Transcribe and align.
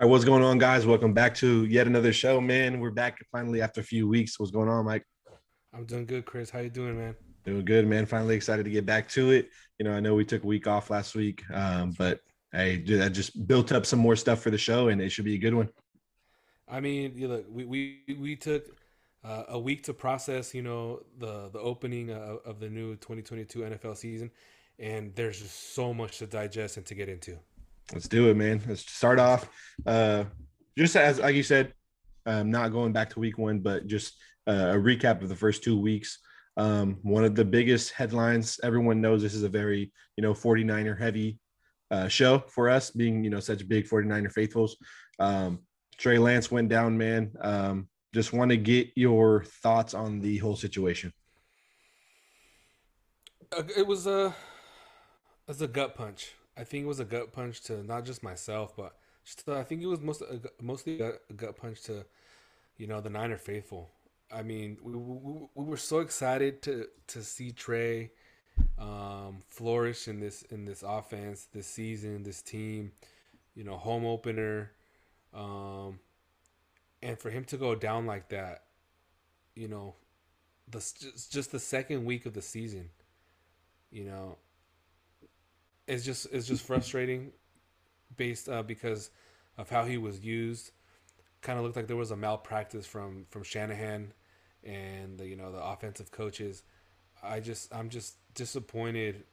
All 0.00 0.06
right, 0.06 0.12
what's 0.12 0.24
going 0.24 0.42
on, 0.42 0.56
guys? 0.56 0.86
Welcome 0.86 1.12
back 1.12 1.34
to 1.34 1.66
yet 1.66 1.86
another 1.86 2.10
show, 2.10 2.40
man. 2.40 2.80
We're 2.80 2.90
back 2.90 3.18
finally 3.30 3.60
after 3.60 3.82
a 3.82 3.84
few 3.84 4.08
weeks. 4.08 4.40
What's 4.40 4.50
going 4.50 4.66
on, 4.66 4.86
Mike? 4.86 5.04
I'm 5.74 5.84
doing 5.84 6.06
good, 6.06 6.24
Chris. 6.24 6.48
How 6.48 6.60
you 6.60 6.70
doing, 6.70 6.96
man? 6.96 7.14
Doing 7.44 7.66
good, 7.66 7.86
man. 7.86 8.06
Finally 8.06 8.34
excited 8.34 8.64
to 8.64 8.70
get 8.70 8.86
back 8.86 9.10
to 9.10 9.30
it. 9.32 9.50
You 9.78 9.84
know, 9.84 9.92
I 9.92 10.00
know 10.00 10.14
we 10.14 10.24
took 10.24 10.42
a 10.42 10.46
week 10.46 10.66
off 10.66 10.88
last 10.88 11.14
week, 11.14 11.42
um, 11.52 11.92
but 11.98 12.20
hey, 12.50 12.82
I 12.98 13.10
just 13.10 13.46
built 13.46 13.72
up 13.72 13.84
some 13.84 13.98
more 13.98 14.16
stuff 14.16 14.40
for 14.40 14.50
the 14.50 14.56
show, 14.56 14.88
and 14.88 15.02
it 15.02 15.10
should 15.10 15.26
be 15.26 15.34
a 15.34 15.38
good 15.38 15.52
one. 15.52 15.68
I 16.66 16.80
mean, 16.80 17.12
you 17.14 17.28
look, 17.28 17.44
we 17.50 17.66
we 17.66 18.16
we 18.18 18.36
took 18.36 18.74
uh, 19.22 19.42
a 19.48 19.58
week 19.58 19.82
to 19.82 19.92
process, 19.92 20.54
you 20.54 20.62
know, 20.62 21.02
the 21.18 21.50
the 21.50 21.60
opening 21.60 22.10
of, 22.10 22.38
of 22.46 22.58
the 22.58 22.70
new 22.70 22.96
2022 22.96 23.58
NFL 23.58 23.98
season, 23.98 24.30
and 24.78 25.14
there's 25.14 25.42
just 25.42 25.74
so 25.74 25.92
much 25.92 26.20
to 26.20 26.26
digest 26.26 26.78
and 26.78 26.86
to 26.86 26.94
get 26.94 27.10
into. 27.10 27.38
Let's 27.92 28.08
do 28.08 28.28
it, 28.28 28.36
man. 28.36 28.62
Let's 28.68 28.88
start 28.88 29.18
off. 29.18 29.48
Uh, 29.84 30.24
just 30.78 30.94
as 30.96 31.18
like 31.18 31.34
you 31.34 31.42
said, 31.42 31.74
um, 32.26 32.50
not 32.50 32.72
going 32.72 32.92
back 32.92 33.10
to 33.10 33.20
week 33.20 33.38
one, 33.38 33.60
but 33.60 33.86
just 33.86 34.14
uh, 34.46 34.72
a 34.72 34.76
recap 34.76 35.22
of 35.22 35.28
the 35.28 35.36
first 35.36 35.64
two 35.64 35.78
weeks. 35.78 36.18
Um, 36.56 36.98
one 37.02 37.24
of 37.24 37.34
the 37.34 37.44
biggest 37.44 37.92
headlines. 37.92 38.60
Everyone 38.62 39.00
knows 39.00 39.22
this 39.22 39.34
is 39.34 39.42
a 39.42 39.48
very 39.48 39.92
you 40.16 40.22
know 40.22 40.34
49er 40.34 40.98
heavy 40.98 41.38
uh, 41.90 42.08
show 42.08 42.38
for 42.48 42.68
us, 42.68 42.90
being 42.90 43.24
you 43.24 43.30
know 43.30 43.40
such 43.40 43.66
big 43.68 43.88
49er 43.88 44.32
faithfuls. 44.32 44.76
Um, 45.18 45.60
Trey 45.98 46.18
Lance 46.18 46.50
went 46.50 46.68
down, 46.68 46.96
man. 46.96 47.32
Um, 47.40 47.88
just 48.14 48.32
want 48.32 48.50
to 48.50 48.56
get 48.56 48.90
your 48.96 49.44
thoughts 49.44 49.94
on 49.94 50.20
the 50.20 50.38
whole 50.38 50.56
situation. 50.56 51.12
Uh, 53.56 53.62
it 53.76 53.86
was 53.86 54.06
a, 54.06 54.26
it 54.26 54.34
was 55.48 55.62
a 55.62 55.68
gut 55.68 55.94
punch. 55.94 56.34
I 56.60 56.64
think 56.64 56.84
it 56.84 56.88
was 56.88 57.00
a 57.00 57.06
gut 57.06 57.32
punch 57.32 57.62
to 57.62 57.82
not 57.82 58.04
just 58.04 58.22
myself, 58.22 58.76
but 58.76 58.94
just 59.24 59.46
to, 59.46 59.54
I 59.56 59.64
think 59.64 59.80
it 59.82 59.86
was 59.86 60.00
most 60.00 60.22
mostly 60.60 61.00
a, 61.00 61.14
gut 61.34 61.56
punch 61.56 61.80
to, 61.84 62.04
you 62.76 62.86
know, 62.86 63.00
the 63.00 63.08
Niner 63.08 63.38
faithful. 63.38 63.88
I 64.30 64.42
mean, 64.42 64.76
we, 64.82 64.92
we, 64.92 65.48
we 65.54 65.64
were 65.64 65.78
so 65.78 66.00
excited 66.00 66.60
to 66.62 66.86
to 67.08 67.22
see 67.22 67.52
Trey 67.52 68.10
um, 68.78 69.42
flourish 69.48 70.06
in 70.06 70.20
this 70.20 70.42
in 70.42 70.66
this 70.66 70.84
offense, 70.86 71.48
this 71.50 71.66
season, 71.66 72.24
this 72.24 72.42
team. 72.42 72.92
You 73.54 73.64
know, 73.64 73.78
home 73.78 74.04
opener, 74.04 74.70
um, 75.34 75.98
and 77.02 77.18
for 77.18 77.30
him 77.30 77.44
to 77.46 77.56
go 77.56 77.74
down 77.74 78.06
like 78.06 78.28
that, 78.28 78.64
you 79.56 79.66
know, 79.66 79.94
the 80.68 80.78
just 81.30 81.52
the 81.52 81.58
second 81.58 82.04
week 82.04 82.26
of 82.26 82.34
the 82.34 82.42
season, 82.42 82.90
you 83.90 84.04
know, 84.04 84.36
it's 85.90 86.04
just 86.04 86.26
it's 86.32 86.46
just 86.46 86.64
frustrating, 86.64 87.32
based 88.16 88.48
uh, 88.48 88.62
because 88.62 89.10
of 89.58 89.68
how 89.68 89.84
he 89.84 89.98
was 89.98 90.20
used. 90.20 90.70
Kind 91.42 91.58
of 91.58 91.64
looked 91.64 91.76
like 91.76 91.88
there 91.88 91.96
was 91.96 92.10
a 92.10 92.16
malpractice 92.16 92.86
from 92.86 93.26
from 93.30 93.42
Shanahan 93.42 94.12
and 94.62 95.18
the 95.18 95.26
you 95.26 95.36
know 95.36 95.50
the 95.50 95.62
offensive 95.62 96.10
coaches. 96.10 96.62
I 97.22 97.40
just 97.40 97.74
I'm 97.74 97.88
just 97.88 98.14
disappointed, 98.34 99.24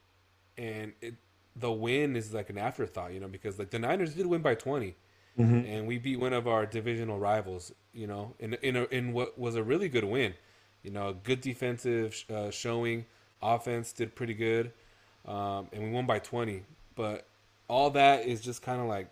and 0.56 0.92
it 1.00 1.14
the 1.54 1.70
win 1.70 2.16
is 2.16 2.34
like 2.34 2.50
an 2.50 2.58
afterthought, 2.58 3.12
you 3.12 3.20
know, 3.20 3.28
because 3.28 3.58
like 3.58 3.70
the 3.70 3.78
Niners 3.78 4.14
did 4.14 4.26
win 4.26 4.42
by 4.42 4.54
20 4.54 4.94
mm-hmm. 5.38 5.66
and 5.66 5.88
we 5.88 5.98
beat 5.98 6.20
one 6.20 6.32
of 6.32 6.46
our 6.46 6.66
divisional 6.66 7.18
rivals, 7.18 7.72
you 7.92 8.06
know, 8.06 8.34
in 8.38 8.54
in 8.54 8.76
a, 8.76 8.84
in 8.84 9.12
what 9.12 9.38
was 9.38 9.54
a 9.54 9.62
really 9.62 9.88
good 9.88 10.04
win, 10.04 10.34
you 10.82 10.90
know, 10.90 11.14
good 11.22 11.40
defensive 11.40 12.24
uh, 12.32 12.50
showing, 12.50 13.06
offense 13.42 13.92
did 13.92 14.14
pretty 14.14 14.34
good 14.34 14.72
um, 15.26 15.68
and 15.72 15.82
we 15.82 15.90
won 15.90 16.06
by 16.06 16.18
20. 16.18 16.62
But 16.94 17.26
all 17.68 17.90
that 17.90 18.26
is 18.26 18.40
just 18.40 18.62
kind 18.62 18.80
of 18.80 18.86
like, 18.86 19.08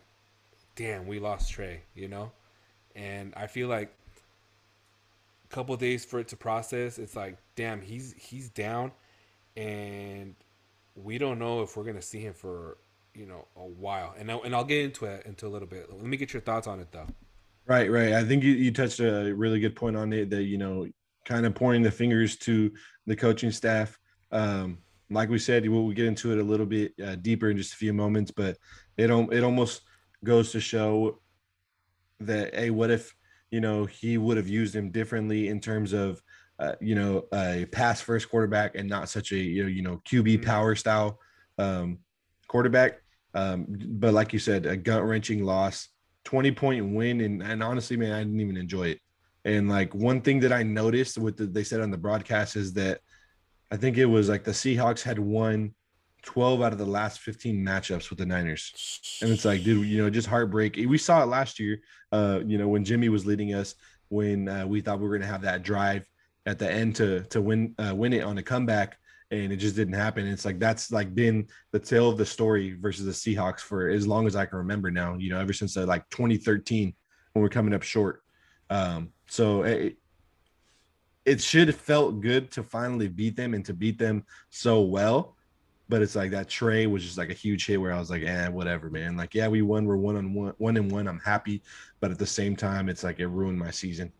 damn, 0.75 1.07
we 1.07 1.19
lost 1.19 1.51
Trey, 1.51 1.81
you 1.95 2.07
know? 2.07 2.31
And 2.95 3.33
I 3.35 3.47
feel 3.47 3.67
like 3.67 3.93
a 5.49 5.53
couple 5.53 5.75
days 5.77 6.03
for 6.03 6.19
it 6.19 6.27
to 6.29 6.35
process, 6.35 6.97
it's 6.97 7.15
like, 7.15 7.37
damn, 7.55 7.81
he's 7.81 8.13
he's 8.17 8.49
down, 8.49 8.91
and 9.55 10.35
we 10.95 11.17
don't 11.17 11.39
know 11.39 11.61
if 11.61 11.77
we're 11.77 11.83
gonna 11.83 12.01
see 12.01 12.19
him 12.19 12.33
for 12.33 12.77
you 13.13 13.25
know 13.25 13.45
a 13.55 13.65
while. 13.65 14.15
And 14.17 14.31
I'll, 14.31 14.41
and 14.43 14.55
I'll 14.55 14.63
get 14.63 14.83
into 14.83 15.05
it 15.05 15.25
into 15.25 15.47
a 15.47 15.49
little 15.49 15.67
bit. 15.67 15.91
Let 15.91 16.05
me 16.05 16.17
get 16.17 16.33
your 16.33 16.41
thoughts 16.41 16.67
on 16.67 16.79
it 16.79 16.91
though. 16.91 17.07
Right, 17.65 17.91
right. 17.91 18.13
I 18.13 18.23
think 18.23 18.43
you, 18.43 18.53
you 18.53 18.71
touched 18.71 19.01
a 19.01 19.33
really 19.33 19.59
good 19.59 19.75
point 19.75 19.97
on 19.97 20.13
it 20.13 20.29
that 20.29 20.43
you 20.43 20.57
know, 20.57 20.87
kind 21.25 21.45
of 21.45 21.53
pointing 21.53 21.83
the 21.83 21.91
fingers 21.91 22.37
to 22.37 22.71
the 23.05 23.15
coaching 23.15 23.51
staff. 23.51 23.99
Um, 24.31 24.79
like 25.09 25.29
we 25.29 25.39
said, 25.39 25.67
we'll 25.67 25.91
get 25.91 26.05
into 26.05 26.31
it 26.31 26.39
a 26.39 26.43
little 26.43 26.65
bit 26.65 26.93
uh, 27.03 27.15
deeper 27.15 27.49
in 27.49 27.57
just 27.57 27.73
a 27.73 27.77
few 27.77 27.93
moments, 27.93 28.31
but 28.31 28.57
it 28.97 29.09
it 29.09 29.43
almost 29.43 29.81
goes 30.23 30.51
to 30.51 30.59
show 30.59 31.19
that 32.19 32.53
hey, 32.55 32.69
what 32.69 32.91
if 32.91 33.15
you 33.51 33.61
know 33.61 33.85
he 33.85 34.17
would 34.17 34.37
have 34.37 34.47
used 34.47 34.75
him 34.75 34.91
differently 34.91 35.47
in 35.47 35.59
terms 35.59 35.93
of 35.93 36.21
uh, 36.59 36.73
you 36.81 36.95
know 36.95 37.25
a 37.33 37.65
pass 37.71 38.01
first 38.01 38.29
quarterback 38.29 38.75
and 38.75 38.89
not 38.89 39.09
such 39.09 39.31
a 39.31 39.37
you 39.37 39.63
know 39.63 39.69
you 39.69 39.81
know 39.81 40.01
QB 40.05 40.35
mm-hmm. 40.35 40.43
power 40.43 40.75
style 40.75 41.19
um, 41.57 41.99
quarterback. 42.47 43.01
Um, 43.33 43.65
but 43.69 44.13
like 44.13 44.33
you 44.33 44.39
said, 44.39 44.65
a 44.65 44.75
gut 44.75 45.05
wrenching 45.05 45.43
loss, 45.43 45.89
twenty 46.23 46.51
point 46.51 46.85
win, 46.93 47.21
and 47.21 47.41
and 47.41 47.63
honestly, 47.63 47.95
man, 47.97 48.11
I 48.11 48.19
didn't 48.19 48.39
even 48.39 48.57
enjoy 48.57 48.89
it. 48.89 48.99
And 49.45 49.69
like 49.69 49.93
one 49.95 50.21
thing 50.21 50.41
that 50.41 50.51
I 50.51 50.63
noticed, 50.63 51.17
what 51.17 51.37
the, 51.37 51.45
they 51.45 51.63
said 51.63 51.79
on 51.79 51.91
the 51.91 51.97
broadcast 51.97 52.57
is 52.57 52.73
that 52.73 52.99
I 53.71 53.77
think 53.77 53.97
it 53.97 54.05
was 54.05 54.29
like 54.29 54.43
the 54.43 54.51
Seahawks 54.51 55.01
had 55.01 55.19
won 55.19 55.73
12 56.23 56.61
out 56.61 56.73
of 56.73 56.77
the 56.77 56.85
last 56.85 57.19
15 57.19 57.63
matchups 57.63 58.09
with 58.09 58.19
the 58.19 58.25
Niners. 58.25 59.19
And 59.21 59.31
it's 59.31 59.45
like, 59.45 59.63
dude, 59.63 59.87
you 59.87 60.01
know, 60.01 60.09
just 60.09 60.27
heartbreak. 60.27 60.75
We 60.75 60.97
saw 60.97 61.23
it 61.23 61.27
last 61.27 61.59
year, 61.59 61.79
uh, 62.11 62.41
you 62.45 62.57
know, 62.57 62.67
when 62.67 62.85
Jimmy 62.85 63.09
was 63.09 63.25
leading 63.25 63.53
us, 63.53 63.75
when 64.09 64.47
uh, 64.47 64.65
we 64.65 64.81
thought 64.81 64.99
we 64.99 65.03
were 65.03 65.17
going 65.17 65.21
to 65.21 65.27
have 65.27 65.41
that 65.41 65.63
drive 65.63 66.07
at 66.45 66.59
the 66.59 66.71
end 66.71 66.95
to 66.95 67.23
to 67.23 67.41
win 67.41 67.75
uh, 67.77 67.93
win 67.93 68.13
it 68.13 68.23
on 68.23 68.37
a 68.37 68.43
comeback 68.43 68.97
and 69.31 69.51
it 69.51 69.57
just 69.57 69.75
didn't 69.75 69.93
happen. 69.93 70.25
It's 70.25 70.45
like 70.45 70.59
that's 70.59 70.91
like 70.91 71.13
been 71.13 71.47
the 71.71 71.79
tale 71.79 72.09
of 72.09 72.17
the 72.17 72.25
story 72.25 72.77
versus 72.79 73.05
the 73.05 73.11
Seahawks 73.11 73.59
for 73.59 73.89
as 73.89 74.07
long 74.07 74.25
as 74.25 74.35
I 74.35 74.45
can 74.45 74.57
remember 74.59 74.89
now, 74.89 75.15
you 75.15 75.29
know, 75.29 75.39
ever 75.39 75.53
since 75.53 75.75
uh, 75.75 75.85
like 75.85 76.09
2013 76.09 76.93
when 77.33 77.43
we're 77.43 77.49
coming 77.49 77.73
up 77.73 77.83
short. 77.83 78.23
Um, 78.69 79.09
so 79.27 79.63
it, 79.63 79.97
it 81.27 81.41
should 81.41 81.67
have 81.67 81.75
felt 81.75 82.21
good 82.21 82.49
to 82.51 82.63
finally 82.63 83.09
beat 83.09 83.35
them 83.35 83.53
and 83.53 83.65
to 83.65 83.73
beat 83.73 83.99
them 83.99 84.23
so 84.49 84.81
well. 84.81 85.35
But 85.89 86.01
it's 86.01 86.15
like 86.15 86.31
that 86.31 86.47
Trey 86.47 86.87
was 86.87 87.03
just 87.03 87.17
like 87.17 87.29
a 87.29 87.33
huge 87.33 87.65
hit 87.65 87.79
where 87.81 87.91
I 87.91 87.99
was 87.99 88.09
like, 88.09 88.23
eh, 88.23 88.47
whatever, 88.47 88.89
man. 88.89 89.17
Like, 89.17 89.35
yeah, 89.35 89.49
we 89.49 89.61
won. 89.61 89.85
We're 89.85 89.97
one 89.97 90.15
on 90.15 90.33
one, 90.33 90.53
one 90.57 90.77
and 90.77 90.89
one. 90.89 91.05
I'm 91.05 91.19
happy, 91.19 91.61
but 91.99 92.11
at 92.11 92.17
the 92.17 92.25
same 92.25 92.55
time, 92.55 92.87
it's 92.87 93.03
like 93.03 93.19
it 93.19 93.27
ruined 93.27 93.59
my 93.59 93.71
season. 93.71 94.11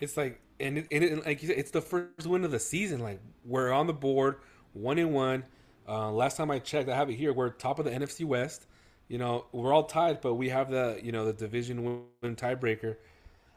It's 0.00 0.18
like, 0.18 0.40
and 0.60 0.78
it, 0.78 0.88
and 0.92 1.04
it, 1.04 1.26
like 1.26 1.42
you 1.42 1.48
said, 1.48 1.58
it's 1.58 1.70
the 1.70 1.82
first 1.82 2.26
win 2.26 2.44
of 2.44 2.50
the 2.50 2.58
season. 2.58 3.00
Like 3.00 3.20
we're 3.44 3.72
on 3.72 3.86
the 3.86 3.94
board, 3.94 4.40
one 4.74 4.98
and 4.98 5.12
one. 5.12 5.44
Uh, 5.88 6.10
last 6.12 6.36
time 6.36 6.50
I 6.50 6.58
checked, 6.58 6.90
I 6.90 6.96
have 6.96 7.08
it 7.08 7.14
here. 7.14 7.32
We're 7.32 7.48
top 7.48 7.78
of 7.78 7.86
the 7.86 7.90
NFC 7.90 8.26
West. 8.26 8.66
You 9.08 9.16
know, 9.18 9.46
we're 9.52 9.72
all 9.72 9.84
tied, 9.84 10.20
but 10.20 10.34
we 10.34 10.50
have 10.50 10.70
the 10.70 11.00
you 11.02 11.12
know 11.12 11.24
the 11.24 11.32
division 11.32 12.04
win 12.22 12.36
tiebreaker. 12.36 12.96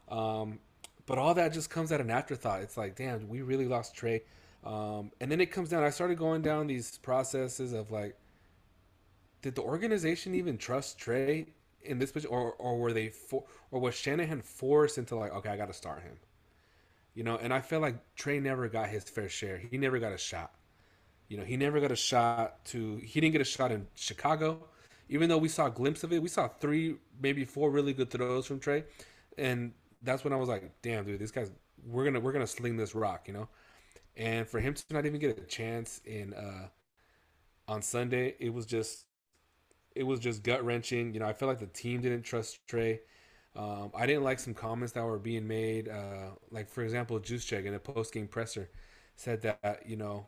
Um, 0.10 0.60
but 1.08 1.18
all 1.18 1.34
that 1.34 1.54
just 1.54 1.72
comes 1.72 1.92
at 1.92 2.00
an 2.00 2.12
afterthought. 2.12 2.62
It's 2.62 2.78
like, 2.78 2.96
damn, 2.96 3.28
we 3.28 3.42
really 3.42 3.66
lost 3.68 3.96
Trey. 3.96 4.22
Um, 4.64 5.12
and 5.20 5.32
then 5.32 5.42
it 5.42 5.48
comes 5.48 5.70
down. 5.70 5.84
I 5.84 5.90
started 5.90 6.18
going 6.20 6.42
down 6.42 6.68
these 6.68 7.00
processes 7.00 7.74
of 7.74 7.90
like, 7.90 8.16
did 9.42 9.56
the 9.56 9.62
organization 9.62 10.36
even 10.36 10.58
trust 10.58 11.00
Trey 11.00 11.48
in 11.82 12.00
this 12.00 12.12
position, 12.12 12.36
or 12.36 12.54
or 12.54 12.78
were 12.78 12.92
they 12.92 13.08
for, 13.10 13.46
or 13.72 13.80
was 13.80 13.96
Shanahan 13.96 14.42
forced 14.42 14.98
into 14.98 15.16
like, 15.16 15.32
okay, 15.34 15.50
I 15.50 15.58
got 15.58 15.68
to 15.68 15.74
start 15.74 16.02
him, 16.02 16.18
you 17.14 17.24
know? 17.24 17.38
And 17.38 17.54
I 17.54 17.62
feel 17.62 17.80
like 17.80 17.96
Trey 18.16 18.40
never 18.40 18.68
got 18.68 18.90
his 18.90 19.06
fair 19.06 19.30
share. 19.30 19.58
He 19.58 19.78
never 19.78 20.00
got 20.00 20.12
a 20.12 20.18
shot. 20.18 20.52
You 21.30 21.38
know, 21.38 21.44
he 21.44 21.56
never 21.56 21.80
got 21.80 21.92
a 21.92 21.96
shot 21.96 22.66
to. 22.66 22.98
He 22.98 23.22
didn't 23.22 23.34
get 23.34 23.42
a 23.42 23.46
shot 23.46 23.72
in 23.72 23.88
Chicago, 23.96 24.68
even 25.08 25.30
though 25.30 25.38
we 25.38 25.48
saw 25.48 25.68
a 25.68 25.72
glimpse 25.72 26.04
of 26.04 26.12
it. 26.12 26.22
We 26.22 26.30
saw 26.30 26.48
three, 26.48 26.96
maybe 27.22 27.46
four 27.46 27.70
really 27.70 27.94
good 27.94 28.10
throws 28.10 28.48
from 28.48 28.60
Trey, 28.60 28.84
and 29.38 29.72
that's 30.02 30.24
when 30.24 30.34
I 30.34 30.38
was 30.38 30.50
like, 30.50 30.72
damn, 30.82 31.06
dude, 31.06 31.20
these 31.20 31.32
guys, 31.32 31.52
we're 31.86 32.06
gonna 32.06 32.20
we're 32.20 32.32
gonna 32.32 32.48
sling 32.48 32.78
this 32.78 32.96
rock, 32.96 33.28
you 33.28 33.34
know. 33.34 33.50
And 34.16 34.48
for 34.48 34.60
him 34.60 34.74
to 34.74 34.84
not 34.92 35.06
even 35.06 35.20
get 35.20 35.38
a 35.38 35.42
chance 35.42 36.02
in 36.06 36.34
uh, 36.34 36.68
on 37.68 37.82
Sunday, 37.82 38.36
it 38.40 38.54
was 38.54 38.66
just 38.66 39.06
it 39.96 40.04
was 40.04 40.20
just 40.20 40.44
gut 40.44 40.64
wrenching. 40.66 41.14
You 41.14 41.20
know, 41.20 41.28
I 41.28 41.34
felt 41.34 41.50
like 41.50 41.60
the 41.60 41.68
team 41.68 42.02
didn't 42.02 42.24
trust 42.24 42.66
Trey. 42.68 43.02
Um, 43.56 43.92
I 43.96 44.06
didn't 44.06 44.24
like 44.24 44.40
some 44.40 44.54
comments 44.54 44.94
that 44.94 45.04
were 45.04 45.20
being 45.20 45.48
made. 45.48 45.90
Uh, 45.90 46.32
like 46.52 46.70
for 46.70 46.84
example, 46.84 47.20
Juszczyk 47.20 47.66
in 47.66 47.74
a 47.74 47.80
post 47.80 48.14
game 48.14 48.28
presser 48.28 48.70
said 49.16 49.42
that 49.42 49.84
you 49.88 49.96
know, 49.98 50.28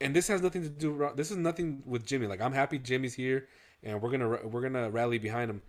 and 0.00 0.14
this 0.14 0.28
has 0.28 0.42
nothing 0.42 0.62
to 0.62 0.68
do. 0.68 1.10
This 1.16 1.30
is 1.30 1.36
nothing 1.36 1.82
with 1.86 2.04
Jimmy. 2.04 2.26
Like 2.26 2.40
I'm 2.40 2.52
happy 2.52 2.78
Jimmy's 2.78 3.14
here, 3.14 3.48
and 3.82 4.00
we're 4.02 4.10
gonna 4.10 4.28
we're 4.46 4.62
gonna 4.62 4.90
rally 4.90 5.18
behind 5.18 5.50
him. 5.50 5.62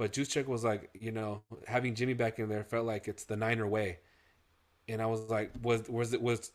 But 0.00 0.14
Juszczyk 0.14 0.46
was 0.46 0.64
like, 0.64 0.88
you 0.98 1.12
know, 1.12 1.42
having 1.66 1.94
Jimmy 1.94 2.14
back 2.14 2.38
in 2.38 2.48
there 2.48 2.64
felt 2.64 2.86
like 2.86 3.06
it's 3.06 3.24
the 3.24 3.36
Niner 3.36 3.66
way. 3.66 3.98
And 4.88 5.02
I 5.02 5.04
was 5.04 5.28
like, 5.28 5.52
was 5.62 5.90
was 5.90 6.14
it 6.14 6.22
was 6.22 6.52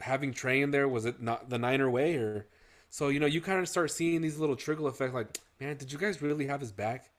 having 0.00 0.32
Trey 0.32 0.62
in 0.62 0.70
there? 0.70 0.88
Was 0.88 1.04
it 1.04 1.20
not 1.20 1.50
the 1.50 1.58
Niner 1.58 1.90
way 1.90 2.16
or? 2.16 2.46
So 2.88 3.08
you 3.08 3.20
know, 3.20 3.26
you 3.26 3.42
kind 3.42 3.58
of 3.58 3.68
start 3.68 3.90
seeing 3.90 4.22
these 4.22 4.38
little 4.38 4.56
trickle 4.56 4.88
effects. 4.88 5.12
Like, 5.12 5.36
man, 5.60 5.76
did 5.76 5.92
you 5.92 5.98
guys 5.98 6.22
really 6.22 6.46
have 6.46 6.62
his 6.62 6.72
back? 6.72 7.10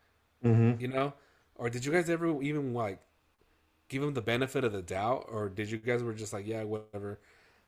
Mm-hmm. 0.44 0.82
You 0.82 0.88
know, 0.88 1.14
or 1.54 1.70
did 1.70 1.86
you 1.86 1.92
guys 1.92 2.10
ever 2.10 2.42
even 2.42 2.74
like 2.74 2.98
give 3.90 4.02
him 4.02 4.16
the 4.16 4.24
benefit 4.24 4.64
of 4.64 4.72
the 4.72 4.82
doubt, 4.82 5.28
or 5.30 5.50
did 5.50 5.70
you 5.70 5.78
guys 5.78 6.02
were 6.02 6.16
just 6.16 6.34
like, 6.34 6.48
yeah, 6.48 6.64
whatever? 6.64 7.20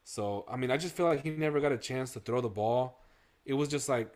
So 0.05 0.45
I 0.49 0.57
mean, 0.57 0.71
I 0.71 0.77
just 0.77 0.95
feel 0.95 1.05
like 1.05 1.21
he 1.21 1.29
never 1.29 1.59
got 1.59 1.71
a 1.71 1.77
chance 1.77 2.13
to 2.13 2.19
throw 2.19 2.41
the 2.41 2.49
ball. 2.49 2.99
It 3.45 3.53
was 3.53 3.69
just 3.69 3.87
like, 3.87 4.11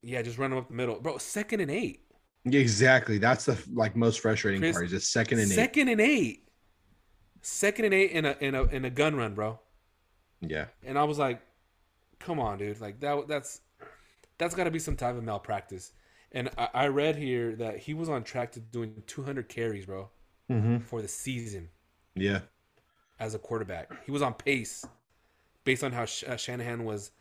yeah, 0.00 0.22
just 0.22 0.38
run 0.38 0.52
him 0.52 0.58
up 0.58 0.68
the 0.68 0.74
middle, 0.74 1.00
bro. 1.00 1.18
Second 1.18 1.58
and 1.58 1.68
eight. 1.72 2.02
Exactly. 2.44 3.18
That's 3.18 3.44
the 3.44 3.62
like 3.72 3.94
most 3.94 4.20
frustrating 4.20 4.60
Chris, 4.60 4.74
part. 4.74 4.86
Is 4.86 4.92
it's 4.92 5.08
second 5.08 5.38
and 5.38 5.50
eight. 5.50 5.54
Second 5.54 5.88
and 5.88 6.00
eight. 6.00 6.48
Second 7.42 7.84
and 7.86 7.94
eight 7.94 8.10
in 8.10 8.24
a 8.24 8.36
in 8.40 8.54
a 8.54 8.64
in 8.64 8.84
a 8.84 8.90
gun 8.90 9.16
run, 9.16 9.34
bro. 9.34 9.60
Yeah. 10.40 10.66
And 10.84 10.98
I 10.98 11.04
was 11.04 11.18
like, 11.18 11.40
come 12.18 12.40
on, 12.40 12.58
dude. 12.58 12.80
Like 12.80 13.00
that 13.00 13.28
that's 13.28 13.60
that's 14.38 14.54
got 14.54 14.64
to 14.64 14.70
be 14.70 14.78
some 14.78 14.96
type 14.96 15.16
of 15.16 15.22
malpractice. 15.22 15.92
And 16.32 16.50
I, 16.58 16.68
I, 16.74 16.86
read 16.86 17.16
here 17.16 17.54
that 17.56 17.78
he 17.78 17.92
was 17.92 18.08
on 18.08 18.24
track 18.24 18.52
to 18.52 18.60
doing 18.60 19.02
200 19.06 19.50
carries, 19.50 19.84
bro, 19.84 20.08
mm-hmm. 20.50 20.78
for 20.78 21.02
the 21.02 21.08
season. 21.08 21.68
Yeah. 22.14 22.40
As 23.20 23.34
a 23.34 23.38
quarterback, 23.38 23.92
he 24.04 24.10
was 24.10 24.22
on 24.22 24.32
pace, 24.32 24.84
based 25.64 25.84
on 25.84 25.92
how 25.92 26.06
Sh- 26.06 26.24
uh, 26.26 26.36
Shanahan 26.36 26.84
was 26.84 27.12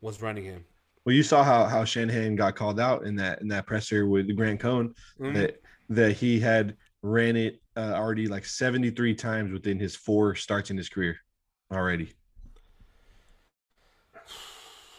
was 0.00 0.22
running 0.22 0.44
him. 0.44 0.64
Well, 1.04 1.14
you 1.14 1.22
saw 1.22 1.42
how 1.42 1.64
how 1.64 1.84
Shanahan 1.84 2.36
got 2.36 2.54
called 2.54 2.78
out 2.78 3.04
in 3.04 3.16
that 3.16 3.40
in 3.40 3.48
that 3.48 3.66
presser 3.66 4.06
with 4.06 4.34
Grant 4.36 4.60
Cohn 4.60 4.94
mm-hmm. 5.20 5.34
that 5.34 5.60
that 5.88 6.12
he 6.12 6.38
had 6.38 6.76
ran 7.02 7.36
it 7.36 7.60
uh, 7.76 7.94
already 7.94 8.28
like 8.28 8.44
73 8.44 9.14
times 9.14 9.52
within 9.52 9.78
his 9.78 9.96
four 9.96 10.34
starts 10.34 10.70
in 10.70 10.76
his 10.76 10.88
career 10.88 11.16
already. 11.72 12.12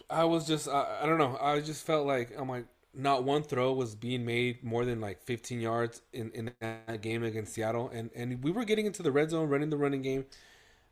I 0.10 0.26
was 0.26 0.46
just 0.46 0.68
I, 0.68 1.00
I 1.02 1.06
don't 1.06 1.18
know. 1.18 1.38
I 1.42 1.62
just 1.62 1.86
felt 1.86 2.06
like 2.06 2.34
I'm 2.38 2.50
like 2.50 2.66
not 2.94 3.24
one 3.24 3.42
throw 3.42 3.74
was 3.74 3.96
being 3.96 4.26
made 4.26 4.64
more 4.64 4.86
than 4.86 5.02
like 5.02 5.22
15 5.24 5.60
yards 5.60 6.02
in, 6.14 6.30
in 6.32 6.52
that 6.60 7.02
game 7.02 7.24
against 7.24 7.54
Seattle, 7.54 7.90
and 7.94 8.12
and 8.16 8.44
we 8.44 8.52
were 8.52 8.66
getting 8.66 8.86
into 8.86 9.02
the 9.02 9.12
red 9.12 9.32
zone, 9.32 9.50
running 9.50 9.70
the 9.70 9.78
running 9.78 10.02
game. 10.02 10.26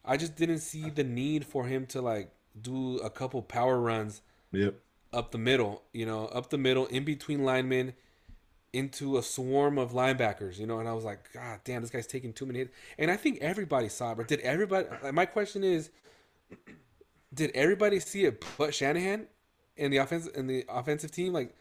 I 0.03 0.17
just 0.17 0.35
didn't 0.35 0.59
see 0.59 0.89
the 0.89 1.03
need 1.03 1.45
for 1.45 1.65
him 1.65 1.85
to 1.87 2.01
like 2.01 2.31
do 2.59 2.97
a 2.99 3.09
couple 3.09 3.41
power 3.41 3.79
runs. 3.79 4.21
Yep. 4.51 4.75
Up 5.13 5.31
the 5.31 5.37
middle, 5.37 5.83
you 5.91 6.05
know, 6.05 6.27
up 6.27 6.49
the 6.49 6.57
middle, 6.57 6.85
in 6.85 7.03
between 7.03 7.43
linemen, 7.43 7.93
into 8.73 9.17
a 9.17 9.23
swarm 9.23 9.77
of 9.77 9.91
linebackers, 9.91 10.57
you 10.57 10.65
know, 10.65 10.79
and 10.79 10.87
I 10.87 10.93
was 10.93 11.03
like, 11.03 11.31
God 11.33 11.59
damn, 11.63 11.81
this 11.81 11.91
guy's 11.91 12.07
taking 12.07 12.31
too 12.31 12.45
many 12.45 12.59
hits. 12.59 12.71
And 12.97 13.11
I 13.11 13.17
think 13.17 13.39
everybody 13.41 13.89
saw 13.89 14.11
it, 14.11 14.17
but 14.17 14.27
did 14.27 14.39
everybody? 14.41 14.87
My 15.11 15.25
question 15.25 15.63
is, 15.63 15.89
did 17.33 17.51
everybody 17.53 17.99
see 17.99 18.25
it 18.25 18.43
but 18.57 18.73
Shanahan 18.73 19.27
and 19.77 19.91
the 19.91 19.97
offense 19.97 20.27
and 20.27 20.49
the 20.49 20.65
offensive 20.69 21.11
team? 21.11 21.33
Like, 21.33 21.55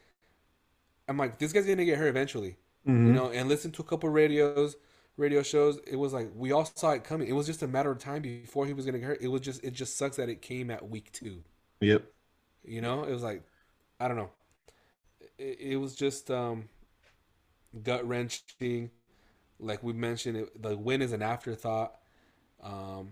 I'm 1.08 1.17
like, 1.17 1.38
this 1.38 1.53
guy's 1.53 1.67
gonna 1.67 1.85
get 1.85 1.99
hurt 1.99 2.08
eventually, 2.08 2.56
mm-hmm. 2.87 3.08
you 3.08 3.12
know. 3.12 3.31
And 3.31 3.49
listen 3.49 3.73
to 3.73 3.82
a 3.82 3.85
couple 3.85 4.08
radios, 4.08 4.76
radio 5.17 5.43
shows. 5.43 5.81
It 5.87 5.96
was 5.96 6.12
like 6.12 6.31
we 6.37 6.53
all 6.53 6.64
saw 6.64 6.93
it 6.93 7.03
coming. 7.03 7.26
It 7.29 7.32
was 7.32 7.46
just 7.46 7.62
a 7.62 7.69
matter 7.69 7.91
of 7.91 7.99
time 7.99 8.23
before 8.23 8.67
he 8.67 8.73
was 8.73 8.85
gonna 8.85 8.99
get 8.99 9.06
hurt. 9.06 9.20
It 9.20 9.29
was 9.29 9.41
just, 9.41 9.64
it 9.64 9.73
just 9.73 9.99
sucks 9.99 10.17
that 10.17 10.29
it 10.29 10.43
came 10.43 10.70
at 10.70 10.88
week 10.88 11.11
two. 11.11 11.43
Yep. 11.81 12.05
You 12.64 12.80
know, 12.80 13.04
it 13.04 13.10
was 13.10 13.22
like, 13.22 13.42
I 13.98 14.08
don't 14.08 14.16
know. 14.16 14.30
It, 15.38 15.58
it 15.60 15.76
was 15.76 15.94
just 15.94 16.30
um, 16.30 16.68
gut 17.82 18.06
wrenching. 18.06 18.90
Like 19.58 19.82
we 19.82 19.92
mentioned, 19.92 20.36
it, 20.36 20.62
the 20.62 20.76
win 20.76 21.02
is 21.02 21.12
an 21.12 21.22
afterthought. 21.22 21.94
Um, 22.62 23.10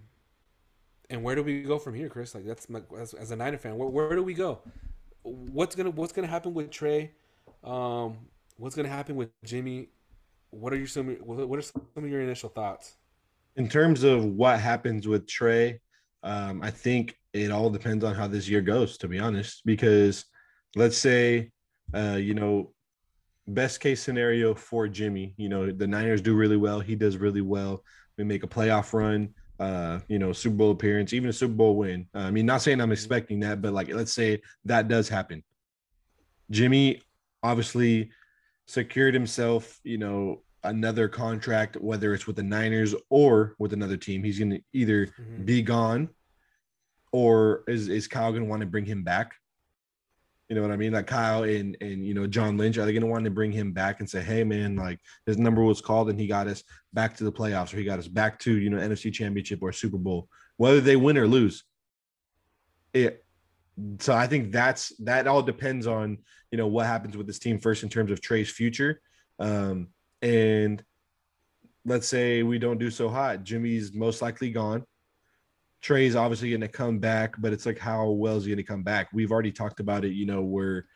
and 1.10 1.22
where 1.22 1.34
do 1.34 1.42
we 1.42 1.62
go 1.62 1.78
from 1.78 1.94
here, 1.94 2.08
Chris? 2.08 2.34
Like 2.34 2.46
that's 2.46 2.68
my 2.68 2.82
as, 2.98 3.14
as 3.14 3.30
a 3.30 3.36
Niner 3.36 3.58
fan, 3.58 3.76
where, 3.76 3.88
where 3.88 4.14
do 4.14 4.22
we 4.22 4.34
go? 4.34 4.60
What's 5.22 5.74
gonna 5.74 5.90
What's 5.90 6.12
gonna 6.12 6.28
happen 6.28 6.54
with 6.54 6.70
Trey? 6.70 7.12
Um, 7.64 8.18
what's 8.56 8.74
gonna 8.74 8.88
happen 8.88 9.16
with 9.16 9.30
Jimmy? 9.42 9.88
What 10.50 10.72
are 10.72 10.76
your 10.76 10.86
some 10.86 11.08
What 11.24 11.58
are 11.58 11.62
some 11.62 11.82
of 11.96 12.08
your 12.08 12.20
initial 12.20 12.48
thoughts? 12.48 12.96
In 13.56 13.68
terms 13.68 14.04
of 14.04 14.24
what 14.24 14.60
happens 14.60 15.08
with 15.08 15.26
Trey, 15.26 15.80
um, 16.22 16.62
I 16.62 16.70
think 16.70 17.16
it 17.32 17.50
all 17.50 17.70
depends 17.70 18.04
on 18.04 18.14
how 18.14 18.26
this 18.26 18.48
year 18.48 18.60
goes. 18.60 18.98
To 18.98 19.08
be 19.08 19.18
honest, 19.18 19.62
because 19.64 20.24
let's 20.76 20.98
say, 20.98 21.50
uh, 21.94 22.18
you 22.20 22.34
know, 22.34 22.72
best 23.46 23.80
case 23.80 24.02
scenario 24.02 24.54
for 24.54 24.88
Jimmy, 24.88 25.34
you 25.36 25.48
know, 25.48 25.70
the 25.70 25.86
Niners 25.86 26.20
do 26.20 26.34
really 26.34 26.56
well. 26.56 26.80
He 26.80 26.94
does 26.94 27.16
really 27.16 27.42
well. 27.42 27.82
We 28.16 28.24
make 28.24 28.44
a 28.44 28.48
playoff 28.48 28.92
run 28.92 29.34
uh, 29.58 29.98
you 30.08 30.18
know, 30.18 30.32
Super 30.32 30.56
Bowl 30.56 30.70
appearance, 30.70 31.12
even 31.12 31.30
a 31.30 31.32
Super 31.32 31.54
Bowl 31.54 31.76
win. 31.76 32.06
Uh, 32.14 32.18
I 32.18 32.30
mean, 32.30 32.46
not 32.46 32.62
saying 32.62 32.80
I'm 32.80 32.86
mm-hmm. 32.86 32.92
expecting 32.92 33.40
that, 33.40 33.60
but 33.60 33.72
like, 33.72 33.92
let's 33.92 34.12
say 34.12 34.40
that 34.64 34.88
does 34.88 35.08
happen. 35.08 35.42
Jimmy 36.50 37.02
obviously 37.42 38.10
secured 38.66 39.14
himself, 39.14 39.80
you 39.82 39.98
know, 39.98 40.42
another 40.64 41.08
contract, 41.08 41.76
whether 41.76 42.14
it's 42.14 42.26
with 42.26 42.36
the 42.36 42.42
Niners 42.42 42.94
or 43.10 43.54
with 43.58 43.72
another 43.72 43.96
team. 43.96 44.22
He's 44.22 44.38
going 44.38 44.50
to 44.50 44.60
either 44.72 45.06
mm-hmm. 45.06 45.44
be 45.44 45.62
gone 45.62 46.08
or 47.12 47.64
is, 47.66 47.88
is 47.88 48.08
Kyle 48.08 48.32
going 48.32 48.44
to 48.44 48.48
want 48.48 48.60
to 48.60 48.66
bring 48.66 48.84
him 48.84 49.02
back? 49.02 49.34
You 50.48 50.56
know 50.56 50.62
what 50.62 50.70
I 50.70 50.76
mean? 50.76 50.92
Like 50.92 51.06
Kyle 51.06 51.42
and 51.42 51.76
and 51.82 52.06
you 52.06 52.14
know 52.14 52.26
John 52.26 52.56
Lynch, 52.56 52.78
are 52.78 52.86
they 52.86 52.92
going 52.92 53.02
to 53.02 53.08
want 53.08 53.24
to 53.24 53.30
bring 53.30 53.52
him 53.52 53.72
back 53.72 54.00
and 54.00 54.08
say, 54.08 54.22
"Hey, 54.22 54.44
man, 54.44 54.76
like 54.76 54.98
his 55.26 55.36
number 55.36 55.62
was 55.62 55.82
called 55.82 56.08
and 56.08 56.18
he 56.18 56.26
got 56.26 56.46
us 56.46 56.64
back 56.94 57.14
to 57.18 57.24
the 57.24 57.32
playoffs, 57.32 57.74
or 57.74 57.76
he 57.76 57.84
got 57.84 57.98
us 57.98 58.08
back 58.08 58.38
to 58.40 58.56
you 58.56 58.70
know 58.70 58.78
NFC 58.78 59.12
Championship 59.12 59.58
or 59.62 59.72
Super 59.72 59.98
Bowl, 59.98 60.26
whether 60.56 60.80
they 60.80 60.96
win 60.96 61.18
or 61.18 61.26
lose." 61.26 61.64
It. 62.94 63.22
So 63.98 64.14
I 64.14 64.26
think 64.26 64.50
that's 64.50 64.96
that 65.00 65.26
all 65.26 65.42
depends 65.42 65.86
on 65.86 66.16
you 66.50 66.56
know 66.56 66.66
what 66.66 66.86
happens 66.86 67.14
with 67.14 67.26
this 67.26 67.38
team 67.38 67.58
first 67.58 67.82
in 67.82 67.90
terms 67.90 68.10
of 68.10 68.22
Trey's 68.22 68.50
future, 68.50 69.02
um, 69.38 69.88
and 70.22 70.82
let's 71.84 72.08
say 72.08 72.42
we 72.42 72.58
don't 72.58 72.78
do 72.78 72.90
so 72.90 73.08
hot. 73.08 73.44
Jimmy's 73.44 73.92
most 73.92 74.22
likely 74.22 74.50
gone. 74.50 74.84
Trey's 75.80 76.16
obviously 76.16 76.50
going 76.50 76.60
to 76.60 76.68
come 76.68 76.98
back, 76.98 77.34
but 77.38 77.52
it's 77.52 77.66
like 77.66 77.78
how 77.78 78.10
well 78.10 78.36
is 78.36 78.44
he 78.44 78.50
going 78.50 78.58
to 78.58 78.62
come 78.62 78.82
back? 78.82 79.08
We've 79.12 79.30
already 79.30 79.52
talked 79.52 79.80
about 79.80 80.04
it, 80.04 80.12
you 80.12 80.26
know, 80.26 80.42
where 80.42 80.86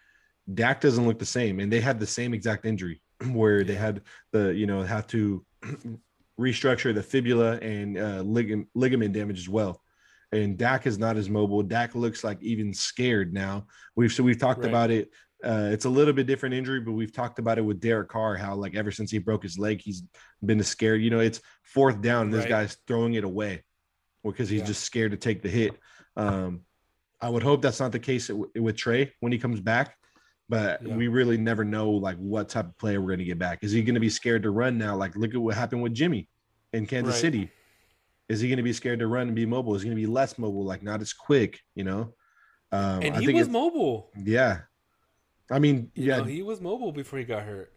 Dak 0.52 0.80
doesn't 0.80 1.06
look 1.06 1.18
the 1.18 1.26
same, 1.26 1.60
and 1.60 1.72
they 1.72 1.80
had 1.80 2.00
the 2.00 2.06
same 2.06 2.34
exact 2.34 2.66
injury 2.66 3.00
where 3.32 3.64
they 3.64 3.74
had 3.74 4.02
the, 4.32 4.52
you 4.54 4.66
know, 4.66 4.82
have 4.82 5.06
to 5.08 5.44
restructure 6.40 6.94
the 6.94 7.02
fibula 7.02 7.58
and 7.58 7.96
uh, 7.96 8.22
ligament 8.22 8.68
ligament 8.74 9.12
damage 9.12 9.38
as 9.38 9.48
well. 9.48 9.80
And 10.32 10.56
Dak 10.56 10.86
is 10.86 10.98
not 10.98 11.16
as 11.16 11.28
mobile. 11.28 11.62
Dak 11.62 11.94
looks 11.94 12.24
like 12.24 12.42
even 12.42 12.72
scared 12.72 13.32
now. 13.32 13.66
We've 13.94 14.12
so 14.12 14.22
we've 14.22 14.38
talked 14.38 14.60
right. 14.60 14.68
about 14.68 14.90
it. 14.90 15.10
Uh, 15.44 15.70
it's 15.72 15.84
a 15.84 15.90
little 15.90 16.12
bit 16.12 16.26
different 16.26 16.54
injury, 16.54 16.80
but 16.80 16.92
we've 16.92 17.12
talked 17.12 17.38
about 17.38 17.58
it 17.58 17.62
with 17.62 17.80
Derek 17.80 18.08
Carr. 18.08 18.36
How 18.36 18.54
like 18.54 18.74
ever 18.74 18.90
since 18.90 19.10
he 19.10 19.18
broke 19.18 19.42
his 19.42 19.58
leg, 19.58 19.80
he's 19.80 20.04
been 20.44 20.62
scared. 20.62 21.02
You 21.02 21.10
know, 21.10 21.20
it's 21.20 21.40
fourth 21.62 22.00
down, 22.00 22.26
and 22.26 22.34
this 22.34 22.42
right. 22.42 22.50
guy's 22.50 22.76
throwing 22.86 23.14
it 23.14 23.24
away 23.24 23.62
because 24.24 24.48
he's 24.48 24.60
yeah. 24.60 24.66
just 24.66 24.84
scared 24.84 25.10
to 25.10 25.16
take 25.16 25.42
the 25.42 25.48
hit. 25.48 25.78
Um, 26.16 26.60
I 27.20 27.28
would 27.28 27.42
hope 27.42 27.62
that's 27.62 27.80
not 27.80 27.92
the 27.92 27.98
case 27.98 28.30
with 28.30 28.76
Trey 28.76 29.12
when 29.20 29.32
he 29.32 29.38
comes 29.38 29.60
back, 29.60 29.96
but 30.48 30.84
yeah. 30.84 30.94
we 30.94 31.08
really 31.08 31.36
never 31.36 31.64
know 31.64 31.90
like 31.90 32.16
what 32.16 32.48
type 32.48 32.66
of 32.66 32.78
player 32.78 33.00
we're 33.00 33.08
going 33.08 33.20
to 33.20 33.24
get 33.24 33.38
back. 33.38 33.60
Is 33.62 33.72
he 33.72 33.82
going 33.82 33.94
to 33.94 34.00
be 34.00 34.10
scared 34.10 34.42
to 34.42 34.50
run 34.50 34.76
now? 34.76 34.96
Like 34.96 35.14
look 35.16 35.34
at 35.34 35.40
what 35.40 35.54
happened 35.54 35.82
with 35.82 35.94
Jimmy 35.94 36.28
in 36.72 36.86
Kansas 36.86 37.14
right. 37.14 37.20
City. 37.20 37.50
Is 38.28 38.40
he 38.40 38.48
going 38.48 38.56
to 38.56 38.62
be 38.62 38.72
scared 38.72 38.98
to 39.00 39.06
run 39.06 39.28
and 39.28 39.36
be 39.36 39.46
mobile? 39.46 39.74
Is 39.74 39.82
he 39.82 39.88
going 39.88 39.96
to 39.96 40.02
be 40.02 40.10
less 40.12 40.38
mobile, 40.38 40.64
like 40.64 40.82
not 40.82 41.00
as 41.00 41.12
quick? 41.12 41.60
You 41.74 41.84
know. 41.84 42.14
Um, 42.72 43.02
and 43.02 43.16
he 43.16 43.32
was 43.32 43.48
mobile. 43.48 44.10
Yeah, 44.16 44.60
I 45.52 45.58
mean, 45.58 45.90
yeah, 45.94 46.24
he 46.24 46.42
was 46.42 46.60
mobile 46.60 46.92
before 46.92 47.18
he 47.18 47.24
got 47.24 47.42
hurt. 47.42 47.72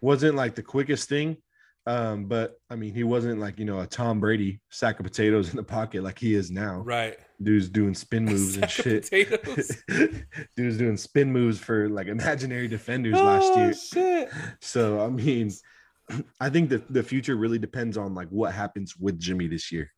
Wasn't 0.00 0.34
like 0.34 0.54
the 0.54 0.62
quickest 0.62 1.08
thing, 1.08 1.38
um, 1.86 2.24
but 2.24 2.60
I 2.68 2.74
mean, 2.74 2.94
he 2.94 3.04
wasn't 3.04 3.40
like 3.40 3.58
you 3.58 3.64
know 3.64 3.80
a 3.80 3.86
Tom 3.86 4.18
Brady 4.18 4.60
sack 4.70 4.98
of 4.98 5.04
potatoes 5.04 5.50
in 5.50 5.56
the 5.56 5.62
pocket 5.62 6.02
like 6.02 6.18
he 6.18 6.34
is 6.34 6.50
now. 6.50 6.80
Right. 6.80 7.16
Dude's 7.42 7.68
doing 7.68 7.94
spin 7.94 8.24
moves 8.26 8.56
and 8.56 8.70
shit. 8.70 9.08
Dude's 10.56 10.78
doing 10.78 10.96
spin 10.96 11.32
moves 11.32 11.58
for 11.58 11.88
like 11.88 12.08
imaginary 12.08 12.66
defenders 12.66 13.14
oh, 13.16 13.24
last 13.24 13.56
year. 13.56 13.72
Shit. 13.74 14.30
So 14.60 15.00
I 15.00 15.08
mean, 15.08 15.52
I 16.40 16.50
think 16.50 16.70
that 16.70 16.92
the 16.92 17.02
future 17.02 17.36
really 17.36 17.58
depends 17.58 17.96
on 17.96 18.14
like 18.14 18.28
what 18.30 18.52
happens 18.52 18.96
with 18.96 19.18
Jimmy 19.20 19.46
this 19.46 19.70
year. 19.70 19.92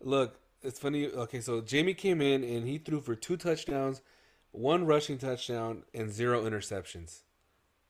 Look, 0.00 0.40
it's 0.62 0.80
funny. 0.80 1.06
Okay, 1.06 1.40
so 1.40 1.60
Jamie 1.60 1.94
came 1.94 2.20
in 2.20 2.42
and 2.42 2.66
he 2.66 2.78
threw 2.78 3.00
for 3.00 3.14
two 3.14 3.36
touchdowns, 3.36 4.02
one 4.56 4.86
rushing 4.86 5.18
touchdown, 5.18 5.82
and 5.94 6.10
zero 6.10 6.44
interceptions. 6.44 7.20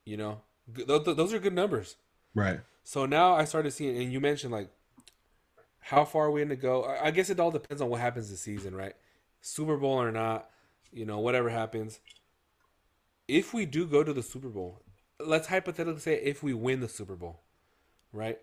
You 0.04 0.16
know, 0.16 0.40
those 0.68 1.32
are 1.32 1.38
good 1.38 1.54
numbers. 1.54 1.96
Right. 2.34 2.60
So 2.84 3.06
now 3.06 3.34
I 3.34 3.44
started 3.44 3.72
seeing, 3.72 4.00
and 4.00 4.12
you 4.12 4.20
mentioned 4.20 4.52
like 4.52 4.70
how 5.86 6.04
far 6.04 6.26
are 6.26 6.30
we 6.32 6.42
in 6.42 6.48
to 6.48 6.56
go? 6.56 6.84
I 6.84 7.12
guess 7.12 7.30
it 7.30 7.38
all 7.38 7.52
depends 7.52 7.80
on 7.80 7.88
what 7.88 8.00
happens 8.00 8.28
this 8.28 8.40
season, 8.40 8.74
right? 8.74 8.94
Super 9.40 9.76
Bowl 9.76 10.02
or 10.02 10.10
not, 10.10 10.50
you 10.92 11.06
know, 11.06 11.20
whatever 11.20 11.48
happens. 11.48 12.00
If 13.28 13.54
we 13.54 13.66
do 13.66 13.86
go 13.86 14.02
to 14.02 14.12
the 14.12 14.22
Super 14.22 14.48
Bowl, 14.48 14.82
let's 15.24 15.46
hypothetically 15.46 16.00
say 16.00 16.14
if 16.14 16.42
we 16.42 16.54
win 16.54 16.80
the 16.80 16.88
Super 16.88 17.14
Bowl, 17.14 17.42
right? 18.12 18.38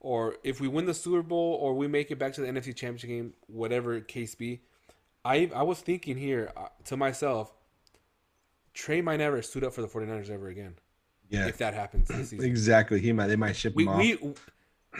Or 0.00 0.36
if 0.44 0.60
we 0.60 0.68
win 0.68 0.84
the 0.84 0.92
Super 0.92 1.22
Bowl 1.22 1.54
or 1.54 1.74
we 1.74 1.88
make 1.88 2.10
it 2.10 2.18
back 2.18 2.34
to 2.34 2.42
the 2.42 2.46
NFC 2.46 2.76
Championship 2.76 3.08
game, 3.08 3.32
whatever 3.46 3.98
case 4.00 4.34
be, 4.34 4.60
I 5.24 5.50
I 5.54 5.62
was 5.62 5.80
thinking 5.80 6.18
here 6.18 6.52
uh, 6.54 6.68
to 6.84 6.96
myself, 6.98 7.54
Trey 8.74 9.00
might 9.02 9.18
never 9.18 9.42
suit 9.42 9.64
up 9.64 9.72
for 9.74 9.82
the 9.82 9.88
49ers 9.88 10.30
ever 10.30 10.48
again. 10.48 10.74
Yeah, 11.28 11.46
if 11.46 11.58
that 11.58 11.72
happens 11.74 12.08
this 12.08 12.30
season. 12.30 12.44
exactly. 12.46 13.00
He 13.00 13.12
might 13.12 13.28
they 13.28 13.36
might 13.36 13.56
ship 13.56 13.74
We 13.74 13.84
him 13.84 13.88
off. 13.90 13.98
we 13.98 14.34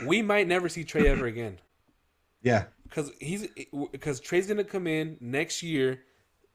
we 0.07 0.23
might 0.23 0.49
never 0.49 0.69
see 0.69 0.83
Trey 0.85 1.07
ever 1.09 1.27
again 1.27 1.59
yeah, 2.43 2.65
because 2.85 3.11
he's 3.21 3.47
because 3.91 4.19
Trey's 4.21 4.47
gonna 4.47 4.65
come 4.65 4.87
in 4.87 5.19
next 5.21 5.63
year 5.63 6.01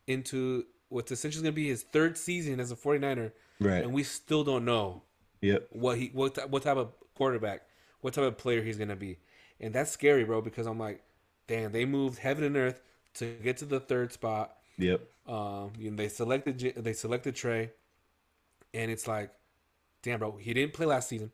into 0.08 0.66
what's 0.90 1.12
essentially 1.12 1.44
gonna 1.44 1.54
be 1.54 1.68
his 1.68 1.84
third 1.84 2.18
season 2.18 2.60
as 2.60 2.72
a 2.72 2.76
49er, 2.76 3.32
right. 3.60 3.84
and 3.84 3.94
we 3.94 4.04
still 4.04 4.44
don't 4.44 4.66
know 4.66 5.04
Yep. 5.42 5.68
what 5.72 5.98
he 6.00 6.08
what 6.14 6.50
what 6.50 6.64
type 6.64 6.78
of 6.78 6.94
quarterback, 7.14 7.62
what 8.02 8.16
type 8.16 8.24
of 8.24 8.38
player 8.38 8.64
he's 8.64 8.78
gonna 8.78 8.96
be, 8.96 9.20
and 9.62 9.74
that's 9.76 9.92
scary, 9.92 10.24
bro. 10.24 10.42
Because 10.42 10.66
I'm 10.66 10.80
like, 10.80 11.04
damn, 11.48 11.72
they 11.72 11.86
moved 11.86 12.18
heaven 12.18 12.44
and 12.44 12.58
earth 12.58 12.82
to 13.16 13.36
get 13.44 13.58
to 13.58 13.66
the 13.66 13.80
third 13.80 14.12
spot. 14.12 14.57
Yep. 14.78 15.02
Um, 15.28 15.74
you 15.78 15.90
know, 15.92 15.98
they 15.98 16.08
selected 16.10 16.60
they 16.78 16.94
selected 16.94 17.36
Trey, 17.36 17.72
and 18.74 18.90
it's 18.92 19.08
like, 19.08 19.32
damn, 20.04 20.20
bro, 20.20 20.38
he 20.38 20.54
didn't 20.54 20.74
play 20.74 20.86
last 20.86 21.10
season. 21.10 21.32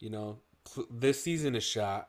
You 0.00 0.10
know, 0.10 0.38
this 0.90 1.22
season 1.22 1.56
is 1.56 1.64
shot. 1.64 2.08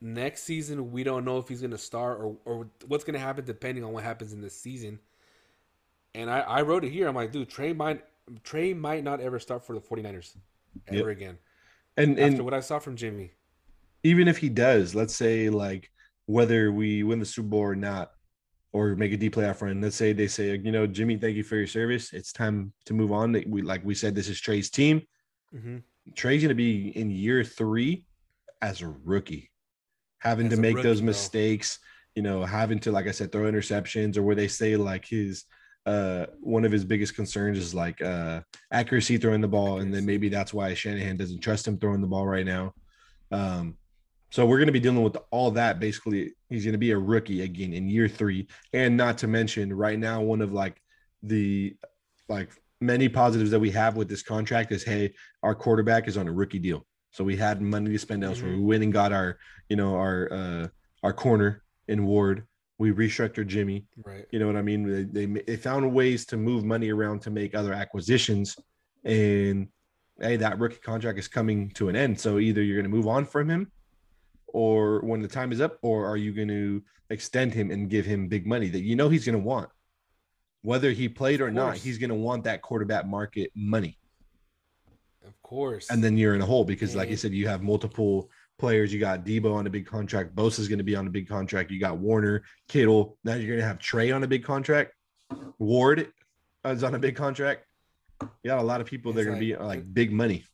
Next 0.00 0.42
season, 0.42 0.90
we 0.92 1.02
don't 1.04 1.24
know 1.24 1.38
if 1.38 1.48
he's 1.48 1.62
gonna 1.62 1.78
start 1.78 2.20
or 2.20 2.36
or 2.44 2.68
what's 2.86 3.04
gonna 3.04 3.18
happen 3.18 3.44
depending 3.44 3.84
on 3.84 3.92
what 3.92 4.04
happens 4.04 4.32
in 4.32 4.40
this 4.40 4.58
season. 4.58 4.98
And 6.14 6.30
I, 6.30 6.40
I 6.40 6.62
wrote 6.62 6.84
it 6.84 6.90
here. 6.90 7.08
I'm 7.08 7.14
like, 7.14 7.32
dude, 7.32 7.48
Trey 7.48 7.72
might 7.72 8.04
Trey 8.42 8.72
might 8.74 9.04
not 9.04 9.20
ever 9.20 9.38
start 9.38 9.64
for 9.64 9.74
the 9.74 9.80
49ers 9.80 10.36
ever 10.88 11.10
Yep. 11.10 11.16
again. 11.16 11.38
And 11.96 12.18
After 12.18 12.36
and 12.36 12.44
what 12.44 12.54
I 12.54 12.60
saw 12.60 12.78
from 12.78 12.96
Jimmy. 12.96 13.32
even 14.02 14.28
if 14.28 14.38
he 14.38 14.48
does, 14.48 14.94
let's 14.94 15.14
say 15.14 15.48
like 15.50 15.90
whether 16.26 16.72
we 16.72 17.02
win 17.02 17.18
the 17.18 17.24
Super 17.26 17.48
Bowl 17.48 17.60
or 17.60 17.74
not, 17.76 18.12
or 18.74 18.96
make 18.96 19.12
a 19.12 19.16
deep 19.16 19.36
playoff 19.36 19.62
run, 19.62 19.80
let's 19.80 19.94
say 19.94 20.12
they 20.12 20.26
say, 20.26 20.56
you 20.56 20.72
know, 20.72 20.84
Jimmy, 20.84 21.16
thank 21.16 21.36
you 21.36 21.44
for 21.44 21.54
your 21.54 21.68
service. 21.68 22.12
It's 22.12 22.32
time 22.32 22.72
to 22.86 22.92
move 22.92 23.12
on. 23.12 23.32
We 23.46 23.62
like 23.62 23.84
we 23.84 23.94
said, 23.94 24.16
this 24.16 24.28
is 24.28 24.40
Trey's 24.40 24.68
team. 24.68 25.02
hmm 25.52 25.78
Trey's 26.14 26.42
gonna 26.42 26.54
be 26.54 26.88
in 26.88 27.08
year 27.10 27.44
three 27.44 28.04
as 28.60 28.82
a 28.82 28.88
rookie, 29.04 29.50
having 30.18 30.48
As 30.48 30.54
to 30.56 30.60
make 30.60 30.74
those 30.76 31.00
rookie, 31.00 31.00
bro. 31.00 31.06
mistakes, 31.06 31.78
you 32.16 32.22
know, 32.22 32.44
having 32.44 32.80
to, 32.80 32.90
like 32.92 33.06
I 33.06 33.12
said, 33.12 33.30
throw 33.30 33.50
interceptions, 33.50 34.16
or 34.16 34.22
where 34.22 34.34
they 34.34 34.48
say 34.48 34.76
like 34.76 35.06
his 35.06 35.44
uh 35.86 36.26
one 36.40 36.64
of 36.64 36.72
his 36.72 36.84
biggest 36.84 37.14
concerns 37.14 37.58
is 37.58 37.74
like 37.74 38.02
uh 38.02 38.40
accuracy 38.72 39.18
throwing 39.18 39.40
the 39.40 39.48
ball, 39.48 39.78
and 39.78 39.94
then 39.94 40.04
maybe 40.04 40.28
that's 40.28 40.52
why 40.52 40.74
Shanahan 40.74 41.16
doesn't 41.16 41.40
trust 41.40 41.68
him 41.68 41.78
throwing 41.78 42.00
the 42.00 42.08
ball 42.08 42.26
right 42.26 42.44
now. 42.44 42.74
Um 43.30 43.78
so 44.34 44.44
we're 44.44 44.58
going 44.58 44.66
to 44.66 44.72
be 44.72 44.80
dealing 44.80 45.04
with 45.04 45.16
all 45.30 45.52
that. 45.52 45.78
Basically, 45.78 46.32
he's 46.50 46.64
going 46.64 46.72
to 46.72 46.78
be 46.78 46.90
a 46.90 46.98
rookie 46.98 47.42
again 47.42 47.72
in 47.72 47.88
year 47.88 48.08
three, 48.08 48.48
and 48.72 48.96
not 48.96 49.16
to 49.18 49.28
mention, 49.28 49.72
right 49.72 49.96
now, 49.96 50.22
one 50.22 50.40
of 50.40 50.52
like 50.52 50.82
the 51.22 51.76
like 52.28 52.50
many 52.80 53.08
positives 53.08 53.52
that 53.52 53.60
we 53.60 53.70
have 53.70 53.96
with 53.96 54.08
this 54.08 54.24
contract 54.24 54.72
is, 54.72 54.82
hey, 54.82 55.14
our 55.44 55.54
quarterback 55.54 56.08
is 56.08 56.16
on 56.16 56.26
a 56.26 56.32
rookie 56.32 56.58
deal, 56.58 56.84
so 57.12 57.22
we 57.22 57.36
had 57.36 57.62
money 57.62 57.92
to 57.92 57.98
spend 57.98 58.24
elsewhere. 58.24 58.50
Mhm. 58.50 58.56
We 58.56 58.64
went 58.64 58.82
and 58.82 58.92
got 58.92 59.12
our, 59.12 59.38
you 59.68 59.76
know, 59.76 59.94
our 59.94 60.28
uh 60.32 60.66
our 61.04 61.12
corner 61.12 61.62
in 61.86 62.04
Ward. 62.04 62.44
We 62.78 62.90
restructured 62.90 63.46
Jimmy. 63.46 63.86
Right. 64.04 64.26
You 64.32 64.40
know 64.40 64.48
what 64.48 64.56
I 64.56 64.62
mean? 64.62 64.82
They, 64.82 65.26
they 65.26 65.42
they 65.42 65.56
found 65.56 65.94
ways 65.94 66.26
to 66.26 66.36
move 66.36 66.64
money 66.64 66.90
around 66.90 67.22
to 67.22 67.30
make 67.30 67.54
other 67.54 67.72
acquisitions, 67.72 68.56
and 69.04 69.68
hey, 70.20 70.38
that 70.38 70.58
rookie 70.58 70.80
contract 70.82 71.20
is 71.20 71.28
coming 71.28 71.70
to 71.74 71.88
an 71.88 71.94
end. 71.94 72.18
So 72.18 72.40
either 72.40 72.64
you're 72.64 72.76
going 72.76 72.90
to 72.90 72.96
move 72.96 73.06
on 73.06 73.26
from 73.26 73.48
him, 73.48 73.70
or 74.54 75.00
when 75.00 75.20
the 75.20 75.26
time 75.28 75.50
is 75.50 75.60
up, 75.60 75.78
or 75.82 76.06
are 76.06 76.16
you 76.16 76.32
going 76.32 76.46
to 76.48 76.80
extend 77.10 77.52
him 77.52 77.72
and 77.72 77.90
give 77.90 78.06
him 78.06 78.28
big 78.28 78.46
money 78.46 78.68
that 78.68 78.82
you 78.82 78.94
know 78.94 79.08
he's 79.08 79.24
going 79.26 79.36
to 79.36 79.44
want? 79.44 79.68
Whether 80.62 80.92
he 80.92 81.08
played 81.08 81.40
or 81.40 81.50
not, 81.50 81.76
he's 81.76 81.98
going 81.98 82.10
to 82.10 82.14
want 82.16 82.44
that 82.44 82.62
quarterback 82.62 83.04
market 83.04 83.50
money. 83.56 83.98
Of 85.26 85.34
course. 85.42 85.90
And 85.90 86.02
then 86.04 86.16
you're 86.16 86.36
in 86.36 86.40
a 86.40 86.46
hole 86.46 86.64
because, 86.64 86.94
like 86.94 87.10
you 87.10 87.16
said, 87.16 87.32
you 87.32 87.48
have 87.48 87.62
multiple 87.62 88.30
players. 88.58 88.92
You 88.94 89.00
got 89.00 89.24
Deebo 89.24 89.52
on 89.52 89.66
a 89.66 89.70
big 89.70 89.86
contract. 89.86 90.36
Bosa's 90.36 90.68
going 90.68 90.78
to 90.78 90.84
be 90.84 90.94
on 90.94 91.06
a 91.08 91.10
big 91.10 91.28
contract. 91.28 91.72
You 91.72 91.80
got 91.80 91.98
Warner, 91.98 92.44
Kittle. 92.68 93.18
Now 93.24 93.34
you're 93.34 93.48
going 93.48 93.58
to 93.58 93.66
have 93.66 93.80
Trey 93.80 94.12
on 94.12 94.22
a 94.22 94.28
big 94.28 94.44
contract. 94.44 94.92
Ward 95.58 96.12
is 96.64 96.84
on 96.84 96.94
a 96.94 96.98
big 97.00 97.16
contract. 97.16 97.64
You 98.22 98.28
got 98.46 98.60
a 98.60 98.62
lot 98.62 98.80
of 98.80 98.86
people 98.86 99.12
that 99.14 99.20
are 99.20 99.22
It's 99.22 99.28
going 99.30 99.40
to 99.40 99.46
be 99.46 99.56
like- 99.56 99.66
like 99.80 99.92
big 99.92 100.12
money. 100.12 100.44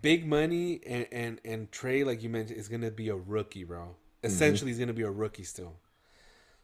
Big 0.00 0.26
money 0.26 0.80
and 0.86 1.06
and 1.12 1.40
and 1.44 1.72
Trey, 1.72 2.04
like 2.04 2.22
you 2.22 2.28
mentioned, 2.28 2.58
is 2.58 2.68
gonna 2.68 2.90
be 2.90 3.08
a 3.08 3.16
rookie, 3.16 3.64
bro. 3.64 3.80
Mm-hmm. 3.80 4.26
Essentially, 4.26 4.70
he's 4.70 4.78
gonna 4.78 4.92
be 4.92 5.02
a 5.02 5.10
rookie 5.10 5.44
still. 5.44 5.76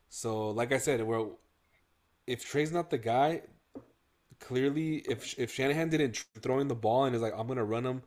So, 0.09 0.51
like 0.51 0.73
I 0.73 0.79
said, 0.79 1.03
well, 1.03 1.39
if 2.27 2.45
Trey's 2.45 2.73
not 2.73 2.91
the 2.91 2.99
guy, 2.99 3.43
clearly, 4.41 4.99
if 5.09 5.39
if 5.39 5.53
Shanahan 5.53 5.89
didn't 5.89 6.13
tr- 6.13 6.25
throw 6.41 6.59
in 6.61 6.69
the 6.69 6.75
ball 6.75 7.05
and 7.05 7.17
is 7.17 7.23
like, 7.23 7.35
I'm 7.37 7.47
gonna 7.47 7.65
run 7.65 7.85
him, 7.85 8.03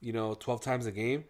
you 0.00 0.12
know, 0.12 0.34
twelve 0.34 0.60
times 0.60 0.86
a 0.86 0.92
game, 0.92 1.24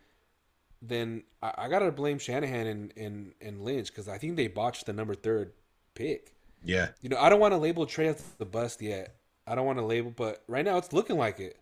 then 0.82 1.24
I, 1.42 1.54
I 1.58 1.68
gotta 1.68 1.90
blame 1.92 2.18
Shanahan 2.18 2.66
and 2.66 2.92
and 2.96 3.32
and 3.40 3.62
Lynch 3.62 3.88
because 3.88 4.08
I 4.08 4.18
think 4.18 4.36
they 4.36 4.48
botched 4.48 4.86
the 4.86 4.92
number 4.92 5.14
third 5.14 5.52
pick. 5.94 6.34
Yeah. 6.62 6.88
You 7.00 7.08
know, 7.08 7.18
I 7.18 7.28
don't 7.28 7.40
want 7.40 7.52
to 7.52 7.58
label 7.58 7.86
Trey 7.86 8.08
as 8.08 8.22
the 8.38 8.44
bust 8.44 8.82
yet. 8.82 9.14
I 9.46 9.54
don't 9.54 9.66
want 9.66 9.78
to 9.78 9.84
label, 9.84 10.12
but 10.14 10.42
right 10.46 10.64
now 10.64 10.76
it's 10.76 10.92
looking 10.92 11.16
like 11.16 11.40
it. 11.40 11.56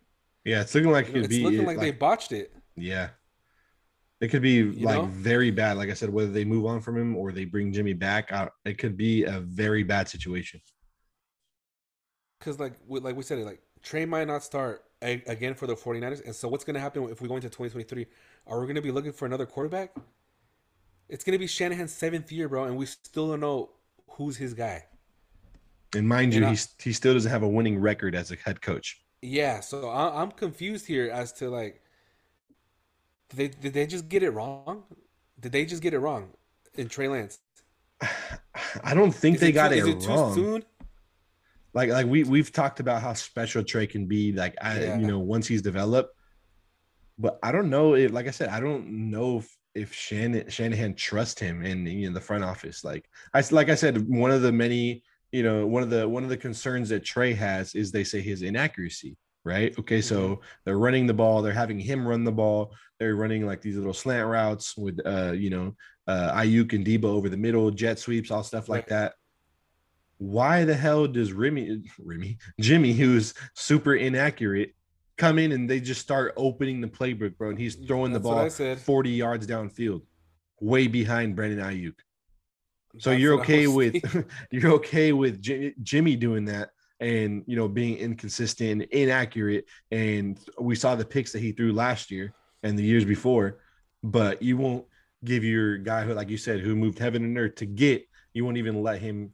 Yeah. 0.49 0.61
It's 0.63 0.75
looking 0.75 0.91
like 0.91 1.09
it 1.09 1.17
You 1.17 1.21
it's 1.23 1.29
be 1.29 1.45
looking 1.45 1.59
like, 1.67 1.77
like 1.77 1.81
they 1.81 1.91
botched 1.93 2.33
it. 2.33 2.53
yeah. 2.77 3.11
It 4.21 4.29
could 4.29 4.43
be 4.43 4.65
like 4.65 4.97
know? 4.99 5.05
very 5.07 5.53
bad. 5.53 5.77
Like 5.77 5.91
I 5.91 5.95
said, 5.95 6.11
whether 6.11 6.33
they 6.33 6.45
move 6.45 6.67
on 6.67 6.81
from 6.81 6.97
him 6.97 7.17
or 7.17 7.31
they 7.31 7.45
bring 7.45 7.73
Jimmy 7.73 7.93
back, 7.93 8.33
uh, 8.33 8.49
it 8.65 8.77
could 8.77 8.97
be 8.97 9.23
a 9.23 9.39
very 9.41 9.85
bad 9.85 10.09
situation. 10.09 10.61
because 12.41 12.59
like 12.59 12.73
we, 12.89 12.99
like 12.99 13.15
we 13.17 13.23
said, 13.23 13.39
like 13.39 13.61
Trey 13.81 14.05
might 14.05 14.27
not 14.27 14.43
start 14.43 14.83
a, 15.03 15.23
again 15.29 15.55
for 15.55 15.69
the 15.69 15.77
49ers. 15.77 16.25
And 16.25 16.35
so 16.35 16.49
what's 16.49 16.65
going 16.65 16.75
to 16.75 16.81
happen 16.81 17.05
if 17.05 17.21
we 17.21 17.29
go 17.29 17.37
into 17.37 17.49
2023? 17.49 18.07
Are 18.49 18.59
we 18.59 18.67
going 18.67 18.75
to 18.75 18.83
be 18.83 18.91
looking 18.91 19.13
for 19.13 19.27
another 19.27 19.47
quarterback? 19.47 19.95
It's 21.09 21.23
going 21.23 21.35
to 21.35 21.39
be 21.39 21.47
Shanahan's 21.47 21.93
seventh 21.93 22.33
year, 22.33 22.49
bro, 22.49 22.65
and 22.65 22.77
we 22.77 22.87
still 22.87 23.29
don't 23.29 23.41
know 23.41 23.71
who's 24.11 24.37
his 24.37 24.53
guy. 24.53 24.85
And 25.95 26.09
mind 26.09 26.35
you, 26.35 26.45
I- 26.45 26.51
he's, 26.51 26.75
he 26.83 26.93
still 26.93 27.15
doesn't 27.15 27.31
have 27.31 27.45
a 27.45 27.49
winning 27.49 27.79
record 27.81 28.17
as 28.17 28.33
a 28.33 28.37
head 28.37 28.61
coach. 28.61 29.01
Yeah, 29.23 29.61
so 29.61 29.89
I, 29.89 30.23
I'm 30.23 30.31
confused 30.31 30.87
here 30.87 31.11
as 31.11 31.33
to 31.35 31.49
like, 31.51 31.83
did 33.31 33.37
they 33.37 33.49
did 33.49 33.73
they 33.75 33.87
just 33.87 34.09
get 34.09 34.23
it 34.23 34.31
wrong? 34.31 34.85
Did 35.41 35.53
they 35.53 35.65
just 35.65 35.83
get 35.83 35.93
it 35.95 35.99
wrong 35.99 36.31
in 36.75 36.89
Trey 36.89 37.09
Lance? 37.09 37.39
I 38.85 38.95
don't 38.95 39.13
think 39.13 39.37
Is 39.37 39.41
they 39.41 39.49
it 39.49 39.53
got 39.53 39.69
too, 39.69 39.75
it, 39.75 39.79
is 39.81 40.05
it 40.05 40.09
wrong. 40.09 40.35
too 40.35 40.41
soon? 40.43 40.63
Like 41.75 41.91
like 41.91 42.07
we 42.07 42.25
we've 42.25 42.53
talked 42.53 42.81
about 42.81 43.03
how 43.03 43.13
special 43.15 43.63
Trey 43.65 43.87
can 43.87 44.07
be. 44.07 44.33
Like 44.33 44.55
I 44.63 44.81
Yeah. 44.81 44.99
you 44.99 45.07
know 45.07 45.19
once 45.19 45.47
he's 45.47 45.63
developed, 45.63 46.15
but 47.19 47.39
I 47.43 47.53
don't 47.53 47.71
know. 47.71 47.95
If, 47.95 48.13
like 48.13 48.27
I 48.29 48.31
said, 48.31 48.49
I 48.51 48.61
don't 48.61 49.11
know 49.11 49.39
if, 49.39 49.57
if 49.75 49.93
Shannon 49.95 50.49
Shanahan 50.49 50.95
trusts 50.95 51.41
him 51.41 51.65
in 51.65 51.87
in 51.87 52.13
the 52.15 52.21
front 52.21 52.45
office. 52.45 52.85
Like 52.85 53.09
I 53.35 53.43
like 53.51 53.69
I 53.69 53.75
said, 53.75 54.09
one 54.09 54.31
of 54.31 54.43
the 54.43 54.53
many 54.53 55.03
you 55.33 55.43
know 55.43 55.67
one 55.67 55.83
of 55.83 55.91
the 55.91 56.09
one 56.09 56.23
of 56.23 56.29
the 56.29 56.37
concerns 56.37 56.89
that 56.89 57.05
Trey 57.05 57.35
has 57.35 57.75
is 57.75 57.91
they 57.91 58.05
say 58.05 58.21
his 58.21 58.43
inaccuracy. 58.43 59.17
Right. 59.45 59.79
Okay. 59.79 60.03
So 60.03 60.41
they're 60.65 60.79
running 60.79 61.07
the 61.07 61.15
ball. 61.15 61.41
They're 61.41 61.53
having 61.53 61.79
him 61.79 62.07
run 62.07 62.23
the 62.23 62.33
ball. 62.33 62.75
They're 62.99 63.15
running 63.15 63.47
like 63.47 63.63
these 63.63 63.77
little 63.77 63.95
slant 63.95 64.29
routes 64.29 64.77
with, 64.77 65.01
uh, 65.07 65.33
you 65.33 65.49
know, 65.49 65.75
uh, 66.07 66.33
Aiyuk 66.35 66.73
and 66.75 66.85
Deebo 66.85 67.05
over 67.05 67.29
the 67.29 67.37
middle, 67.37 67.71
jet 67.71 67.99
sweeps, 67.99 68.31
all 68.31 68.43
stuff 68.43 68.69
like 68.69 68.89
that. 68.89 69.15
Why 70.19 70.65
the 70.65 70.75
hell 70.75 71.07
does 71.07 71.33
Remy, 71.33 71.83
Remy, 71.99 72.39
Jimmy, 72.61 72.93
who's 72.93 73.35
super 73.55 73.95
inaccurate, 73.95 74.75
come 75.17 75.39
in 75.39 75.53
and 75.53 75.71
they 75.71 75.81
just 75.81 76.01
start 76.01 76.35
opening 76.37 76.81
the 76.81 76.89
playbook, 76.89 77.37
bro? 77.39 77.51
And 77.51 77.59
he's 77.59 77.77
throwing 77.77 78.13
the 78.13 78.19
That's 78.19 78.61
I 78.61 78.75
ball 78.75 78.77
40 78.77 79.11
yards 79.11 79.47
downfield, 79.47 80.03
way 80.61 80.89
behind 80.89 81.37
Brandon 81.37 81.61
Aiyuk. 81.61 81.95
So 82.99 83.11
That's 83.11 83.21
you're 83.21 83.41
okay 83.41 83.67
with 83.67 84.27
you're 84.51 84.73
okay 84.73 85.13
with 85.13 85.43
J- 85.43 85.75
Jimmy 85.83 86.17
doing 86.17 86.47
that 86.47 86.71
and 87.01 87.45
you 87.47 87.57
know 87.57 87.69
being 87.69 87.97
inconsistent, 87.97 88.83
inaccurate, 88.91 89.67
and 89.91 90.39
we 90.59 90.75
saw 90.75 90.95
the 90.95 91.05
picks 91.05 91.33
that 91.33 91.41
he 91.41 91.53
threw 91.53 91.73
last 91.73 92.11
year 92.11 92.33
and 92.63 92.79
the 92.79 92.83
years 92.83 93.05
before, 93.05 93.59
but 94.03 94.43
you 94.43 94.57
won't 94.57 94.85
give 95.25 95.45
your 95.45 95.79
guy 95.79 96.05
who, 96.05 96.15
like 96.15 96.29
you 96.29 96.37
said, 96.37 96.61
who 96.61 96.75
moved 96.75 96.99
heaven 96.99 97.25
and 97.25 97.39
earth 97.39 97.57
to 97.57 97.67
get. 97.67 98.07
You 98.33 98.45
won't 98.45 98.57
even 98.57 98.83
let 98.83 99.01
him 99.01 99.33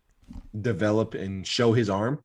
develop 0.60 1.14
and 1.14 1.46
show 1.46 1.72
his 1.72 1.90
arm. 1.90 2.22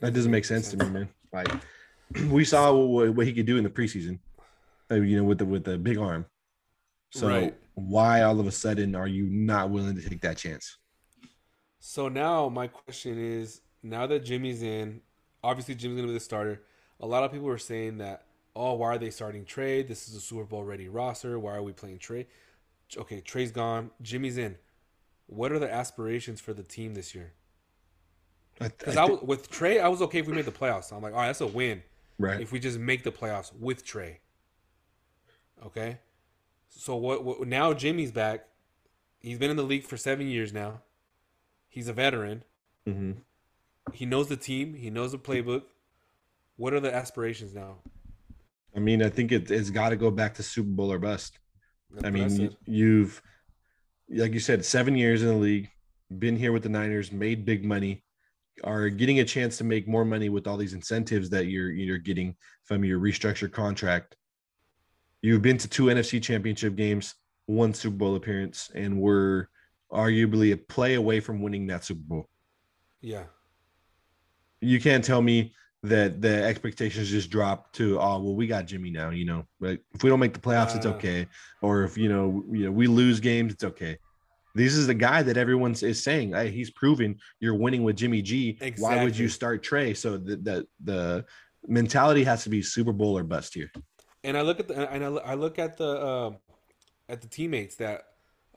That 0.00 0.14
doesn't 0.14 0.30
make 0.30 0.44
sense 0.44 0.70
to 0.70 0.76
me, 0.76 0.88
man. 0.88 1.08
Like 1.32 1.48
we 2.28 2.44
saw 2.44 2.72
what, 2.74 3.14
what 3.14 3.26
he 3.26 3.32
could 3.32 3.46
do 3.46 3.56
in 3.56 3.64
the 3.64 3.70
preseason, 3.70 4.18
uh, 4.90 4.96
you 4.96 5.16
know, 5.16 5.24
with 5.24 5.38
the 5.38 5.46
with 5.46 5.64
the 5.64 5.78
big 5.78 5.98
arm. 5.98 6.26
So 7.10 7.28
Right. 7.28 7.54
Why 7.74 8.22
all 8.22 8.38
of 8.38 8.46
a 8.46 8.52
sudden 8.52 8.94
are 8.94 9.06
you 9.06 9.24
not 9.24 9.70
willing 9.70 9.96
to 9.96 10.08
take 10.08 10.20
that 10.22 10.36
chance? 10.36 10.78
So 11.78 12.08
now 12.08 12.48
my 12.48 12.66
question 12.66 13.18
is: 13.18 13.60
Now 13.82 14.06
that 14.06 14.24
Jimmy's 14.24 14.62
in, 14.62 15.00
obviously 15.42 15.74
Jimmy's 15.74 15.96
gonna 15.96 16.08
be 16.08 16.14
the 16.14 16.20
starter. 16.20 16.62
A 17.00 17.06
lot 17.06 17.24
of 17.24 17.32
people 17.32 17.48
are 17.48 17.58
saying 17.58 17.98
that, 17.98 18.26
oh, 18.54 18.74
why 18.74 18.94
are 18.94 18.98
they 18.98 19.10
starting 19.10 19.44
Trey? 19.44 19.82
This 19.82 20.08
is 20.08 20.14
a 20.14 20.20
Super 20.20 20.44
Bowl 20.44 20.62
ready 20.62 20.88
roster. 20.88 21.38
Why 21.38 21.54
are 21.54 21.62
we 21.62 21.72
playing 21.72 21.98
Trey? 21.98 22.28
Okay, 22.96 23.20
Trey's 23.20 23.50
gone. 23.50 23.90
Jimmy's 24.00 24.38
in. 24.38 24.56
What 25.26 25.50
are 25.50 25.58
the 25.58 25.72
aspirations 25.72 26.40
for 26.40 26.52
the 26.52 26.62
team 26.62 26.94
this 26.94 27.14
year? 27.14 27.32
Because 28.58 28.96
I, 28.96 29.04
I, 29.04 29.08
th- 29.08 29.22
with 29.22 29.50
Trey, 29.50 29.80
I 29.80 29.88
was 29.88 30.02
okay 30.02 30.18
if 30.18 30.26
we 30.26 30.34
made 30.34 30.44
the 30.44 30.52
playoffs. 30.52 30.92
I'm 30.92 31.02
like, 31.02 31.14
all 31.14 31.20
right, 31.20 31.26
that's 31.26 31.40
a 31.40 31.46
win. 31.46 31.82
Right. 32.18 32.40
If 32.40 32.52
we 32.52 32.60
just 32.60 32.78
make 32.78 33.02
the 33.02 33.10
playoffs 33.10 33.50
with 33.58 33.84
Trey. 33.84 34.20
Okay. 35.64 35.98
So 36.76 36.96
what, 36.96 37.24
what? 37.24 37.46
Now 37.46 37.72
Jimmy's 37.72 38.12
back. 38.12 38.46
He's 39.20 39.38
been 39.38 39.50
in 39.50 39.56
the 39.56 39.62
league 39.62 39.84
for 39.84 39.96
seven 39.96 40.28
years 40.28 40.52
now. 40.52 40.80
He's 41.68 41.88
a 41.88 41.92
veteran. 41.92 42.44
Mm-hmm. 42.88 43.12
He 43.92 44.06
knows 44.06 44.28
the 44.28 44.36
team. 44.36 44.74
He 44.74 44.90
knows 44.90 45.12
the 45.12 45.18
playbook. 45.18 45.62
What 46.56 46.74
are 46.74 46.80
the 46.80 46.94
aspirations 46.94 47.54
now? 47.54 47.76
I 48.74 48.80
mean, 48.80 49.02
I 49.02 49.08
think 49.08 49.32
it, 49.32 49.50
it's 49.50 49.70
got 49.70 49.90
to 49.90 49.96
go 49.96 50.10
back 50.10 50.34
to 50.34 50.42
Super 50.42 50.70
Bowl 50.70 50.92
or 50.92 50.98
bust. 50.98 51.38
That's 51.90 52.06
I 52.06 52.10
mean, 52.10 52.56
you've, 52.66 53.20
like 54.08 54.32
you 54.32 54.40
said, 54.40 54.64
seven 54.64 54.96
years 54.96 55.22
in 55.22 55.28
the 55.28 55.34
league, 55.34 55.68
been 56.18 56.36
here 56.36 56.52
with 56.52 56.62
the 56.62 56.68
Niners, 56.68 57.12
made 57.12 57.44
big 57.44 57.64
money, 57.64 58.02
are 58.64 58.88
getting 58.88 59.20
a 59.20 59.24
chance 59.24 59.58
to 59.58 59.64
make 59.64 59.88
more 59.88 60.04
money 60.04 60.28
with 60.28 60.46
all 60.46 60.56
these 60.56 60.74
incentives 60.74 61.30
that 61.30 61.46
you're 61.46 61.70
you're 61.70 61.98
getting 61.98 62.36
from 62.64 62.84
your 62.84 62.98
restructured 62.98 63.52
contract. 63.52 64.16
You've 65.22 65.42
been 65.42 65.58
to 65.58 65.68
two 65.68 65.84
NFC 65.84 66.20
championship 66.20 66.74
games, 66.74 67.14
one 67.46 67.72
Super 67.72 67.96
Bowl 67.96 68.16
appearance, 68.16 68.70
and 68.74 69.00
were 69.00 69.48
arguably 69.92 70.52
a 70.52 70.56
play 70.56 70.94
away 70.94 71.20
from 71.20 71.40
winning 71.40 71.68
that 71.68 71.84
Super 71.84 72.02
Bowl. 72.02 72.28
Yeah. 73.00 73.24
You 74.60 74.80
can't 74.80 75.04
tell 75.04 75.22
me 75.22 75.54
that 75.84 76.20
the 76.20 76.44
expectations 76.44 77.10
just 77.10 77.28
drop 77.28 77.72
to 77.72 77.98
oh 77.98 78.20
well 78.20 78.36
we 78.36 78.46
got 78.46 78.66
Jimmy 78.66 78.90
now 78.90 79.10
you 79.10 79.24
know? 79.24 79.44
But 79.60 79.80
if 79.92 80.04
we 80.04 80.10
don't 80.10 80.20
make 80.20 80.32
the 80.32 80.40
playoffs 80.40 80.74
uh, 80.74 80.76
it's 80.76 80.86
okay. 80.86 81.26
Or 81.60 81.82
if 81.82 81.98
you 81.98 82.08
know 82.08 82.44
you 82.50 82.66
know 82.66 82.72
we 82.72 82.86
lose 82.86 83.20
games 83.20 83.52
it's 83.52 83.64
okay. 83.64 83.98
This 84.54 84.74
is 84.74 84.86
the 84.86 84.94
guy 84.94 85.22
that 85.22 85.36
everyone 85.36 85.72
is 85.72 86.02
saying 86.02 86.32
hey, 86.32 86.50
he's 86.50 86.70
proven 86.70 87.16
you're 87.40 87.56
winning 87.56 87.82
with 87.82 87.96
Jimmy 87.96 88.22
G. 88.22 88.58
Exactly. 88.60 88.82
why 88.82 89.02
would 89.02 89.16
you 89.16 89.28
start 89.28 89.62
Trey? 89.62 89.94
So 89.94 90.16
the, 90.16 90.36
the 90.36 90.66
the 90.84 91.24
mentality 91.66 92.22
has 92.24 92.44
to 92.44 92.50
be 92.50 92.62
Super 92.62 92.92
Bowl 92.92 93.18
or 93.18 93.24
bust 93.24 93.54
here 93.54 93.70
and 94.24 94.36
I 94.36 94.42
look 94.42 94.60
at 94.60 94.68
the 94.68 94.90
and 94.90 95.04
I 95.04 95.34
look 95.34 95.58
at 95.58 95.76
the 95.78 95.88
uh, 95.88 96.32
at 97.08 97.20
the 97.20 97.28
teammates 97.28 97.76
that 97.76 98.06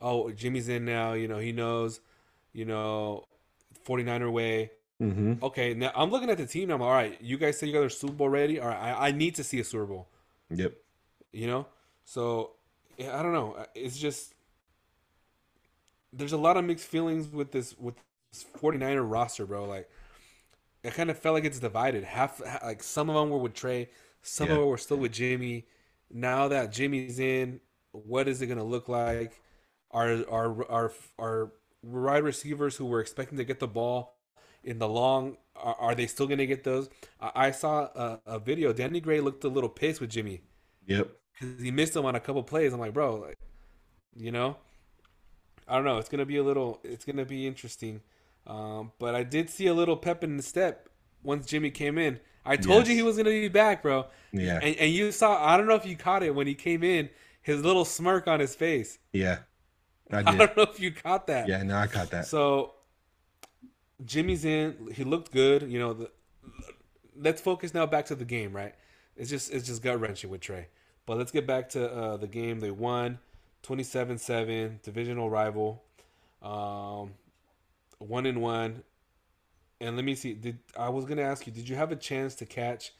oh 0.00 0.30
Jimmy's 0.30 0.68
in 0.68 0.84
now 0.84 1.12
you 1.14 1.28
know 1.28 1.38
he 1.38 1.52
knows 1.52 2.00
you 2.52 2.64
know 2.64 3.24
49er 3.86 4.30
way 4.30 4.70
Mm-hmm. 5.02 5.44
Okay, 5.44 5.74
now 5.74 5.92
I'm 5.94 6.10
looking 6.10 6.30
at 6.30 6.38
the 6.38 6.46
team. 6.46 6.70
I'm 6.70 6.80
all 6.80 6.90
right. 6.90 7.20
You 7.20 7.36
guys 7.36 7.58
say 7.58 7.66
you 7.66 7.72
got 7.72 7.84
a 7.84 7.90
Super 7.90 8.14
Bowl 8.14 8.28
ready. 8.28 8.58
All 8.58 8.68
right, 8.68 8.78
I, 8.78 9.08
I 9.08 9.10
need 9.10 9.34
to 9.34 9.44
see 9.44 9.60
a 9.60 9.64
Super 9.64 9.84
Bowl. 9.84 10.08
Yep. 10.50 10.72
You 11.32 11.46
know, 11.46 11.66
so 12.04 12.52
I 12.98 13.22
don't 13.22 13.32
know. 13.32 13.66
It's 13.74 13.98
just 13.98 14.34
there's 16.12 16.32
a 16.32 16.38
lot 16.38 16.56
of 16.56 16.64
mixed 16.64 16.86
feelings 16.86 17.28
with 17.28 17.52
this 17.52 17.76
with 17.78 17.94
this 18.32 18.46
49er 18.58 19.04
roster, 19.08 19.44
bro. 19.44 19.66
Like 19.66 19.90
it 20.82 20.94
kind 20.94 21.10
of 21.10 21.18
felt 21.18 21.34
like 21.34 21.44
it's 21.44 21.58
divided. 21.58 22.04
Half 22.04 22.40
like 22.64 22.82
some 22.82 23.10
of 23.10 23.16
them 23.16 23.28
were 23.28 23.38
with 23.38 23.52
Trey, 23.52 23.90
some 24.26 24.48
yeah. 24.48 24.54
of 24.54 24.60
them 24.60 24.68
were 24.68 24.78
still 24.78 24.96
with 24.96 25.12
Jimmy. 25.12 25.66
Now 26.10 26.48
that 26.48 26.72
Jimmy's 26.72 27.18
in, 27.18 27.60
what 27.92 28.28
is 28.28 28.42
it 28.42 28.46
going 28.46 28.58
to 28.58 28.64
look 28.64 28.88
like? 28.88 29.40
Our 29.92 30.24
our 30.28 30.70
our 30.70 30.92
our 31.18 31.52
wide 31.82 32.24
receivers 32.24 32.76
who 32.76 32.86
were 32.86 33.00
expecting 33.00 33.38
to 33.38 33.44
get 33.44 33.60
the 33.60 33.68
ball 33.68 34.18
in 34.64 34.78
the 34.78 34.88
long. 34.88 35.36
Are, 35.54 35.76
are 35.76 35.94
they 35.94 36.06
still 36.06 36.26
going 36.26 36.38
to 36.38 36.46
get 36.46 36.64
those? 36.64 36.88
I, 37.20 37.30
I 37.34 37.50
saw 37.52 37.84
a, 37.84 38.20
a, 38.26 38.38
video. 38.38 38.72
Danny 38.72 39.00
Gray 39.00 39.20
looked 39.20 39.44
a 39.44 39.48
little 39.48 39.70
pissed 39.70 40.00
with 40.00 40.10
Jimmy. 40.10 40.42
Yep. 40.86 41.08
Because 41.32 41.62
he 41.62 41.70
missed 41.70 41.96
him 41.96 42.04
on 42.04 42.14
a 42.14 42.20
couple 42.20 42.42
plays. 42.42 42.72
I'm 42.72 42.80
like, 42.80 42.92
bro, 42.92 43.14
like, 43.14 43.38
you 44.16 44.32
know, 44.32 44.56
I 45.68 45.76
don't 45.76 45.84
know. 45.84 45.98
It's 45.98 46.08
gonna 46.08 46.26
be 46.26 46.36
a 46.36 46.42
little. 46.42 46.80
It's 46.82 47.04
gonna 47.04 47.24
be 47.24 47.46
interesting. 47.46 48.00
Um, 48.46 48.92
but 48.98 49.14
I 49.14 49.22
did 49.22 49.50
see 49.50 49.66
a 49.66 49.74
little 49.74 49.96
pep 49.96 50.22
in 50.24 50.36
the 50.36 50.42
step 50.42 50.88
once 51.22 51.46
Jimmy 51.46 51.70
came 51.70 51.98
in. 51.98 52.20
I 52.44 52.56
told 52.56 52.80
yes. 52.80 52.90
you 52.90 52.94
he 52.96 53.02
was 53.02 53.16
gonna 53.16 53.30
be 53.30 53.48
back, 53.48 53.82
bro. 53.82 54.06
Yeah. 54.32 54.60
And, 54.62 54.76
and 54.76 54.92
you 54.92 55.10
saw. 55.12 55.44
I 55.44 55.56
don't 55.56 55.66
know 55.66 55.74
if 55.74 55.86
you 55.86 55.96
caught 55.96 56.22
it 56.22 56.34
when 56.34 56.46
he 56.46 56.54
came 56.54 56.84
in. 56.84 57.10
His 57.42 57.62
little 57.62 57.84
smirk 57.84 58.26
on 58.26 58.40
his 58.40 58.54
face. 58.54 58.98
Yeah. 59.12 59.38
I, 60.12 60.18
I 60.26 60.36
don't 60.36 60.56
know 60.56 60.64
if 60.64 60.80
you 60.80 60.92
caught 60.92 61.26
that. 61.28 61.48
Yeah, 61.48 61.62
no, 61.62 61.76
I 61.76 61.86
caught 61.86 62.10
that. 62.10 62.26
So 62.26 62.74
Jimmy's 64.04 64.44
in. 64.44 64.90
He 64.94 65.04
looked 65.04 65.32
good. 65.32 65.62
You 65.70 65.78
know, 65.78 65.92
the, 65.92 66.10
let's 67.16 67.40
focus 67.40 67.74
now 67.74 67.86
back 67.86 68.06
to 68.06 68.14
the 68.14 68.24
game, 68.24 68.54
right? 68.54 68.74
It's 69.16 69.30
just 69.30 69.52
it's 69.52 69.66
just 69.66 69.82
gut 69.82 70.00
wrenching 70.00 70.30
with 70.30 70.40
Trey. 70.40 70.68
But 71.06 71.18
let's 71.18 71.30
get 71.30 71.46
back 71.46 71.68
to 71.70 71.92
uh, 71.92 72.16
the 72.16 72.26
game. 72.26 72.58
They 72.58 72.72
won 72.72 73.20
27-7, 73.62 74.82
divisional 74.82 75.30
rival. 75.30 75.84
Um, 76.42 77.14
one 77.98 78.26
and 78.26 78.42
one. 78.42 78.82
And 79.80 79.96
let 79.96 80.04
me 80.04 80.14
see. 80.14 80.34
Did 80.34 80.58
I 80.78 80.88
was 80.88 81.04
gonna 81.04 81.22
ask 81.22 81.46
you? 81.46 81.52
Did 81.52 81.68
you 81.68 81.76
have 81.76 81.92
a 81.92 81.96
chance 81.96 82.34
to 82.36 82.46
catch 82.46 82.92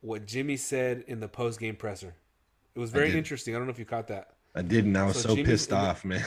what 0.00 0.26
Jimmy 0.26 0.56
said 0.56 1.04
in 1.06 1.20
the 1.20 1.28
post 1.28 1.60
game 1.60 1.76
presser? 1.76 2.14
It 2.74 2.78
was 2.78 2.90
very 2.90 3.12
I 3.12 3.16
interesting. 3.16 3.54
I 3.54 3.58
don't 3.58 3.66
know 3.66 3.72
if 3.72 3.78
you 3.78 3.84
caught 3.84 4.08
that. 4.08 4.34
I 4.54 4.62
didn't. 4.62 4.96
I 4.96 5.04
was 5.04 5.20
so, 5.20 5.34
so 5.34 5.44
pissed 5.44 5.72
off, 5.72 6.04
man. 6.04 6.24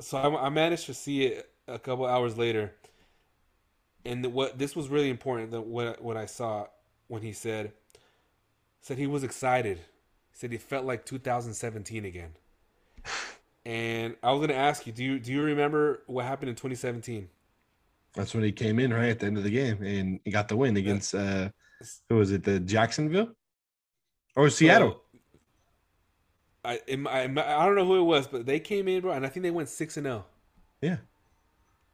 So 0.00 0.16
I, 0.16 0.46
I 0.46 0.48
managed 0.48 0.86
to 0.86 0.94
see 0.94 1.24
it 1.24 1.50
a 1.68 1.78
couple 1.78 2.06
hours 2.06 2.38
later, 2.38 2.72
and 4.04 4.24
the, 4.24 4.30
what 4.30 4.58
this 4.58 4.74
was 4.74 4.88
really 4.88 5.10
important. 5.10 5.50
That 5.50 5.62
what 5.62 6.02
what 6.02 6.16
I 6.16 6.26
saw 6.26 6.66
when 7.08 7.22
he 7.22 7.32
said 7.32 7.72
said 8.80 8.98
he 8.98 9.06
was 9.06 9.24
excited. 9.24 9.78
He 9.78 10.38
said 10.38 10.52
he 10.52 10.58
felt 10.58 10.84
like 10.84 11.04
2017 11.04 12.04
again. 12.04 12.30
And 13.66 14.16
I 14.22 14.32
was 14.32 14.40
gonna 14.40 14.58
ask 14.58 14.86
you, 14.86 14.92
do 14.92 15.04
you 15.04 15.18
do 15.18 15.32
you 15.32 15.42
remember 15.42 16.02
what 16.06 16.24
happened 16.24 16.48
in 16.48 16.54
2017? 16.54 17.28
That's 18.14 18.34
when 18.34 18.42
he 18.42 18.52
came 18.52 18.78
in 18.78 18.92
right 18.92 19.10
at 19.10 19.20
the 19.20 19.26
end 19.26 19.38
of 19.38 19.44
the 19.44 19.50
game 19.50 19.82
and 19.82 20.20
he 20.24 20.30
got 20.30 20.48
the 20.48 20.56
win 20.56 20.76
against 20.76 21.14
uh 21.14 21.50
who 22.08 22.16
was 22.16 22.32
it, 22.32 22.44
the 22.44 22.60
Jacksonville 22.60 23.30
or 24.36 24.50
Seattle? 24.50 25.02
I, 26.64 26.80
I 26.88 27.22
I 27.22 27.26
don't 27.66 27.74
know 27.74 27.86
who 27.86 28.00
it 28.00 28.04
was, 28.04 28.26
but 28.26 28.44
they 28.44 28.60
came 28.60 28.86
in, 28.88 29.00
bro, 29.00 29.12
and 29.12 29.24
I 29.24 29.28
think 29.28 29.44
they 29.44 29.50
went 29.50 29.68
six 29.68 29.96
and 29.96 30.04
zero. 30.04 30.26
Oh. 30.26 30.32
Yeah, 30.82 30.96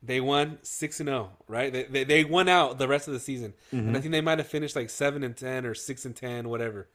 they 0.02 0.20
won 0.20 0.58
six 0.62 1.00
and 1.00 1.08
zero, 1.08 1.30
oh, 1.32 1.44
right? 1.46 1.72
They, 1.72 1.84
they, 1.84 2.04
they 2.04 2.24
won 2.24 2.48
out 2.48 2.78
the 2.78 2.88
rest 2.88 3.06
of 3.08 3.14
the 3.14 3.20
season, 3.20 3.54
mm-hmm. 3.68 3.78
and 3.78 3.88
I 3.88 3.92
mm-hmm. 3.92 4.02
think 4.02 4.12
they 4.12 4.20
might 4.20 4.38
have 4.38 4.48
finished 4.48 4.76
like 4.76 4.90
seven 4.90 5.22
and 5.22 5.36
ten 5.36 5.66
or 5.66 5.74
six 5.74 6.04
and 6.04 6.16
ten, 6.16 6.48
whatever. 6.48 6.88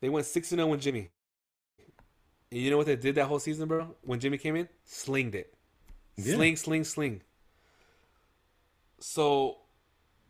They 0.00 0.08
went 0.08 0.26
six 0.26 0.50
and 0.50 0.58
zero 0.58 0.66
oh 0.66 0.70
when 0.70 0.80
Jimmy. 0.80 1.10
And 2.50 2.60
you 2.60 2.70
know 2.70 2.76
what 2.76 2.86
they 2.86 2.96
did 2.96 3.16
that 3.16 3.26
whole 3.26 3.40
season, 3.40 3.68
bro? 3.68 3.94
When 4.02 4.20
Jimmy 4.20 4.38
came 4.38 4.56
in, 4.56 4.68
slinged 4.84 5.34
it, 5.34 5.54
yeah. 6.16 6.34
sling, 6.34 6.56
sling, 6.56 6.84
sling. 6.84 7.22
So, 8.98 9.58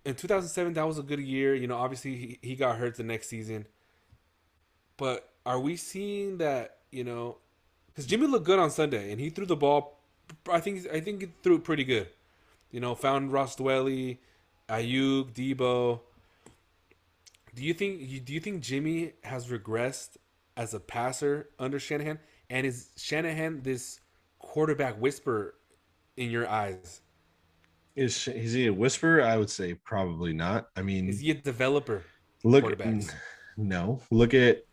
in 0.04 0.14
2007, 0.14 0.74
that 0.74 0.86
was 0.86 0.98
a 0.98 1.02
good 1.02 1.20
year. 1.20 1.54
You 1.54 1.66
know, 1.66 1.76
obviously 1.76 2.16
he, 2.16 2.38
he 2.42 2.56
got 2.56 2.76
hurt 2.76 2.96
the 2.96 3.04
next 3.04 3.28
season, 3.28 3.66
but 4.96 5.28
are 5.44 5.60
we 5.60 5.76
seeing 5.76 6.38
that? 6.38 6.78
You 6.90 7.04
know, 7.04 7.38
because 7.88 8.06
Jimmy 8.06 8.26
looked 8.26 8.46
good 8.46 8.58
on 8.58 8.70
Sunday 8.70 9.10
and 9.10 9.20
he 9.20 9.30
threw 9.30 9.46
the 9.46 9.56
ball 9.56 9.96
I 10.50 10.60
think 10.60 10.86
I 10.92 11.00
think 11.00 11.22
it 11.22 11.30
threw 11.42 11.56
it 11.56 11.64
pretty 11.64 11.84
good. 11.84 12.08
You 12.70 12.80
know, 12.80 12.94
found 12.94 13.32
Ross 13.32 13.56
Dwelley, 13.56 14.18
Aiyuk, 14.68 15.32
Deebo. 15.32 16.00
Do 17.54 17.64
you 17.64 17.74
think 17.74 18.24
do 18.24 18.32
you 18.32 18.40
think 18.40 18.62
Jimmy 18.62 19.12
has 19.24 19.48
regressed 19.48 20.16
as 20.56 20.74
a 20.74 20.80
passer 20.80 21.48
under 21.58 21.78
Shanahan? 21.78 22.18
And 22.48 22.66
is 22.66 22.90
Shanahan 22.96 23.62
this 23.62 24.00
quarterback 24.38 25.00
whisper 25.00 25.54
in 26.16 26.30
your 26.30 26.48
eyes? 26.48 27.00
Is 27.96 28.28
is 28.28 28.52
he 28.52 28.66
a 28.66 28.72
whisperer? 28.72 29.22
I 29.22 29.38
would 29.38 29.50
say 29.50 29.74
probably 29.74 30.34
not. 30.34 30.68
I 30.76 30.82
mean, 30.82 31.08
is 31.08 31.20
he 31.20 31.30
a 31.30 31.34
developer? 31.34 32.04
Look, 32.44 32.64
no. 33.56 34.02
Look 34.10 34.34
at. 34.34 34.64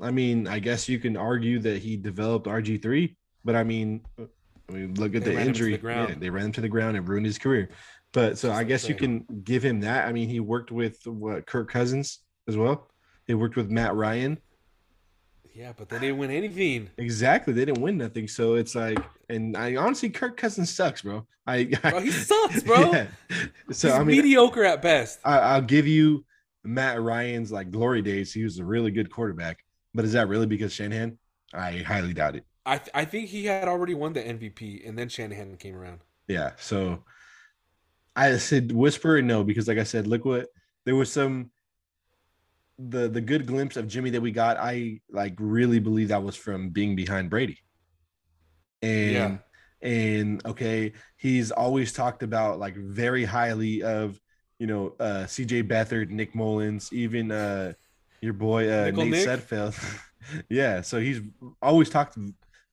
I 0.00 0.10
mean, 0.10 0.48
I 0.48 0.58
guess 0.58 0.88
you 0.88 0.98
can 0.98 1.16
argue 1.16 1.60
that 1.60 1.78
he 1.78 1.96
developed 1.96 2.48
RG 2.48 2.82
three, 2.82 3.16
but 3.44 3.54
I 3.54 3.62
mean, 3.62 4.00
uh, 4.20 4.24
I 4.68 4.72
mean, 4.72 4.94
look 4.94 5.14
at 5.14 5.22
they 5.24 5.36
the 5.36 5.40
injury. 5.40 5.76
The 5.76 5.88
yeah, 5.88 6.14
they 6.18 6.30
ran 6.30 6.46
him 6.46 6.52
to 6.52 6.60
the 6.60 6.68
ground 6.68 6.96
and 6.96 7.08
ruined 7.08 7.26
his 7.26 7.38
career. 7.38 7.68
But 8.12 8.38
so 8.38 8.52
I 8.52 8.64
guess 8.64 8.88
you 8.88 8.94
can 8.94 9.24
give 9.44 9.64
him 9.64 9.80
that. 9.80 10.08
I 10.08 10.12
mean, 10.12 10.28
he 10.28 10.40
worked 10.40 10.70
with 10.72 10.98
what 11.06 11.46
Kirk 11.46 11.70
Cousins 11.70 12.20
as 12.48 12.56
well. 12.56 12.88
He 13.26 13.34
worked 13.34 13.56
with 13.56 13.70
Matt 13.70 13.94
Ryan. 13.94 14.38
Yeah, 15.54 15.72
but 15.76 15.88
they 15.88 16.00
didn't 16.00 16.18
win 16.18 16.32
anything. 16.32 16.90
Exactly, 16.98 17.52
they 17.52 17.64
didn't 17.64 17.80
win 17.80 17.96
nothing. 17.96 18.26
So 18.26 18.54
it's 18.54 18.74
like, 18.74 18.98
and 19.28 19.56
I 19.56 19.76
honestly, 19.76 20.10
Kirk 20.10 20.36
Cousins 20.36 20.74
sucks, 20.74 21.02
bro. 21.02 21.26
I, 21.46 21.70
I 21.84 21.90
bro, 21.90 22.00
he 22.00 22.10
sucks, 22.10 22.62
bro. 22.64 22.92
Yeah. 22.92 23.06
So 23.70 23.88
He's 23.88 23.96
I 23.96 23.98
mean, 24.00 24.16
mediocre 24.16 24.64
at 24.64 24.82
best. 24.82 25.20
I, 25.24 25.38
I'll 25.38 25.62
give 25.62 25.86
you 25.86 26.24
Matt 26.64 27.00
Ryan's 27.00 27.52
like 27.52 27.70
glory 27.70 28.02
days. 28.02 28.32
He 28.32 28.42
was 28.42 28.58
a 28.58 28.64
really 28.64 28.90
good 28.90 29.10
quarterback, 29.10 29.64
but 29.94 30.04
is 30.04 30.12
that 30.12 30.26
really 30.26 30.46
because 30.46 30.72
Shanahan? 30.72 31.18
I 31.52 31.78
highly 31.78 32.14
doubt 32.14 32.34
it. 32.34 32.44
I 32.66 32.78
th- 32.78 32.90
I 32.92 33.04
think 33.04 33.28
he 33.28 33.44
had 33.44 33.68
already 33.68 33.94
won 33.94 34.12
the 34.12 34.22
MVP, 34.22 34.88
and 34.88 34.98
then 34.98 35.08
Shanahan 35.08 35.56
came 35.56 35.76
around. 35.76 36.00
Yeah, 36.26 36.52
so 36.58 37.04
I 38.16 38.36
said 38.38 38.72
whisper 38.72 39.22
no 39.22 39.44
because, 39.44 39.68
like 39.68 39.78
I 39.78 39.84
said, 39.84 40.08
look 40.08 40.24
what 40.24 40.48
there 40.84 40.96
was 40.96 41.12
some 41.12 41.50
the 42.78 43.08
the 43.08 43.20
good 43.20 43.46
glimpse 43.46 43.76
of 43.76 43.88
Jimmy 43.88 44.10
that 44.10 44.20
we 44.20 44.30
got. 44.30 44.56
I 44.56 45.00
like 45.10 45.34
really 45.38 45.78
believe 45.78 46.08
that 46.08 46.22
was 46.22 46.36
from 46.36 46.70
being 46.70 46.96
behind 46.96 47.30
Brady, 47.30 47.58
and 48.82 49.12
yeah. 49.82 49.88
and 49.88 50.44
okay, 50.46 50.92
he's 51.16 51.50
always 51.50 51.92
talked 51.92 52.22
about 52.22 52.58
like 52.58 52.76
very 52.76 53.24
highly 53.24 53.82
of 53.82 54.20
you 54.58 54.66
know 54.66 54.94
uh 54.98 55.24
CJ 55.24 55.68
Beathard, 55.68 56.10
Nick 56.10 56.34
Mullens, 56.34 56.92
even 56.92 57.30
uh 57.30 57.74
your 58.20 58.32
boy 58.32 58.70
uh 58.70 58.86
Nickel 58.86 59.04
Nate 59.04 59.26
Nick? 59.26 59.28
Sudfeld. 59.28 60.00
yeah, 60.48 60.80
so 60.80 61.00
he's 61.00 61.20
always 61.62 61.90
talked 61.90 62.18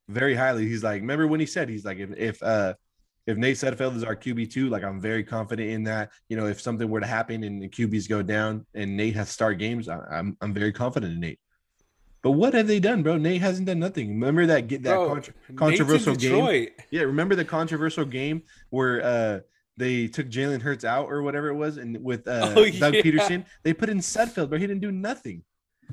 very 0.08 0.36
highly. 0.36 0.68
He's 0.68 0.84
like, 0.84 1.02
remember 1.02 1.28
when 1.28 1.40
he 1.40 1.46
said 1.46 1.70
he's 1.70 1.86
like 1.86 2.00
if 2.00 2.12
if 2.18 2.44
uh 2.44 2.74
if 3.32 3.38
Nate 3.38 3.56
Sudfeld 3.56 3.96
is 3.96 4.04
our 4.04 4.16
QB 4.16 4.52
two, 4.52 4.70
like 4.70 4.84
I'm 4.84 5.00
very 5.00 5.24
confident 5.24 5.70
in 5.70 5.84
that. 5.84 6.12
You 6.30 6.38
know, 6.38 6.48
if 6.48 6.62
something 6.62 6.88
were 6.90 7.00
to 7.00 7.08
happen 7.08 7.44
and 7.44 7.62
the 7.62 7.70
QBs 7.70 8.08
go 8.08 8.22
down 8.22 8.66
and 8.76 8.96
Nate 8.96 9.16
has 9.16 9.28
to 9.28 9.34
start 9.34 9.58
games, 9.58 9.88
I, 9.90 10.00
I'm 10.12 10.38
I'm 10.42 10.54
very 10.54 10.72
confident 10.72 11.14
in 11.14 11.20
Nate. 11.20 11.40
But 12.24 12.32
what 12.32 12.54
have 12.54 12.68
they 12.68 12.80
done, 12.80 13.02
bro? 13.02 13.18
Nate 13.18 13.42
hasn't 13.42 13.66
done 13.66 13.80
nothing. 13.80 14.10
Remember 14.10 14.46
that 14.46 14.68
get 14.68 14.84
that 14.84 14.94
Bro, 14.96 15.08
contra- 15.10 15.34
controversial 15.56 16.16
game? 16.16 16.68
Yeah, 16.92 17.02
remember 17.02 17.34
the 17.36 17.46
controversial 17.46 18.06
game 18.06 18.44
where 18.70 19.04
uh 19.04 19.40
they 19.78 20.08
took 20.08 20.28
Jalen 20.30 20.62
Hurts 20.62 20.86
out 20.86 21.08
or 21.08 21.24
whatever 21.24 21.48
it 21.48 21.56
was, 21.56 21.78
and 21.78 22.04
with 22.04 22.28
uh 22.28 22.54
Oh, 22.56 22.70
Doug 22.70 22.94
yeah. 22.96 23.02
Pederson, 23.02 23.46
they 23.64 23.74
put 23.74 23.90
in 23.90 23.98
Sudfeld, 24.00 24.50
but 24.50 24.60
he 24.60 24.68
didn't 24.68 24.82
do 24.82 24.92
nothing. 24.92 25.44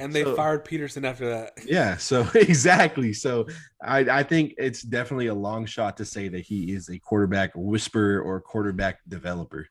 And 0.00 0.12
they 0.12 0.24
So- 0.24 0.34
fired 0.36 0.64
Pederson 0.64 1.04
after 1.04 1.28
that. 1.28 1.52
Yeah, 1.66 1.96
so 1.96 2.26
exactly. 2.34 3.12
So 3.12 3.46
I 3.82 3.98
I 4.00 4.22
think 4.22 4.54
it's 4.58 4.82
definitely 4.82 5.26
a 5.28 5.34
long 5.34 5.66
shot 5.66 5.96
to 5.98 6.04
say 6.04 6.28
that 6.28 6.40
he 6.40 6.72
is 6.72 6.88
a 6.88 6.98
quarterback 6.98 7.50
whisperer 7.54 8.20
or 8.20 8.40
quarterback 8.40 9.00
developer. 9.08 9.68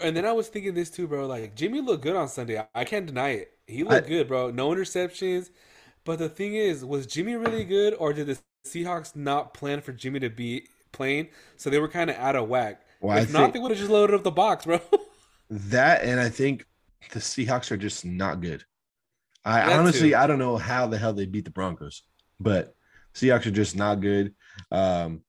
And 0.00 0.16
then 0.16 0.24
I 0.24 0.32
was 0.32 0.48
thinking 0.48 0.74
this 0.74 0.90
too, 0.90 1.06
bro. 1.08 1.26
Like 1.26 1.54
Jimmy 1.56 1.80
looked 1.80 2.02
good 2.02 2.16
on 2.16 2.28
Sunday. 2.28 2.58
I- 2.58 2.68
I 2.74 2.84
can't 2.84 3.06
deny 3.06 3.30
it. 3.30 3.52
He 3.66 3.84
looked 3.84 4.06
I- 4.06 4.08
good, 4.08 4.28
bro. 4.28 4.50
No 4.50 4.70
interceptions. 4.70 5.50
But 6.04 6.18
the 6.18 6.28
thing 6.28 6.54
is, 6.54 6.84
was 6.84 7.06
Jimmy 7.06 7.34
really 7.36 7.64
good, 7.64 7.94
or 7.94 8.12
did 8.14 8.26
the 8.26 8.38
Seahawks 8.66 9.14
not 9.14 9.52
plan 9.52 9.80
for 9.82 9.92
Jimmy 9.92 10.18
to 10.20 10.30
be 10.30 10.66
playing? 10.92 11.28
So 11.56 11.68
they 11.68 11.78
were 11.78 11.88
kind 11.88 12.08
of 12.08 12.16
out 12.16 12.36
of 12.36 12.48
whack. 12.48 12.80
Well, 13.02 13.16
I 13.18 13.20
if 13.20 13.32
not, 13.32 13.40
think 13.42 13.54
they 13.54 13.60
would 13.60 13.70
have 13.70 13.78
just 13.78 13.90
loaded 13.90 14.14
up 14.14 14.22
the 14.22 14.30
box, 14.30 14.64
bro. 14.64 14.80
that, 15.50 16.02
and 16.02 16.18
I 16.18 16.28
think 16.30 16.64
the 17.12 17.20
Seahawks 17.20 17.70
are 17.70 17.76
just 17.76 18.04
not 18.04 18.40
good. 18.40 18.64
I 19.44 19.66
That 19.66 19.78
honestly, 19.78 20.10
too. 20.10 20.16
I 20.16 20.26
don't 20.26 20.38
know 20.38 20.56
how 20.56 20.86
the 20.86 20.98
hell 20.98 21.12
they 21.12 21.26
beat 21.26 21.44
the 21.44 21.50
Broncos, 21.50 22.02
but 22.38 22.74
Seahawks 23.14 23.46
are 23.46 23.50
just 23.50 23.76
not 23.76 24.00
good. 24.00 24.34
Um, 24.70 25.22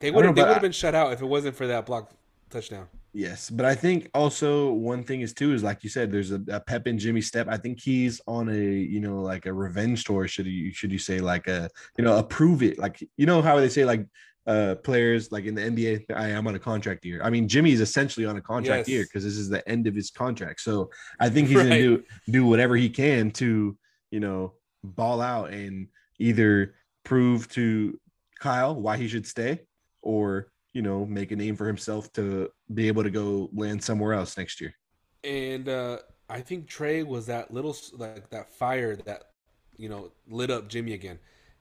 they 0.00 0.10
would 0.10 0.24
have. 0.24 0.34
They 0.34 0.42
would 0.42 0.52
have 0.52 0.62
been 0.62 0.72
shut 0.72 0.94
out 0.94 1.12
if 1.12 1.22
it 1.22 1.26
wasn't 1.26 1.56
for 1.56 1.66
that 1.68 1.86
block 1.86 2.12
touchdown. 2.50 2.88
Yes, 3.14 3.48
but 3.50 3.64
I 3.64 3.74
think 3.74 4.10
also 4.14 4.70
one 4.70 5.02
thing 5.02 5.22
is 5.22 5.32
too 5.32 5.54
is 5.54 5.62
like 5.62 5.82
you 5.82 5.90
said, 5.90 6.12
there's 6.12 6.30
a, 6.30 6.40
a 6.48 6.60
Pep 6.60 6.86
and 6.86 6.98
Jimmy 6.98 7.20
step. 7.20 7.48
I 7.48 7.56
think 7.56 7.80
he's 7.80 8.20
on 8.26 8.48
a 8.48 8.54
you 8.54 9.00
know 9.00 9.22
like 9.22 9.46
a 9.46 9.52
revenge 9.52 10.04
tour. 10.04 10.28
Should 10.28 10.46
you 10.46 10.72
should 10.72 10.92
you 10.92 10.98
say 10.98 11.20
like 11.20 11.48
a 11.48 11.70
you 11.96 12.04
know 12.04 12.18
approve 12.18 12.62
it? 12.62 12.78
Like 12.78 13.02
you 13.16 13.26
know 13.26 13.40
how 13.40 13.58
they 13.58 13.70
say 13.70 13.84
like 13.84 14.06
uh 14.48 14.74
players 14.76 15.30
like 15.30 15.44
in 15.44 15.54
the 15.54 15.60
NBA, 15.62 16.04
I 16.16 16.28
am 16.30 16.46
on 16.48 16.54
a 16.54 16.58
contract 16.58 17.04
year. 17.04 17.20
I 17.22 17.30
mean 17.30 17.46
Jimmy 17.46 17.72
is 17.72 17.80
essentially 17.80 18.26
on 18.26 18.36
a 18.38 18.40
contract 18.40 18.88
Yes. 18.88 18.94
year 18.94 19.04
because 19.04 19.22
this 19.22 19.36
is 19.36 19.48
the 19.48 19.62
end 19.68 19.86
of 19.86 19.94
his 19.94 20.10
contract. 20.10 20.60
So 20.62 20.90
I 21.20 21.28
think 21.28 21.48
he's 21.50 21.58
gonna 21.62 21.78
do 21.78 22.02
do 22.30 22.46
whatever 22.46 22.74
he 22.74 22.88
can 22.88 23.30
to 23.32 23.76
you 24.10 24.20
know 24.20 24.54
ball 24.82 25.20
out 25.20 25.50
and 25.52 25.88
either 26.18 26.74
prove 27.04 27.48
to 27.50 28.00
Kyle 28.40 28.74
why 28.74 28.96
he 28.96 29.06
should 29.06 29.26
stay 29.26 29.60
or 30.02 30.50
you 30.72 30.82
know 30.82 31.04
make 31.04 31.30
a 31.30 31.36
name 31.36 31.54
for 31.56 31.66
himself 31.66 32.10
to 32.14 32.48
be 32.72 32.88
able 32.88 33.02
to 33.02 33.10
go 33.10 33.50
land 33.52 33.82
somewhere 33.84 34.14
else 34.14 34.36
next 34.38 34.60
year. 34.62 34.72
And 35.24 35.68
uh, 35.68 35.98
I 36.30 36.40
think 36.40 36.68
Trey 36.68 37.02
was 37.02 37.26
that 37.26 37.52
little 37.52 37.72
s- 37.72 37.92
like 37.94 38.30
that 38.30 38.48
fire 38.50 38.96
that 38.96 39.24
you 39.76 39.88
know 39.90 40.10
lit 40.28 40.50
up 40.50 40.68
Jimmy 40.68 40.94
again. 40.94 41.18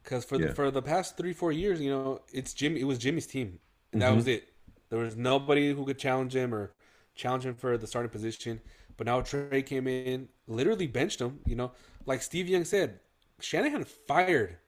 Because 0.07 0.23
for 0.23 0.39
Yeah. 0.39 0.47
the 0.47 0.55
for 0.55 0.71
the 0.71 0.81
past 0.81 1.17
three 1.17 1.33
four 1.33 1.51
years, 1.51 1.81
you 1.81 1.89
know, 1.89 2.21
it's 2.31 2.53
Jimmy. 2.53 2.79
It 2.79 2.85
was 2.85 2.97
Jimmy's 2.97 3.27
team, 3.27 3.59
and 3.91 4.01
that 4.01 4.13
Mhm. 4.13 4.15
was 4.15 4.27
it. 4.27 4.53
There 4.87 4.99
was 4.99 5.17
nobody 5.17 5.73
who 5.73 5.85
could 5.85 5.99
challenge 5.99 6.33
him 6.33 6.55
or 6.55 6.71
challenge 7.13 7.45
him 7.45 7.55
for 7.55 7.77
the 7.77 7.87
starting 7.87 8.09
position. 8.09 8.61
But 8.95 9.05
now 9.07 9.19
Trey 9.19 9.61
came 9.63 9.85
in, 9.85 10.29
literally 10.47 10.87
benched 10.87 11.19
him. 11.19 11.41
You 11.45 11.57
know, 11.57 11.73
like 12.05 12.21
Steve 12.21 12.47
Young 12.47 12.63
said, 12.63 13.01
Shanahan 13.41 13.83
fired 13.83 14.59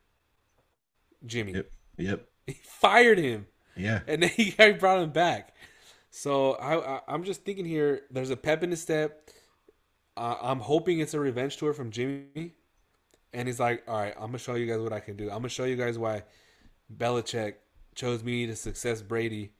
Jimmy. 1.25 1.53
Yep. 1.53 1.71
Yep. 1.97 2.27
He 2.47 2.53
fired 2.61 3.17
him 3.17 3.47
Yeah. 3.77 4.01
and 4.07 4.23
then 4.23 4.29
he 4.35 4.51
brought 4.73 4.99
him 5.01 5.11
back. 5.11 5.55
So 6.09 6.55
I, 6.55 6.97
I 6.97 7.01
I'm 7.07 7.23
just 7.23 7.45
thinking 7.45 7.63
here. 7.63 8.01
There's 8.11 8.29
a 8.29 8.35
pep 8.37 8.61
in 8.61 8.71
his 8.71 8.81
step. 8.81 9.29
Uh, 10.17 10.35
I'm 10.41 10.59
hoping 10.59 10.99
it's 10.99 11.13
a 11.13 11.19
revenge 11.21 11.55
tour 11.55 11.71
from 11.71 11.91
Jimmy, 11.91 12.55
and 13.33 13.47
he's 13.47 13.59
like, 13.59 13.83
"All 13.87 13.99
right, 13.99 14.13
I'm 14.15 14.27
gonna 14.27 14.37
show 14.39 14.55
you 14.55 14.65
guys 14.65 14.79
what 14.79 14.93
I 14.93 14.99
can 14.99 15.15
do. 15.15 15.25
I'm 15.25 15.37
gonna 15.37 15.49
show 15.49 15.65
you 15.65 15.75
guys 15.75 15.97
why 15.97 16.23
Belichick 16.95 17.55
chose 17.95 18.23
me 18.23 18.47
to 18.47 18.55
success 18.55 19.01
Brady, 19.01 19.51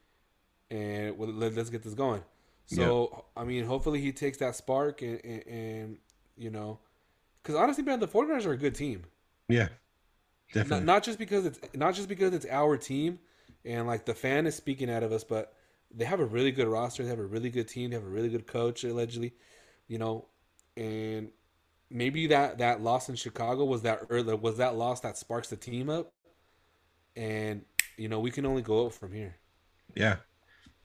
and 0.69 1.17
let, 1.19 1.57
us 1.57 1.69
get 1.69 1.83
this 1.83 1.93
going." 1.93 2.23
So 2.65 3.25
I 3.35 3.43
mean, 3.43 3.65
hopefully 3.65 3.99
he 4.01 4.11
takes 4.11 4.37
that 4.39 4.55
spark 4.55 5.01
and 5.01 5.19
and, 5.25 5.47
and 5.47 5.97
you 6.37 6.49
know, 6.49 6.79
because 7.41 7.55
honestly, 7.55 7.83
man, 7.83 7.99
the 7.99 8.07
49ers 8.07 8.45
are 8.45 8.53
a 8.53 8.57
good 8.57 8.75
team 8.75 9.03
Yeah. 9.47 9.63
not, 9.63 9.73
Definitely. 10.53 10.85
not 10.85 11.03
just 11.03 11.19
because 11.19 11.45
it's 11.45 11.59
not 11.75 11.93
just 11.95 12.07
because 12.09 12.33
it's 12.33 12.45
our 12.45 12.77
team 12.77 13.19
and 13.65 13.87
like 13.87 14.05
the 14.05 14.13
fan 14.13 14.47
is 14.47 14.55
speaking 14.55 14.89
out 14.89 15.03
of 15.03 15.11
us, 15.11 15.23
but 15.23 15.53
they 15.93 16.05
have 16.05 16.19
a 16.19 16.25
really 16.25 16.51
good 16.51 16.67
roster. 16.67 17.03
They 17.03 17.09
have 17.09 17.19
a 17.19 17.25
really 17.25 17.49
good 17.49 17.67
team. 17.67 17.89
They 17.89 17.95
have 17.95 18.05
a 18.05 18.09
really 18.09 18.29
good 18.29 18.47
coach, 18.47 18.83
allegedly, 18.83 19.33
you 19.87 19.97
know, 19.97 20.27
and 20.77 21.29
maybe 21.89 22.27
that 22.27 22.57
that 22.59 22.81
loss 22.81 23.09
in 23.09 23.15
Chicago 23.15 23.65
was 23.65 23.81
that 23.83 24.01
early 24.09 24.35
was 24.35 24.57
that 24.57 24.75
loss 24.75 24.99
that 25.01 25.17
sparks 25.17 25.49
the 25.49 25.57
team 25.57 25.89
up, 25.89 26.11
and 27.15 27.63
you 27.97 28.09
know 28.09 28.19
we 28.19 28.31
can 28.31 28.45
only 28.45 28.61
go 28.61 28.87
up 28.87 28.93
from 28.93 29.13
here. 29.13 29.35
yeah. 29.95 30.17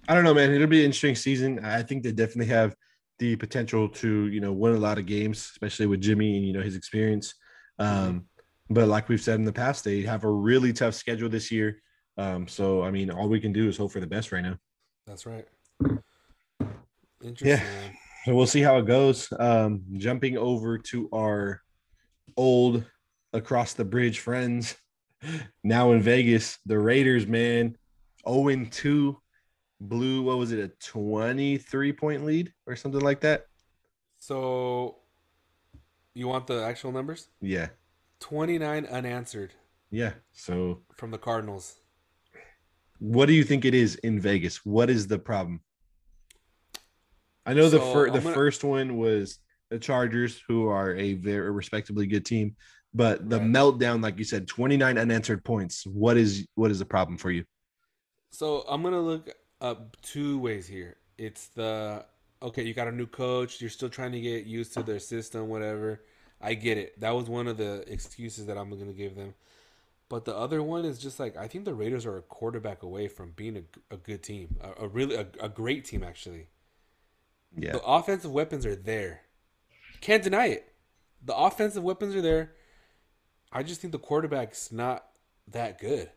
I 0.06 0.14
don't 0.14 0.24
know, 0.24 0.34
man. 0.34 0.52
It'll 0.52 0.66
be 0.66 0.80
an 0.80 0.86
interesting 0.86 1.14
season. 1.14 1.64
I 1.64 1.82
think 1.82 2.02
they 2.02 2.12
definitely 2.12 2.52
have 2.52 2.76
the 3.18 3.36
potential 3.36 3.88
to, 3.88 4.26
you 4.26 4.38
know, 4.38 4.52
win 4.52 4.74
a 4.74 4.78
lot 4.78 4.98
of 4.98 5.06
games, 5.06 5.38
especially 5.38 5.86
with 5.86 6.02
Jimmy 6.02 6.36
and 6.36 6.46
you 6.46 6.52
know 6.52 6.60
his 6.60 6.76
experience. 6.76 7.34
Um, 7.78 8.26
but 8.70 8.88
like 8.88 9.08
we've 9.08 9.20
said 9.20 9.36
in 9.36 9.44
the 9.44 9.52
past, 9.52 9.84
they 9.84 10.02
have 10.02 10.24
a 10.24 10.30
really 10.30 10.72
tough 10.72 10.94
schedule 10.94 11.28
this 11.28 11.50
year. 11.50 11.80
Um, 12.18 12.46
so 12.46 12.82
I 12.82 12.90
mean, 12.90 13.10
all 13.10 13.28
we 13.28 13.40
can 13.40 13.52
do 13.52 13.68
is 13.68 13.76
hope 13.76 13.92
for 13.92 14.00
the 14.00 14.06
best 14.06 14.32
right 14.32 14.42
now. 14.42 14.58
That's 15.06 15.26
right. 15.26 15.46
Interesting. 17.22 17.66
man. 17.66 17.96
So 18.24 18.34
we'll 18.34 18.46
see 18.46 18.62
how 18.62 18.78
it 18.78 18.86
goes. 18.86 19.28
Um, 19.38 19.82
jumping 19.98 20.38
over 20.38 20.78
to 20.78 21.08
our 21.12 21.60
old 22.36 22.84
across 23.34 23.74
the 23.74 23.84
bridge 23.84 24.20
friends 24.20 24.76
now 25.64 25.92
in 25.92 26.00
Vegas, 26.00 26.58
the 26.64 26.78
Raiders, 26.78 27.26
man, 27.26 27.76
0 28.26 28.66
2 28.70 29.18
blew, 29.80 30.22
what 30.22 30.38
was 30.38 30.52
it, 30.52 30.58
a 30.58 30.68
23 30.82 31.92
point 31.92 32.24
lead 32.24 32.52
or 32.66 32.76
something 32.76 33.02
like 33.02 33.20
that? 33.20 33.44
So, 34.16 35.00
you 36.14 36.28
want 36.28 36.46
the 36.46 36.64
actual 36.64 36.92
numbers? 36.92 37.28
Yeah. 37.42 37.68
Twenty 38.20 38.58
nine 38.58 38.86
unanswered 38.86 39.52
Yeah. 39.90 40.14
So 40.32 40.80
from 40.94 41.10
the 41.10 41.18
Cardinals. 41.18 41.74
what 43.00 43.26
do 43.26 43.34
you 43.34 43.44
think 43.44 43.66
it 43.66 43.74
is 43.74 43.96
in 43.96 44.18
Vegas? 44.18 44.64
What 44.64 44.88
is 44.88 45.06
the 45.06 45.18
problem? 45.18 45.60
I 47.46 47.54
know 47.54 47.68
the 47.68 47.80
fir- 47.80 48.10
the 48.10 48.20
gonna- 48.20 48.34
first 48.34 48.64
one 48.64 48.96
was 48.96 49.38
the 49.70 49.78
Chargers, 49.78 50.40
who 50.48 50.68
are 50.68 50.94
a 50.94 51.14
very 51.14 51.50
respectably 51.50 52.06
good 52.06 52.24
team, 52.24 52.56
but 52.92 53.28
the 53.28 53.38
Right. 53.38 53.46
meltdown, 53.48 54.02
like 54.02 54.18
you 54.18 54.24
said, 54.24 54.46
29 54.46 54.98
unanswered 54.98 55.44
points. 55.44 55.86
What 55.86 56.16
is 56.16 56.46
what 56.54 56.70
is 56.70 56.78
the 56.78 56.84
problem 56.86 57.18
for 57.18 57.30
you? 57.30 57.44
So 58.30 58.62
I'm 58.68 58.82
gonna 58.82 59.00
look 59.00 59.30
up 59.60 59.96
two 60.02 60.38
ways 60.38 60.66
here. 60.66 60.96
It's 61.18 61.48
the 61.48 62.04
okay, 62.42 62.62
you 62.62 62.74
got 62.74 62.88
a 62.88 62.92
new 62.92 63.06
coach, 63.06 63.60
you're 63.60 63.70
still 63.70 63.88
trying 63.88 64.12
to 64.12 64.20
get 64.20 64.44
used 64.44 64.74
to 64.74 64.82
their 64.82 64.98
system, 64.98 65.48
whatever. 65.48 66.04
I 66.40 66.54
get 66.54 66.76
it. 66.76 67.00
That 67.00 67.12
was 67.12 67.28
one 67.28 67.46
of 67.48 67.56
the 67.56 67.84
excuses 67.90 68.46
that 68.46 68.58
I'm 68.58 68.68
gonna 68.70 68.92
give 68.92 69.14
them. 69.14 69.34
But 70.10 70.26
the 70.26 70.36
other 70.36 70.62
one 70.62 70.84
is 70.84 70.98
just 70.98 71.18
like 71.18 71.36
I 71.36 71.48
think 71.48 71.64
the 71.64 71.74
Raiders 71.74 72.04
are 72.06 72.18
a 72.18 72.22
quarterback 72.22 72.82
away 72.82 73.08
from 73.08 73.30
being 73.32 73.56
a, 73.56 73.94
a 73.94 73.96
good 73.96 74.22
team, 74.22 74.56
a, 74.60 74.84
a 74.84 74.88
really 74.88 75.14
a, 75.16 75.26
a 75.40 75.48
great 75.48 75.84
team 75.84 76.02
actually. 76.02 76.48
Yeah. 77.56 77.72
The 77.72 77.82
offensive 77.82 78.30
weapons 78.32 78.66
are 78.66 78.76
there. 78.76 79.22
Can't 80.00 80.22
deny 80.22 80.46
it. 80.46 80.72
The 81.24 81.36
offensive 81.36 81.82
weapons 81.82 82.14
are 82.14 82.20
there. 82.22 82.52
I 83.52 83.62
just 83.62 83.80
think 83.80 83.92
the 83.92 83.98
quarterback's 83.98 84.72
not 84.72 85.04
that 85.48 85.78
good. 85.78 86.10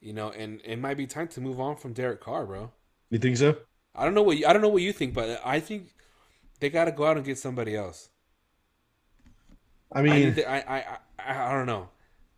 You 0.00 0.12
know, 0.12 0.30
and 0.30 0.60
it 0.64 0.78
might 0.78 0.96
be 0.96 1.06
time 1.06 1.28
to 1.28 1.40
move 1.40 1.58
on 1.58 1.76
from 1.76 1.92
Derek 1.92 2.20
Carr, 2.20 2.46
bro. 2.46 2.70
You 3.10 3.18
think 3.18 3.36
so? 3.36 3.56
I 3.94 4.04
don't 4.04 4.14
know 4.14 4.22
what 4.22 4.36
you, 4.38 4.46
I 4.46 4.52
don't 4.52 4.62
know 4.62 4.68
what 4.68 4.82
you 4.82 4.92
think, 4.92 5.14
but 5.14 5.40
I 5.44 5.58
think 5.60 5.88
they 6.60 6.70
got 6.70 6.84
to 6.84 6.92
go 6.92 7.04
out 7.06 7.16
and 7.16 7.26
get 7.26 7.38
somebody 7.38 7.74
else. 7.74 8.10
I 9.92 10.00
I, 10.00 10.02
mean, 10.02 10.34
that- 10.34 10.48
I, 10.50 10.58
I, 10.78 10.98
I, 11.18 11.48
I 11.48 11.52
don't 11.52 11.66
know. 11.66 11.88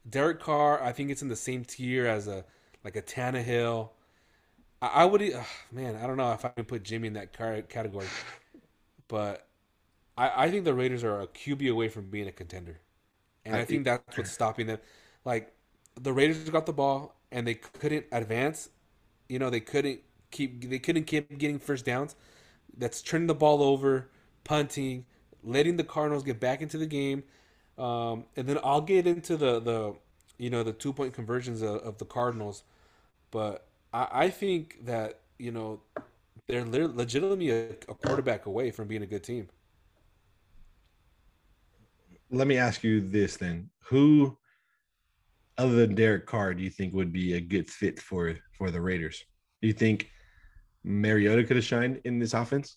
Derek 0.08 0.40
Carr, 0.40 0.82
I 0.82 0.92
think 0.92 1.10
it's 1.10 1.20
in 1.22 1.28
the 1.28 1.36
same 1.36 1.64
tier 1.64 2.06
as 2.06 2.26
a 2.26 2.44
like 2.84 2.96
a 2.96 3.02
Tannehill. 3.02 3.90
I, 4.82 4.86
I 4.86 5.04
would, 5.04 5.22
ugh, 5.22 5.46
man, 5.72 5.96
I 5.96 6.06
don't 6.06 6.16
know 6.16 6.32
if 6.32 6.44
I 6.44 6.48
can 6.50 6.64
put 6.64 6.82
Jimmy 6.82 7.08
in 7.08 7.14
that 7.14 7.32
category, 7.68 8.06
but 9.08 9.46
I, 10.16 10.46
I 10.46 10.50
think 10.50 10.64
the 10.64 10.74
Raiders 10.74 11.04
are 11.04 11.20
a 11.22 11.26
QB 11.26 11.70
away 11.70 11.88
from 11.88 12.10
being 12.10 12.28
a 12.28 12.32
contender, 12.32 12.80
and 13.44 13.56
I, 13.56 13.60
I 13.60 13.64
think 13.64 13.84
that's 13.84 14.16
what's 14.16 14.30
stopping 14.32 14.66
them. 14.66 14.78
Like 15.24 15.54
the 16.00 16.12
Raiders 16.12 16.48
got 16.50 16.66
the 16.66 16.72
ball, 16.72 17.16
and 17.32 17.46
they 17.46 17.54
couldn't 17.54 18.06
advance. 18.12 18.70
You 19.28 19.38
know, 19.38 19.50
they 19.50 19.60
couldn't 19.60 20.00
keep 20.30 20.68
they 20.70 20.78
couldn't 20.78 21.04
keep 21.04 21.38
getting 21.38 21.58
first 21.58 21.84
downs. 21.84 22.16
That's 22.76 23.02
turning 23.02 23.26
the 23.26 23.34
ball 23.34 23.62
over, 23.62 24.10
punting, 24.44 25.06
letting 25.44 25.76
the 25.76 25.84
Cardinals 25.84 26.22
get 26.24 26.40
back 26.40 26.62
into 26.62 26.78
the 26.78 26.86
game, 26.86 27.24
um, 27.78 28.26
and 28.36 28.48
then 28.48 28.58
I'll 28.64 28.80
get 28.82 29.06
into 29.06 29.36
the 29.36 29.60
the 29.60 29.94
you 30.38 30.50
know 30.50 30.62
the 30.62 30.72
two 30.72 30.92
point 30.92 31.14
conversions 31.14 31.62
of, 31.62 31.76
of 31.82 31.98
the 31.98 32.06
Cardinals, 32.06 32.64
but 33.30 33.66
I, 33.92 34.28
think 34.30 34.84
that 34.84 35.20
you 35.38 35.50
know 35.50 35.80
they're 36.46 36.64
legitimately 36.64 37.50
a, 37.50 37.70
a 37.88 37.94
quarterback 37.94 38.46
away 38.46 38.70
from 38.70 38.88
being 38.88 39.02
a 39.02 39.06
good 39.06 39.24
team. 39.24 39.48
Let 42.30 42.46
me 42.46 42.56
ask 42.56 42.84
you 42.84 43.00
this 43.00 43.36
then: 43.36 43.70
Who, 43.86 44.38
other 45.58 45.74
than 45.74 45.94
Derek 45.94 46.26
Carr, 46.26 46.54
do 46.54 46.62
you 46.62 46.70
think 46.70 46.94
would 46.94 47.12
be 47.12 47.34
a 47.34 47.40
good 47.40 47.68
fit 47.68 48.00
for 48.00 48.36
for 48.56 48.70
the 48.70 48.80
Raiders? 48.80 49.24
Do 49.60 49.68
you 49.68 49.74
think 49.74 50.10
Mariota 50.84 51.44
could 51.44 51.56
have 51.56 51.64
shined 51.64 52.00
in 52.04 52.18
this 52.18 52.34
offense, 52.34 52.76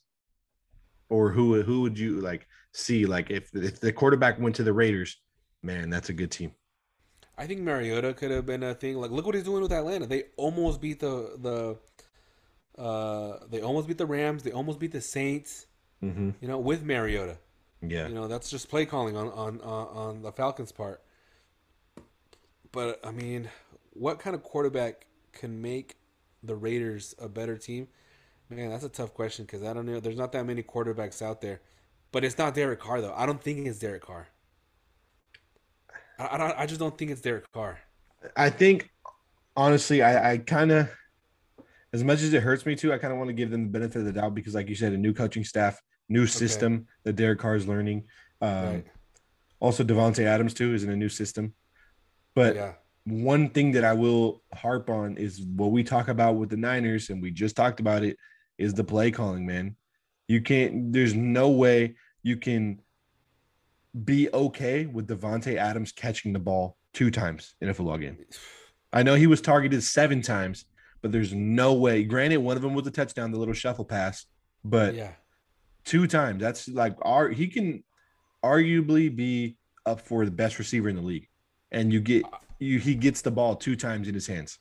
or 1.09 1.29
who 1.29 1.61
who 1.61 1.81
would 1.81 1.97
you 1.97 2.21
like 2.21 2.47
see? 2.73 3.05
Like 3.05 3.29
if 3.29 3.55
if 3.55 3.79
the 3.79 3.93
quarterback 3.93 4.39
went 4.39 4.55
to 4.55 4.63
the 4.63 4.73
Raiders, 4.73 5.21
man, 5.61 5.91
that's 5.91 6.09
a 6.09 6.13
good 6.13 6.31
team. 6.31 6.53
I 7.37 7.47
think 7.47 7.61
Mariota 7.61 8.13
could 8.13 8.31
have 8.31 8.45
been 8.45 8.63
a 8.63 8.73
thing. 8.75 8.97
Like, 8.97 9.11
look 9.11 9.25
what 9.25 9.35
he's 9.35 9.43
doing 9.43 9.61
with 9.61 9.71
Atlanta. 9.71 10.05
They 10.05 10.25
almost 10.37 10.81
beat 10.81 10.99
the 10.99 11.77
the 12.75 12.81
uh, 12.81 13.39
they 13.49 13.61
almost 13.61 13.87
beat 13.87 13.97
the 13.97 14.05
Rams. 14.05 14.43
They 14.43 14.51
almost 14.51 14.79
beat 14.79 14.91
the 14.91 15.01
Saints. 15.01 15.65
Mm-hmm. 16.03 16.31
You 16.41 16.47
know, 16.47 16.59
with 16.59 16.83
Mariota. 16.83 17.37
Yeah. 17.81 18.07
You 18.07 18.13
know, 18.13 18.27
that's 18.27 18.49
just 18.49 18.69
play 18.69 18.85
calling 18.85 19.17
on 19.17 19.29
on 19.29 19.61
on 19.61 20.21
the 20.21 20.31
Falcons' 20.31 20.71
part. 20.71 21.01
But 22.71 22.99
I 23.03 23.11
mean, 23.11 23.49
what 23.91 24.19
kind 24.19 24.35
of 24.35 24.43
quarterback 24.43 25.07
can 25.31 25.61
make 25.61 25.95
the 26.41 26.55
Raiders 26.55 27.15
a 27.19 27.29
better 27.29 27.57
team? 27.57 27.87
Man, 28.49 28.69
that's 28.69 28.83
a 28.83 28.89
tough 28.89 29.13
question 29.13 29.45
because 29.45 29.63
I 29.63 29.73
don't 29.73 29.85
know. 29.85 29.99
There's 29.99 30.17
not 30.17 30.31
that 30.33 30.45
many 30.45 30.61
quarterbacks 30.61 31.21
out 31.21 31.41
there, 31.41 31.61
but 32.11 32.23
it's 32.23 32.37
not 32.37 32.53
Derek 32.53 32.79
Carr 32.79 33.01
though. 33.01 33.13
I 33.15 33.25
don't 33.25 33.41
think 33.41 33.65
it's 33.65 33.79
Derek 33.79 34.03
Carr. 34.03 34.27
I, 36.19 36.23
I, 36.23 36.61
I 36.63 36.65
just 36.65 36.79
don't 36.79 36.97
think 36.97 37.11
it's 37.11 37.21
Derek 37.21 37.51
Carr. 37.51 37.79
I 38.35 38.49
think 38.49 38.89
honestly, 39.55 40.01
I, 40.01 40.33
I 40.33 40.37
kind 40.37 40.71
of 40.71 40.89
as 41.93 42.03
much 42.03 42.21
as 42.21 42.33
it 42.33 42.41
hurts 42.41 42.65
me 42.65 42.75
too, 42.75 42.91
I 42.91 42.97
kind 42.97 43.13
of 43.13 43.19
want 43.19 43.29
to 43.29 43.33
give 43.33 43.51
them 43.51 43.63
the 43.63 43.69
benefit 43.69 43.99
of 43.99 44.05
the 44.05 44.13
doubt 44.13 44.33
because, 44.33 44.55
like 44.55 44.67
you 44.67 44.75
said, 44.75 44.93
a 44.93 44.97
new 44.97 45.13
coaching 45.13 45.43
staff, 45.43 45.79
new 46.09 46.25
system 46.25 46.73
okay. 46.73 46.85
that 47.03 47.15
Derek 47.15 47.39
Carr 47.39 47.55
is 47.55 47.67
learning. 47.67 48.05
Um, 48.41 48.65
right. 48.65 48.85
Also, 49.59 49.83
Davante 49.83 50.25
Adams 50.25 50.55
too 50.55 50.73
is 50.73 50.83
in 50.83 50.89
a 50.89 50.95
new 50.95 51.07
system. 51.09 51.53
But 52.35 52.55
yeah. 52.55 52.73
one 53.05 53.49
thing 53.49 53.73
that 53.73 53.83
I 53.83 53.93
will 53.93 54.41
harp 54.53 54.89
on 54.89 55.17
is 55.17 55.41
what 55.41 55.71
we 55.71 55.83
talk 55.83 56.07
about 56.07 56.35
with 56.35 56.49
the 56.49 56.57
Niners, 56.57 57.11
and 57.11 57.21
we 57.21 57.29
just 57.29 57.55
talked 57.55 57.79
about 57.79 58.03
it, 58.03 58.17
is 58.57 58.73
the 58.73 58.83
play 58.83 59.11
calling. 59.11 59.45
Man, 59.45 59.75
you 60.27 60.41
can't. 60.41 60.91
There's 60.91 61.13
no 61.13 61.49
way 61.49 61.95
you 62.23 62.37
can 62.37 62.79
be 64.03 64.29
okay 64.33 64.85
with 64.85 65.07
Davante 65.07 65.55
Adams 65.55 65.91
catching 65.91 66.33
the 66.33 66.39
ball 66.39 66.77
two 66.93 67.11
times 67.11 67.55
in 67.61 67.69
a 67.69 67.73
football 67.73 67.97
game. 67.97 68.17
I 68.91 69.03
know 69.03 69.15
he 69.15 69.27
was 69.27 69.41
targeted 69.41 69.83
seven 69.83 70.21
times, 70.21 70.65
but 71.01 71.11
there's 71.11 71.33
no 71.33 71.73
way. 71.73 72.03
Granted, 72.03 72.37
one 72.37 72.55
of 72.55 72.63
them 72.63 72.73
was 72.73 72.87
a 72.87 72.91
touchdown, 72.91 73.31
the 73.31 73.37
little 73.37 73.53
shuffle 73.53 73.85
pass, 73.85 74.25
but 74.63 74.95
yeah, 74.95 75.11
two 75.83 76.07
times. 76.07 76.41
That's 76.41 76.67
like 76.67 76.95
our 77.01 77.29
he 77.29 77.47
can 77.47 77.83
arguably 78.43 79.13
be 79.13 79.57
up 79.85 80.01
for 80.01 80.25
the 80.25 80.31
best 80.31 80.59
receiver 80.59 80.89
in 80.89 80.95
the 80.95 81.01
league, 81.01 81.27
and 81.71 81.91
you 81.91 81.99
get 81.99 82.23
you 82.59 82.79
he 82.79 82.95
gets 82.95 83.21
the 83.21 83.31
ball 83.31 83.55
two 83.55 83.75
times 83.75 84.07
in 84.07 84.13
his 84.13 84.27
hands. 84.27 84.59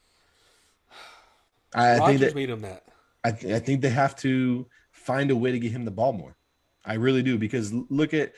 I, 1.75 1.97
I 1.97 2.07
think 2.07 2.21
that 2.21 2.35
made 2.35 2.51
him 2.51 2.63
that. 2.63 2.85
I, 3.25 3.33
th- 3.33 3.55
I 3.55 3.59
think 3.61 3.81
they 3.81 3.91
have 3.91 4.17
to 4.17 4.67
find 4.91 5.31
a 5.31 5.37
way 5.37 5.53
to 5.53 5.59
get 5.59 5.73
him 5.73 5.85
the 5.85 5.91
ball 5.91 6.13
more. 6.13 6.37
I 6.85 6.95
really 6.95 7.23
do 7.23 7.39
because 7.39 7.73
look 7.73 8.13
at 8.13 8.33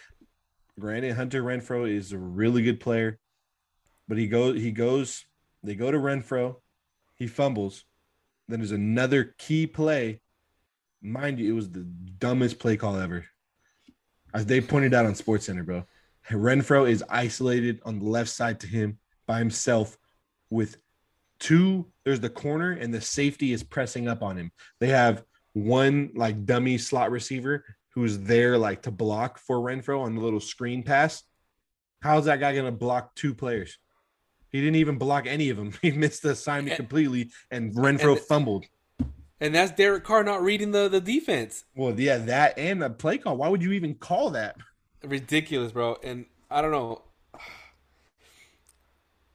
granted 0.78 1.14
Hunter 1.14 1.42
Renfrow 1.42 1.90
is 1.90 2.12
a 2.12 2.18
really 2.18 2.62
good 2.62 2.80
player, 2.80 3.18
but 4.08 4.18
he 4.18 4.26
goes 4.26 4.60
he 4.60 4.70
goes 4.70 5.24
they 5.62 5.74
go 5.74 5.90
to 5.90 5.98
Renfrow, 5.98 6.56
he 7.14 7.26
fumbles, 7.26 7.84
then 8.48 8.60
there's 8.60 8.72
another 8.72 9.34
key 9.38 9.66
play. 9.66 10.20
Mind 11.00 11.38
you, 11.38 11.50
it 11.50 11.56
was 11.56 11.70
the 11.70 11.86
dumbest 12.18 12.58
play 12.58 12.76
call 12.76 12.96
ever. 12.96 13.24
As 14.32 14.46
they 14.46 14.60
pointed 14.60 14.94
out 14.94 15.06
on 15.06 15.14
Sports 15.14 15.46
Center, 15.46 15.62
bro. 15.62 15.84
Renfrow 16.30 16.88
is 16.88 17.04
isolated 17.08 17.80
on 17.84 17.98
the 17.98 18.06
left 18.06 18.30
side 18.30 18.60
to 18.60 18.66
him 18.66 18.98
by 19.26 19.38
himself 19.38 19.96
with 20.50 20.76
two. 21.38 21.86
There's 22.04 22.20
the 22.20 22.30
corner 22.30 22.72
and 22.72 22.92
the 22.92 23.00
safety 23.00 23.52
is 23.52 23.62
pressing 23.62 24.08
up 24.08 24.22
on 24.22 24.36
him. 24.36 24.50
They 24.80 24.88
have 24.88 25.22
one 25.52 26.10
like 26.14 26.46
dummy 26.46 26.78
slot 26.78 27.10
receiver 27.10 27.64
who's 27.94 28.18
there 28.18 28.58
like 28.58 28.82
to 28.82 28.90
block 28.90 29.38
for 29.38 29.58
Renfrow 29.58 30.00
on 30.00 30.14
the 30.14 30.20
little 30.20 30.40
screen 30.40 30.82
pass. 30.82 31.22
How's 32.02 32.24
that 32.24 32.40
guy 32.40 32.52
going 32.52 32.64
to 32.64 32.72
block 32.72 33.14
two 33.14 33.34
players? 33.34 33.78
He 34.50 34.60
didn't 34.60 34.76
even 34.76 34.98
block 34.98 35.26
any 35.26 35.48
of 35.50 35.56
them. 35.56 35.72
He 35.82 35.90
missed 35.92 36.22
the 36.22 36.30
assignment 36.30 36.72
and, 36.72 36.76
completely, 36.76 37.30
and 37.50 37.74
Renfrow 37.74 38.16
and, 38.16 38.20
fumbled. 38.20 38.66
And 39.40 39.54
that's 39.54 39.72
Derek 39.72 40.04
Carr 40.04 40.24
not 40.24 40.42
reading 40.42 40.70
the, 40.70 40.88
the 40.88 41.00
defense. 41.00 41.64
Well, 41.74 41.98
yeah, 41.98 42.18
that 42.18 42.58
and 42.58 42.82
the 42.82 42.90
play 42.90 43.18
call. 43.18 43.36
Why 43.36 43.48
would 43.48 43.62
you 43.62 43.72
even 43.72 43.94
call 43.94 44.30
that? 44.30 44.56
Ridiculous, 45.02 45.72
bro. 45.72 45.98
And 46.02 46.26
I 46.50 46.62
don't 46.62 46.72
know. 46.72 47.02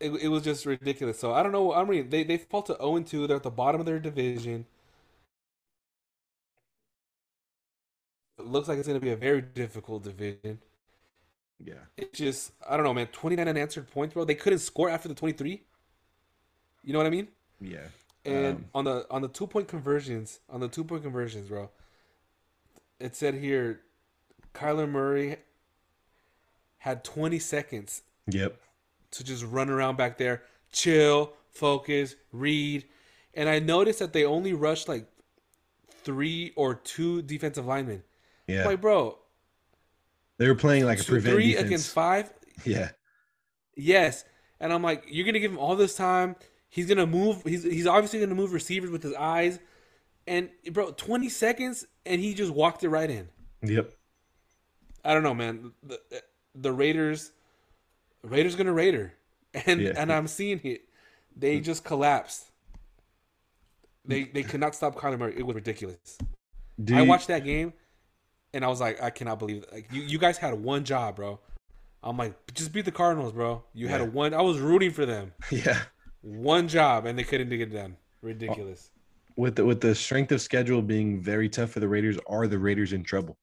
It, 0.02 0.12
it 0.12 0.28
was 0.30 0.44
just 0.44 0.66
ridiculous. 0.66 1.20
So 1.20 1.34
I 1.34 1.44
don't 1.44 1.52
know. 1.52 1.74
I 1.74 1.84
mean, 1.84 2.10
they 2.10 2.24
they 2.24 2.38
fall 2.38 2.62
to 2.62 2.78
zero 2.78 2.96
and 2.96 3.06
two. 3.06 3.28
They're 3.28 3.36
at 3.36 3.44
the 3.44 3.50
bottom 3.50 3.82
of 3.82 3.86
their 3.86 4.00
division. 4.00 4.66
It 8.40 8.46
looks 8.46 8.68
like 8.68 8.78
it's 8.78 8.88
going 8.88 9.00
to 9.00 9.06
be 9.06 9.12
a 9.12 9.18
very 9.18 9.42
difficult 9.42 10.04
division. 10.04 10.60
Yeah. 11.64 11.74
It 11.98 12.14
just 12.14 12.54
I 12.68 12.78
don't 12.78 12.86
know, 12.86 12.94
man. 12.94 13.08
Twenty 13.08 13.36
nine 13.36 13.50
unanswered 13.50 13.92
points, 13.92 14.14
bro. 14.14 14.24
They 14.24 14.36
couldn't 14.36 14.60
score 14.60 14.90
after 14.90 15.10
the 15.10 15.16
twenty 15.16 15.34
three. 15.34 15.64
You 16.84 16.94
know 16.94 17.00
what 17.00 17.08
I 17.08 17.12
mean? 17.12 17.28
Yeah. 17.60 17.88
And 18.26 18.56
um, 18.56 18.66
on 18.74 18.86
the 18.86 19.06
on 19.12 19.22
the 19.22 19.28
two 19.28 19.46
point 19.46 19.68
conversions, 19.68 20.40
on 20.50 20.62
the 20.62 20.70
two 20.70 20.84
point 20.84 21.04
conversions, 21.04 21.50
bro. 21.50 21.70
It 23.00 23.16
said 23.16 23.36
here, 23.36 23.82
Kyler 24.54 24.90
Murray 24.90 25.38
had 26.80 27.04
twenty 27.04 27.40
seconds. 27.40 28.04
Yep. 28.28 28.58
To 29.12 29.24
just 29.24 29.44
run 29.44 29.70
around 29.70 29.98
back 29.98 30.18
there, 30.18 30.44
chill, 30.72 31.34
focus, 31.52 32.16
read, 32.32 32.86
and 33.34 33.50
I 33.50 33.60
noticed 33.60 34.00
that 34.00 34.14
they 34.14 34.24
only 34.24 34.54
rushed 34.54 34.88
like 34.88 35.08
three 35.90 36.54
or 36.56 36.76
two 36.76 37.24
defensive 37.24 37.66
linemen. 37.66 38.04
Yeah. 38.50 38.66
Like, 38.66 38.82
bro, 38.82 39.18
they 40.38 40.48
were 40.48 40.56
playing 40.56 40.86
like 40.86 41.00
a 41.00 41.04
prevent 41.04 41.36
three 41.36 41.52
defense. 41.52 41.68
against 41.68 41.94
five. 41.94 42.34
Yeah. 42.66 42.90
Yes, 43.76 44.26
and 44.60 44.74
I'm 44.74 44.82
like, 44.82 45.06
you're 45.08 45.26
gonna 45.26 45.40
give 45.40 45.52
him 45.52 45.60
all 45.60 45.76
this 45.76 45.96
time. 45.96 46.36
He's 46.70 46.88
gonna 46.88 47.06
move. 47.06 47.44
He's 47.46 47.64
he's 47.64 47.88
obviously 47.88 48.20
gonna 48.20 48.36
move 48.36 48.54
receivers 48.54 48.90
with 48.90 49.04
his 49.04 49.14
eyes, 49.14 49.60
and 50.28 50.50
bro, 50.72 50.92
20 50.92 51.30
seconds, 51.30 51.86
and 52.06 52.20
he 52.20 52.34
just 52.34 52.52
walked 52.52 52.84
it 52.84 52.90
right 52.90 53.10
in. 53.10 53.30
Yep. 53.64 53.94
I 55.04 55.14
don't 55.14 55.24
know, 55.24 55.34
man. 55.34 55.72
The 55.84 56.00
the 56.56 56.72
Raiders, 56.72 57.32
Raiders 58.24 58.56
gonna 58.56 58.74
Raider, 58.74 59.14
and 59.54 59.82
yeah. 59.82 59.94
and 59.96 60.12
I'm 60.12 60.28
seeing 60.28 60.60
it. 60.64 60.82
They 61.36 61.60
mm. 61.60 61.64
just 61.64 61.84
collapsed. 61.84 62.52
They 64.06 64.24
they 64.24 64.44
could 64.44 64.60
not 64.60 64.74
stop 64.76 64.96
Kyler 64.96 65.20
Murray. 65.20 65.36
It 65.38 65.46
was 65.46 65.56
ridiculous. 65.56 66.18
I 66.94 67.02
watched 67.02 67.28
that 67.28 67.44
game 67.44 67.74
and 68.54 68.66
I 68.66 68.68
was 68.68 68.82
like, 68.82 69.02
I 69.02 69.10
cannot 69.10 69.40
believe 69.40 69.64
it. 69.64 69.74
like 69.74 69.88
you, 69.92 70.02
you 70.02 70.18
guys 70.18 70.38
had 70.38 70.54
one 70.54 70.84
job, 70.84 71.16
bro. 71.16 71.40
I'm 72.02 72.18
like, 72.18 72.34
just 72.54 72.72
beat 72.72 72.86
the 72.86 72.92
Cardinals, 72.92 73.34
bro. 73.34 73.64
You 73.74 73.86
yeah. 73.86 73.92
had 73.92 74.02
a 74.02 74.06
one. 74.06 74.34
I 74.34 74.42
was 74.42 74.60
rooting 74.60 74.92
for 74.92 75.06
them. 75.06 75.34
Yeah, 75.52 75.80
one 76.22 76.68
job, 76.68 77.06
and 77.06 77.18
they 77.18 77.24
couldn't 77.24 77.50
get 77.50 77.62
it 77.62 77.74
done. 77.74 77.98
Ridiculous. 78.22 78.92
With 79.36 79.56
the 79.56 79.66
with 79.66 79.82
the 79.82 79.96
strength 79.96 80.32
of 80.32 80.42
schedule 80.42 80.82
being 80.82 81.22
very 81.22 81.50
tough 81.50 81.72
for 81.72 81.80
the 81.80 81.88
Raiders, 81.88 82.18
are 82.28 82.48
the 82.48 82.60
Raiders 82.60 82.94
in 82.94 83.04
trouble? 83.04 83.38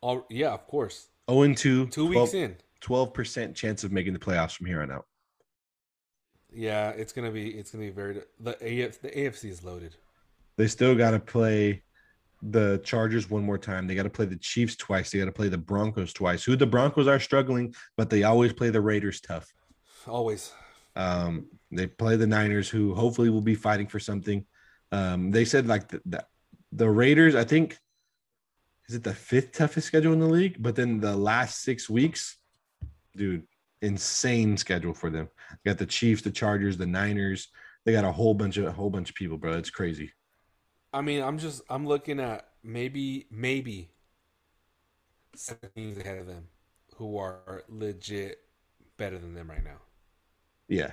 All 0.00 0.26
yeah, 0.30 0.52
of 0.52 0.66
course. 0.66 1.08
Oh 1.28 1.42
and 1.42 1.56
two, 1.56 1.86
two 1.86 2.10
12, 2.10 2.14
weeks 2.14 2.34
in, 2.34 2.56
twelve 2.80 3.12
percent 3.12 3.54
chance 3.54 3.84
of 3.84 3.92
making 3.92 4.12
the 4.12 4.18
playoffs 4.18 4.56
from 4.56 4.66
here 4.66 4.82
on 4.82 4.90
out. 4.90 5.06
Yeah, 6.52 6.90
it's 6.90 7.12
gonna 7.12 7.30
be 7.30 7.50
it's 7.50 7.70
gonna 7.70 7.84
be 7.84 7.90
very 7.90 8.22
the 8.38 8.52
AF 8.52 9.00
the 9.00 9.10
AFC 9.10 9.50
is 9.50 9.62
loaded. 9.62 9.96
They 10.56 10.66
still 10.66 10.94
got 10.94 11.12
to 11.12 11.20
play 11.20 11.82
the 12.42 12.80
Chargers 12.84 13.28
one 13.28 13.42
more 13.42 13.58
time. 13.58 13.86
They 13.86 13.94
got 13.94 14.04
to 14.04 14.10
play 14.10 14.26
the 14.26 14.36
Chiefs 14.36 14.76
twice. 14.76 15.10
They 15.10 15.18
got 15.18 15.26
to 15.26 15.32
play 15.32 15.48
the 15.48 15.58
Broncos 15.58 16.12
twice. 16.12 16.44
Who 16.44 16.56
the 16.56 16.66
Broncos 16.66 17.06
are 17.06 17.20
struggling, 17.20 17.74
but 17.96 18.10
they 18.10 18.22
always 18.22 18.52
play 18.52 18.70
the 18.70 18.80
Raiders 18.80 19.20
tough. 19.20 19.52
Always. 20.06 20.52
Um, 20.96 21.46
they 21.70 21.86
play 21.86 22.16
the 22.16 22.26
Niners, 22.26 22.68
who 22.68 22.94
hopefully 22.94 23.30
will 23.30 23.40
be 23.40 23.54
fighting 23.54 23.86
for 23.86 24.00
something. 24.00 24.44
Um, 24.92 25.30
they 25.30 25.44
said 25.44 25.66
like 25.66 25.88
the, 25.88 26.00
the, 26.04 26.24
the 26.72 26.88
Raiders. 26.88 27.34
I 27.34 27.44
think 27.44 27.78
is 28.88 28.96
it 28.96 29.04
the 29.04 29.14
fifth 29.14 29.52
toughest 29.52 29.86
schedule 29.86 30.12
in 30.12 30.18
the 30.18 30.26
league, 30.26 30.56
but 30.58 30.74
then 30.74 30.98
the 30.98 31.16
last 31.16 31.62
six 31.62 31.88
weeks, 31.88 32.38
dude, 33.16 33.46
insane 33.82 34.56
schedule 34.56 34.94
for 34.94 35.10
them. 35.10 35.28
They 35.62 35.70
got 35.70 35.78
the 35.78 35.86
Chiefs, 35.86 36.22
the 36.22 36.30
Chargers, 36.32 36.76
the 36.76 36.86
Niners. 36.86 37.48
They 37.84 37.92
got 37.92 38.04
a 38.04 38.10
whole 38.10 38.34
bunch 38.34 38.56
of 38.56 38.66
a 38.66 38.72
whole 38.72 38.90
bunch 38.90 39.10
of 39.10 39.14
people, 39.14 39.38
bro. 39.38 39.52
It's 39.52 39.70
crazy. 39.70 40.12
I 40.92 41.00
mean, 41.00 41.22
I'm 41.22 41.38
just 41.38 41.62
I'm 41.68 41.86
looking 41.86 42.20
at 42.20 42.48
maybe 42.62 43.26
maybe 43.30 43.90
seven 45.34 45.70
teams 45.74 45.98
ahead 45.98 46.18
of 46.18 46.26
them 46.26 46.48
who 46.96 47.16
are 47.16 47.64
legit 47.68 48.38
better 48.96 49.18
than 49.18 49.34
them 49.34 49.48
right 49.48 49.64
now. 49.64 49.78
Yeah. 50.68 50.92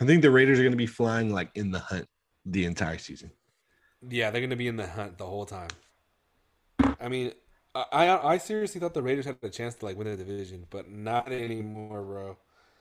I 0.00 0.04
think 0.04 0.22
the 0.22 0.30
Raiders 0.30 0.58
are 0.58 0.62
going 0.62 0.72
to 0.72 0.78
be 0.78 0.86
flying 0.86 1.32
like 1.32 1.50
in 1.54 1.70
the 1.70 1.80
hunt 1.80 2.08
the 2.44 2.64
entire 2.64 2.98
season. 2.98 3.30
Yeah, 4.08 4.30
they're 4.30 4.40
going 4.40 4.50
to 4.50 4.56
be 4.56 4.68
in 4.68 4.76
the 4.76 4.86
hunt 4.86 5.18
the 5.18 5.26
whole 5.26 5.44
time. 5.44 5.70
I 7.00 7.08
mean, 7.08 7.32
I, 7.74 8.18
I 8.18 8.38
seriously 8.38 8.80
thought 8.80 8.94
the 8.94 9.02
Raiders 9.02 9.24
had 9.24 9.38
a 9.42 9.48
chance 9.48 9.74
to 9.76 9.84
like 9.84 9.96
win 9.96 10.06
the 10.06 10.16
division, 10.16 10.66
but 10.70 10.90
not 10.90 11.30
anymore, 11.30 12.02
bro. 12.02 12.36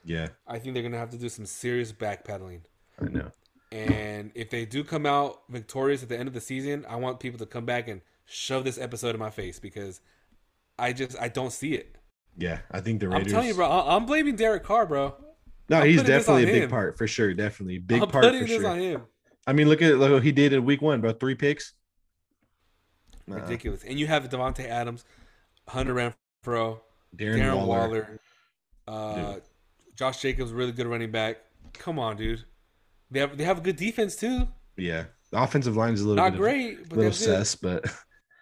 Yeah, 0.06 0.30
I 0.48 0.60
think 0.60 0.74
they're 0.74 0.84
gonna 0.84 0.98
have 0.98 1.10
to 1.12 1.18
do 1.18 1.30
some 1.30 1.46
serious 1.46 1.92
backpedaling. 1.92 2.62
I 3.02 3.06
know. 3.06 3.32
And 3.72 4.32
if 4.34 4.50
they 4.50 4.66
do 4.66 4.84
come 4.84 5.06
out 5.06 5.42
victorious 5.50 6.04
at 6.04 6.10
the 6.10 6.18
end 6.18 6.28
of 6.28 6.34
the 6.34 6.42
season, 6.42 6.86
I 6.88 6.96
want 6.96 7.20
people 7.20 7.40
to 7.40 7.46
come 7.46 7.66
back 7.66 7.88
and 7.88 8.02
shove 8.26 8.64
this 8.64 8.78
episode 8.78 9.14
in 9.14 9.20
my 9.20 9.30
face 9.30 9.60
because 9.60 10.02
I 10.80 10.94
just 10.94 11.20
I 11.20 11.28
don't 11.28 11.52
see 11.52 11.74
it. 11.74 11.98
Yeah, 12.38 12.60
I 12.72 12.82
think 12.82 13.00
the 13.00 13.10
Raiders. 13.10 13.28
I'm 13.28 13.32
telling 13.32 13.48
you, 13.48 13.56
bro. 13.56 13.70
I'm 13.70 14.06
blaming 14.06 14.36
Derek 14.36 14.64
Carr, 14.64 14.86
bro. 14.86 15.16
No, 15.70 15.80
I'm 15.80 15.88
he's 15.88 16.04
definitely 16.04 16.44
a 16.44 16.48
big 16.48 16.64
him. 16.64 16.70
part 16.70 16.98
for 16.98 17.08
sure. 17.08 17.34
Definitely 17.34 17.80
big 17.80 18.02
I'm 18.02 18.10
part 18.10 18.24
putting 18.24 18.42
for 18.42 18.48
this 18.48 18.62
sure. 18.62 18.70
on 18.70 18.80
him. 18.80 19.02
I 19.46 19.54
mean, 19.54 19.68
look 19.68 19.82
at 19.82 19.98
look 19.98 20.12
what 20.12 20.24
he 20.24 20.32
did 20.32 20.54
in 20.54 20.64
Week 20.64 20.82
One, 20.82 21.02
bro. 21.02 21.14
Three 21.14 21.36
picks. 21.36 21.74
Uh, 23.30 23.36
Ridiculous. 23.36 23.84
And 23.84 24.00
you 24.00 24.08
have 24.08 24.30
Davante 24.30 24.66
Adams, 24.66 25.04
Hunter 25.68 25.94
Renfrow, 25.94 26.80
Darren, 27.16 27.40
Darren 27.40 27.66
Waller. 27.66 28.20
Waller, 28.88 29.36
uh, 29.36 29.36
Josh 29.96 30.22
Jacobs, 30.22 30.52
really 30.52 30.72
good 30.72 30.88
running 30.88 31.12
back. 31.12 31.38
Come 31.74 32.00
on, 32.00 32.16
dude. 32.16 32.46
They 33.12 33.20
have 33.20 33.38
they 33.38 33.44
have 33.44 33.60
a 33.60 33.62
good 33.62 33.76
defense 33.78 34.16
too. 34.16 34.48
Yeah, 34.76 35.06
the 35.32 35.42
offensive 35.42 35.76
line 35.78 35.94
is 35.94 36.02
a 36.02 36.08
little 36.08 36.24
Not 36.24 36.34
bit 36.34 36.38
great, 36.40 36.80
of, 36.82 36.90
but 36.90 36.98
little 36.98 37.14
sus, 37.14 37.56
but 37.56 37.86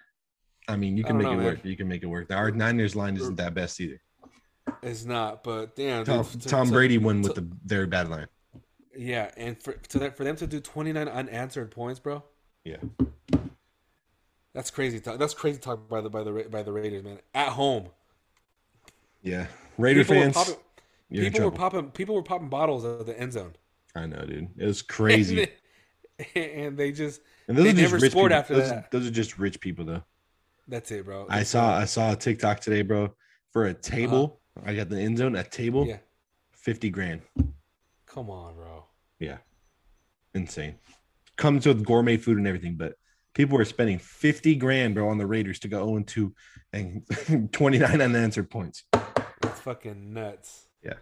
I 0.68 0.76
mean, 0.76 0.98
you 0.98 1.04
can 1.04 1.18
make 1.18 1.26
know, 1.26 1.34
it 1.34 1.38
man. 1.38 1.46
work. 1.46 1.60
You 1.66 1.78
can 1.78 1.88
make 1.88 2.04
it 2.04 2.08
work. 2.08 2.32
Our 2.32 2.52
Niners 2.52 2.96
line 2.96 3.16
isn't 3.18 3.36
that 3.36 3.54
best 3.54 3.80
either. 3.80 4.02
It's 4.82 5.06
not, 5.06 5.44
but 5.44 5.76
damn, 5.76 6.04
Tom, 6.06 6.26
to- 6.26 6.40
Tom 6.40 6.68
to- 6.68 6.74
Brady 6.74 6.98
won 6.98 7.22
with 7.22 7.36
the 7.36 7.48
very 7.66 7.86
bad 7.86 8.10
line. 8.10 8.28
Yeah, 8.98 9.30
and 9.38 9.62
for 9.62 9.74
to 9.74 10.00
that 10.00 10.18
for 10.18 10.24
them 10.24 10.36
to 10.38 10.48
do 10.48 10.60
29 10.60 11.08
unanswered 11.08 11.70
points, 11.70 12.00
bro. 12.00 12.24
Yeah. 12.64 12.78
That's 14.54 14.72
crazy 14.72 15.00
talk. 15.02 15.20
That's 15.20 15.34
crazy 15.34 15.60
talk 15.60 15.88
by 15.90 16.02
the 16.02 16.10
by 16.10 16.24
the 16.24 16.32
by 16.50 16.64
the 16.64 16.72
Raiders, 16.72 17.04
man. 17.04 17.20
At 17.34 17.50
home, 17.50 17.90
Yeah, 19.22 19.48
Raider 19.78 20.04
people 20.06 20.16
fans, 20.22 20.36
were 20.36 20.44
popping, 20.44 20.56
people 21.30 21.42
were 21.46 21.52
popping 21.52 21.92
people 21.92 22.16
were 22.16 22.24
popping 22.24 22.48
bottles 22.50 22.86
at 22.86 23.06
the 23.06 23.20
end 23.20 23.34
zone. 23.34 23.54
I 23.96 24.06
know, 24.08 24.26
dude. 24.26 24.50
It 24.58 24.66
was 24.66 24.82
crazy. 24.98 25.48
and 26.36 26.78
they 26.78 26.92
just 26.92 27.22
And 27.48 27.58
those 27.58 27.64
They 27.66 27.70
are 27.72 27.74
just 27.74 27.92
never 27.94 28.02
rich 28.02 28.12
scored 28.12 28.32
people. 28.32 28.40
after 28.40 28.56
those, 28.56 28.70
that. 28.70 28.92
those 28.92 29.08
are 29.08 29.12
just 29.12 29.38
rich 29.40 29.60
people, 29.60 29.86
though. 29.86 30.04
that's 30.68 30.92
it, 30.92 31.06
bro. 31.06 31.28
I 31.30 31.44
saw 31.44 31.78
it. 31.78 31.82
I 31.82 31.86
saw 31.86 32.12
a 32.12 32.16
TikTok 32.16 32.60
today, 32.60 32.82
bro. 32.82 33.14
For 33.52 33.66
a 33.68 33.74
table, 33.74 34.42
I 34.66 34.76
got 34.76 34.90
the 34.90 35.00
end 35.00 35.18
zone. 35.18 35.36
A 35.36 35.44
table, 35.44 35.82
Uh-huh. 35.84 35.92
Yeah, 35.92 35.98
fifty 36.52 36.90
grand. 36.90 37.22
come 38.06 38.30
on, 38.30 38.56
bro. 38.56 38.86
Yeah, 39.20 39.38
insane. 40.34 40.76
Comes 41.38 41.66
with 41.66 41.86
gourmet 41.86 42.18
food 42.18 42.38
and 42.38 42.48
everything, 42.48 42.76
but 42.76 42.96
people 43.34 43.58
were 43.58 43.64
spending 43.66 43.98
fifty 44.00 44.56
grand, 44.56 44.96
bro, 44.96 45.08
on 45.10 45.18
the 45.18 45.26
Raiders 45.26 45.60
to 45.60 45.68
go 45.70 45.86
zero 45.86 45.96
and 45.98 46.08
two 46.08 46.34
and 46.74 47.04
twenty 47.54 47.78
nine 47.78 48.02
unanswered 48.02 48.50
points. 48.50 48.84
That's 49.42 49.60
fucking 49.62 50.14
nuts. 50.14 50.68
Yeah. 50.84 50.94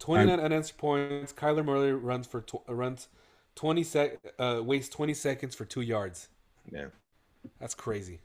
29 0.00 0.40
unanswered 0.40 0.78
points. 0.78 1.32
Kyler 1.32 1.64
Murray 1.64 1.92
runs 1.92 2.26
for 2.26 2.40
tw- 2.40 2.66
runs 2.68 3.08
20 3.54 3.84
sec 3.84 4.18
uh 4.38 4.60
wastes 4.62 4.92
20 4.94 5.14
seconds 5.14 5.54
for 5.54 5.64
2 5.64 5.82
yards. 5.82 6.28
Yeah. 6.72 6.86
That's 7.60 7.74
crazy. 7.74 8.20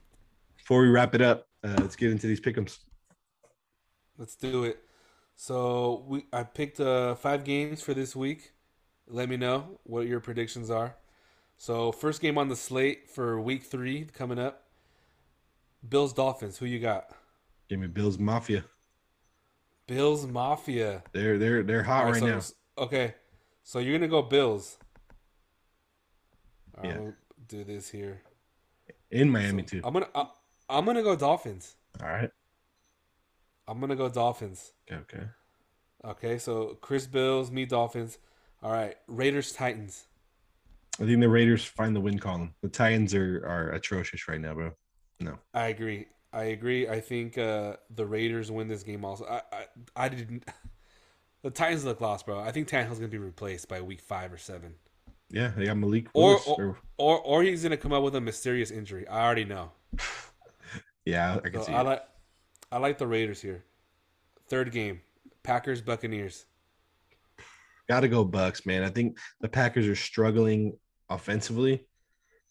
Before 0.57 0.81
we 0.81 0.88
wrap 0.88 1.13
it 1.13 1.21
up, 1.21 1.47
uh, 1.63 1.75
let's 1.79 1.95
get 1.95 2.11
into 2.11 2.27
these 2.27 2.41
pickums. 2.41 2.79
Let's 4.17 4.35
do 4.35 4.63
it. 4.63 4.79
So, 5.35 6.05
we 6.07 6.25
I 6.33 6.43
picked 6.43 6.79
uh 6.79 7.15
5 7.15 7.43
games 7.43 7.81
for 7.81 7.93
this 7.93 8.15
week. 8.15 8.53
Let 9.07 9.29
me 9.29 9.38
know 9.38 9.79
what 9.83 10.07
your 10.07 10.19
predictions 10.19 10.69
are. 10.71 10.95
So, 11.57 11.91
first 11.91 12.21
game 12.21 12.38
on 12.38 12.47
the 12.47 12.55
slate 12.55 13.09
for 13.09 13.39
week 13.39 13.63
3 13.63 14.05
coming 14.13 14.39
up. 14.39 14.63
Bills 15.88 16.13
Dolphins, 16.13 16.57
who 16.57 16.65
you 16.65 16.79
got? 16.79 17.11
Give 17.69 17.79
me 17.79 17.88
Bills 17.88 18.17
Mafia. 18.17 18.65
Bills 19.88 20.26
Mafia. 20.28 21.04
They're 21.12 21.38
they're 21.38 21.63
they're 21.63 21.84
hot 21.84 22.06
All 22.06 22.12
right 22.12 22.19
so- 22.19 22.28
now. 22.28 22.41
Okay. 22.86 23.15
So 23.63 23.80
you're 23.80 23.98
gonna 23.98 24.08
go 24.10 24.21
Bills. 24.21 24.78
Yeah. 26.84 26.91
I'll 26.93 27.13
do 27.48 27.63
this 27.63 27.89
here. 27.89 28.21
In 29.12 29.30
Miami 29.30 29.63
too. 29.63 29.82
I'm 29.84 29.93
gonna 29.93 30.10
I, 30.13 30.28
I'm 30.69 30.86
gonna 30.86 31.04
go 31.04 31.15
Dolphins. 31.15 31.76
All 32.02 32.10
right. 32.10 32.30
I'm 33.67 33.80
gonna 33.80 33.95
go 33.95 34.10
Dolphins. 34.10 34.74
Okay. 34.91 35.02
Okay. 35.17 35.26
Okay, 36.04 36.38
so 36.38 36.78
Chris 36.82 37.08
Bills, 37.08 37.50
me 37.50 37.65
Dolphins. 37.65 38.19
All 38.62 38.71
right, 38.71 38.95
Raiders 39.08 39.54
Titans. 39.54 40.06
I 41.02 41.06
think 41.06 41.19
the 41.19 41.28
Raiders 41.30 41.65
find 41.65 41.95
the 41.95 42.00
win 42.00 42.19
column. 42.19 42.54
The 42.62 42.69
Titans 42.69 43.15
are 43.15 43.43
are 43.45 43.69
atrocious 43.71 44.28
right 44.28 44.39
now, 44.39 44.54
bro. 44.54 44.71
No. 45.19 45.39
I 45.54 45.67
agree. 45.67 46.06
I 46.36 46.43
agree. 46.45 46.88
I 46.88 47.00
think 47.00 47.38
uh, 47.38 47.78
the 47.95 48.06
Raiders 48.06 48.52
win 48.52 48.67
this 48.67 48.84
game. 48.84 49.06
Also, 49.06 49.26
I 49.26 49.41
I, 49.56 49.65
I 49.95 50.10
didn't. 50.10 50.43
The 51.43 51.52
Titans 51.52 51.86
look 51.86 52.02
lost, 52.02 52.26
bro. 52.26 52.39
I 52.39 52.52
think 52.52 52.67
Tannehill's 52.67 52.98
gonna 52.98 53.08
be 53.08 53.19
replaced 53.19 53.67
by 53.67 53.80
week 53.80 54.02
five 54.02 54.34
or 54.34 54.38
seven, 54.39 54.74
Yeah, 55.30 55.52
they 55.56 55.65
got 55.65 55.78
Malik 55.78 56.08
or 56.15 56.39
or, 56.48 56.56
or- 56.60 56.78
or 56.98 57.19
or 57.19 57.43
he's 57.43 57.62
gonna 57.62 57.78
come 57.78 57.93
out 57.93 58.02
with 58.02 58.15
a 58.15 58.19
mysterious 58.21 58.71
injury. 58.71 59.08
I 59.08 59.24
already 59.24 59.45
know. 59.45 59.69
yeah, 61.06 61.38
I 61.45 61.50
can 61.50 61.62
So 61.62 61.67
see 61.67 61.74
I 61.74 61.82
like 61.84 62.04
I 62.71 62.80
like 62.80 62.98
the 62.98 63.06
Raiders 63.06 63.41
here. 63.41 63.63
Third 64.50 64.71
game, 64.71 65.02
Packers 65.43 65.82
Buccaneers. 65.84 66.45
Got 67.88 68.00
to 68.00 68.08
go 68.08 68.24
Bucks, 68.26 68.65
man. 68.65 68.84
I 68.84 68.89
think 68.89 69.19
the 69.41 69.48
Packers 69.48 69.88
are 69.88 69.95
struggling 69.95 70.76
offensively. 71.10 71.86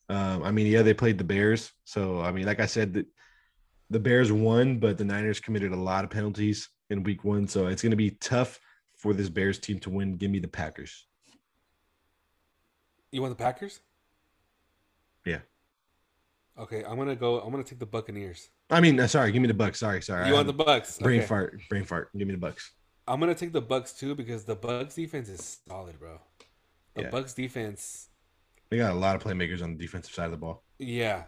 Um, 0.09 0.44
I 0.44 0.53
mean, 0.53 0.68
yeah, 0.68 0.83
they 0.83 0.94
played 0.94 1.18
the 1.18 1.25
Bears, 1.25 1.73
so 1.85 2.20
I 2.20 2.31
mean, 2.31 2.47
like 2.47 2.61
I 2.61 2.66
said, 2.66 2.94
the, 2.94 3.07
the 3.94 4.00
Bears 4.00 4.33
won, 4.33 4.78
but 4.80 4.98
the 4.98 5.04
Niners 5.04 5.38
committed 5.38 5.70
a 5.70 5.76
lot 5.76 6.02
of 6.02 6.11
penalties 6.11 6.68
in 6.90 7.04
Week 7.04 7.22
One, 7.22 7.46
so 7.46 7.68
it's 7.68 7.80
going 7.80 7.90
to 7.92 7.96
be 7.96 8.11
tough 8.11 8.59
for 8.96 9.14
this 9.14 9.28
Bears 9.28 9.61
team 9.61 9.78
to 9.78 9.88
win. 9.90 10.16
Give 10.16 10.33
me 10.33 10.40
the 10.40 10.48
Packers. 10.48 11.07
You 13.12 13.22
want 13.22 13.30
the 13.38 13.42
Packers? 13.42 13.78
Yeah. 15.24 15.38
Okay, 16.59 16.85
I'm 16.85 16.96
gonna 16.98 17.14
go. 17.14 17.40
I'm 17.40 17.52
gonna 17.52 17.62
take 17.62 17.78
the 17.78 17.87
Buccaneers. 17.87 18.48
I 18.68 18.80
mean, 18.80 18.98
uh, 18.98 19.07
sorry, 19.07 19.30
give 19.30 19.42
me 19.42 19.46
the 19.48 19.54
Bucks. 19.54 19.78
Sorry, 19.78 20.02
sorry. 20.02 20.26
You 20.28 20.35
want 20.35 20.48
the 20.48 20.52
Bucks? 20.52 20.98
brain 20.98 21.20
Okay. 21.20 21.26
fart? 21.28 21.61
Brain 21.70 21.85
fart. 21.85 22.11
Give 22.16 22.26
me 22.26 22.35
the 22.35 22.40
Bucks. 22.40 22.72
I'm 23.07 23.20
gonna 23.20 23.35
take 23.37 23.52
the 23.52 23.61
Bucks 23.62 23.92
too 23.92 24.14
because 24.16 24.44
the 24.44 24.57
Bucks 24.57 24.96
defense 24.96 25.28
is 25.28 25.59
solid, 25.68 25.98
bro. 26.00 26.20
The 26.94 27.02
Yeah. 27.02 27.11
Bucks 27.11 27.33
defense, 27.35 28.09
They 28.70 28.76
got 28.78 28.92
a 28.92 28.98
lot 28.98 29.14
of 29.14 29.22
playmakers 29.22 29.62
on 29.62 29.76
the 29.76 29.78
defensive 29.78 30.12
side 30.14 30.26
of 30.26 30.30
the 30.33 30.37
ball. 30.38 30.64
yeah. 30.78 31.24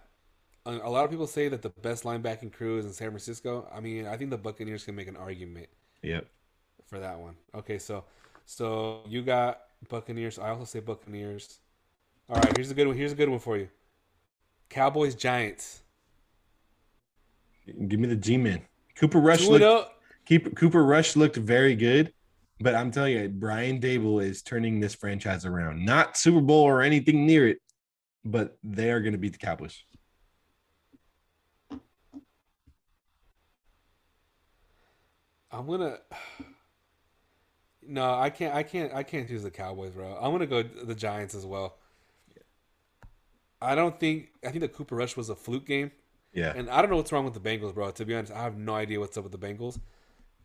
A 0.67 0.91
lot 0.91 1.05
of 1.05 1.11
people 1.11 1.29
say 1.29 1.49
that 1.49 1.63
the 1.63 1.69
best 1.69 2.03
linebacking 2.03 2.53
crew 2.53 2.79
is 2.79 2.87
in 2.87 2.93
San 2.93 3.11
Francisco. 3.11 3.71
I 3.73 3.79
mean, 3.79 4.07
I 4.07 4.17
think 4.17 4.31
the 4.31 4.37
Buccaneers 4.39 4.85
can 4.85 4.97
make 4.97 5.07
an 5.07 5.17
argument 5.17 5.69
Yep. 6.03 6.27
for 6.87 6.99
that 6.99 7.19
one. 7.19 7.37
Okay, 7.55 7.79
so 7.79 8.05
so 8.47 9.03
you 9.07 9.23
got 9.23 9.61
Buccaneers. 9.89 10.39
I 10.39 10.51
also 10.51 10.65
say 10.65 10.81
Buccaneers. 10.81 11.61
All 12.29 12.37
right, 12.37 12.57
here's 12.57 12.71
a 12.71 12.75
good 12.75 12.89
one. 12.89 12.97
Here's 12.97 13.13
a 13.13 13.15
good 13.15 13.29
one 13.29 13.39
for 13.39 13.57
you. 13.57 13.69
Cowboys 14.69 15.15
Giants. 15.15 15.83
Give 17.87 18.01
me 18.01 18.09
the 18.09 18.17
G 18.17 18.37
man. 18.37 18.63
Cooper 18.97 19.21
Rush 19.21 19.47
and 19.47 19.63
oh. 19.63 19.75
looked. 19.75 19.93
Keep, 20.25 20.57
Cooper 20.57 20.85
Rush 20.85 21.15
looked 21.15 21.37
very 21.37 21.77
good, 21.77 22.13
but 22.59 22.75
I'm 22.75 22.91
telling 22.91 23.13
you, 23.13 23.29
Brian 23.29 23.81
Daboll 23.81 24.25
is 24.25 24.43
turning 24.43 24.81
this 24.81 24.93
franchise 24.93 25.47
around. 25.47 25.85
Not 25.85 26.17
Super 26.17 26.41
Bowl 26.41 26.65
or 26.65 26.83
anything 26.83 27.25
near 27.25 27.47
it, 27.47 27.59
but 28.25 28.59
they 28.65 28.91
are 28.91 29.01
going 29.01 29.13
to 29.13 29.19
beat 29.19 29.33
the 29.33 29.39
Cowboys. 29.39 29.81
I'm 35.57 35.67
gonna. 35.67 35.99
No, 37.89 38.15
I 38.15 38.31
can't. 38.31 38.55
I 38.55 38.63
can't. 38.63 38.93
I 38.93 39.03
can't 39.03 39.29
choose 39.29 39.43
the 39.43 39.51
Cowboys, 39.51 39.93
bro. 39.93 40.19
I'm 40.21 40.33
gonna 40.33 40.47
go 40.47 40.63
the 40.63 40.95
Giants 40.95 41.35
as 41.35 41.47
well. 41.47 41.79
Yeah. 42.35 42.43
I 43.63 43.75
don't 43.75 43.99
think. 43.99 44.29
I 44.45 44.49
think 44.51 44.61
the 44.61 44.69
Cooper 44.69 44.97
Rush 44.97 45.17
was 45.17 45.29
a 45.31 45.37
fluke 45.37 45.67
game, 45.67 45.93
Yeah, 46.33 46.53
and 46.55 46.69
I 46.69 46.81
don't 46.81 46.91
know 46.91 46.97
what's 46.97 47.13
wrong 47.13 47.25
with 47.25 47.35
the 47.35 47.41
Bengals, 47.41 47.75
bro. 47.75 47.91
To 47.93 48.05
be 48.05 48.15
honest, 48.15 48.33
I 48.33 48.43
have 48.43 48.57
no 48.57 48.75
idea 48.75 48.99
what's 49.01 49.17
up 49.17 49.25
with 49.25 49.33
the 49.33 49.39
Bengals, 49.39 49.79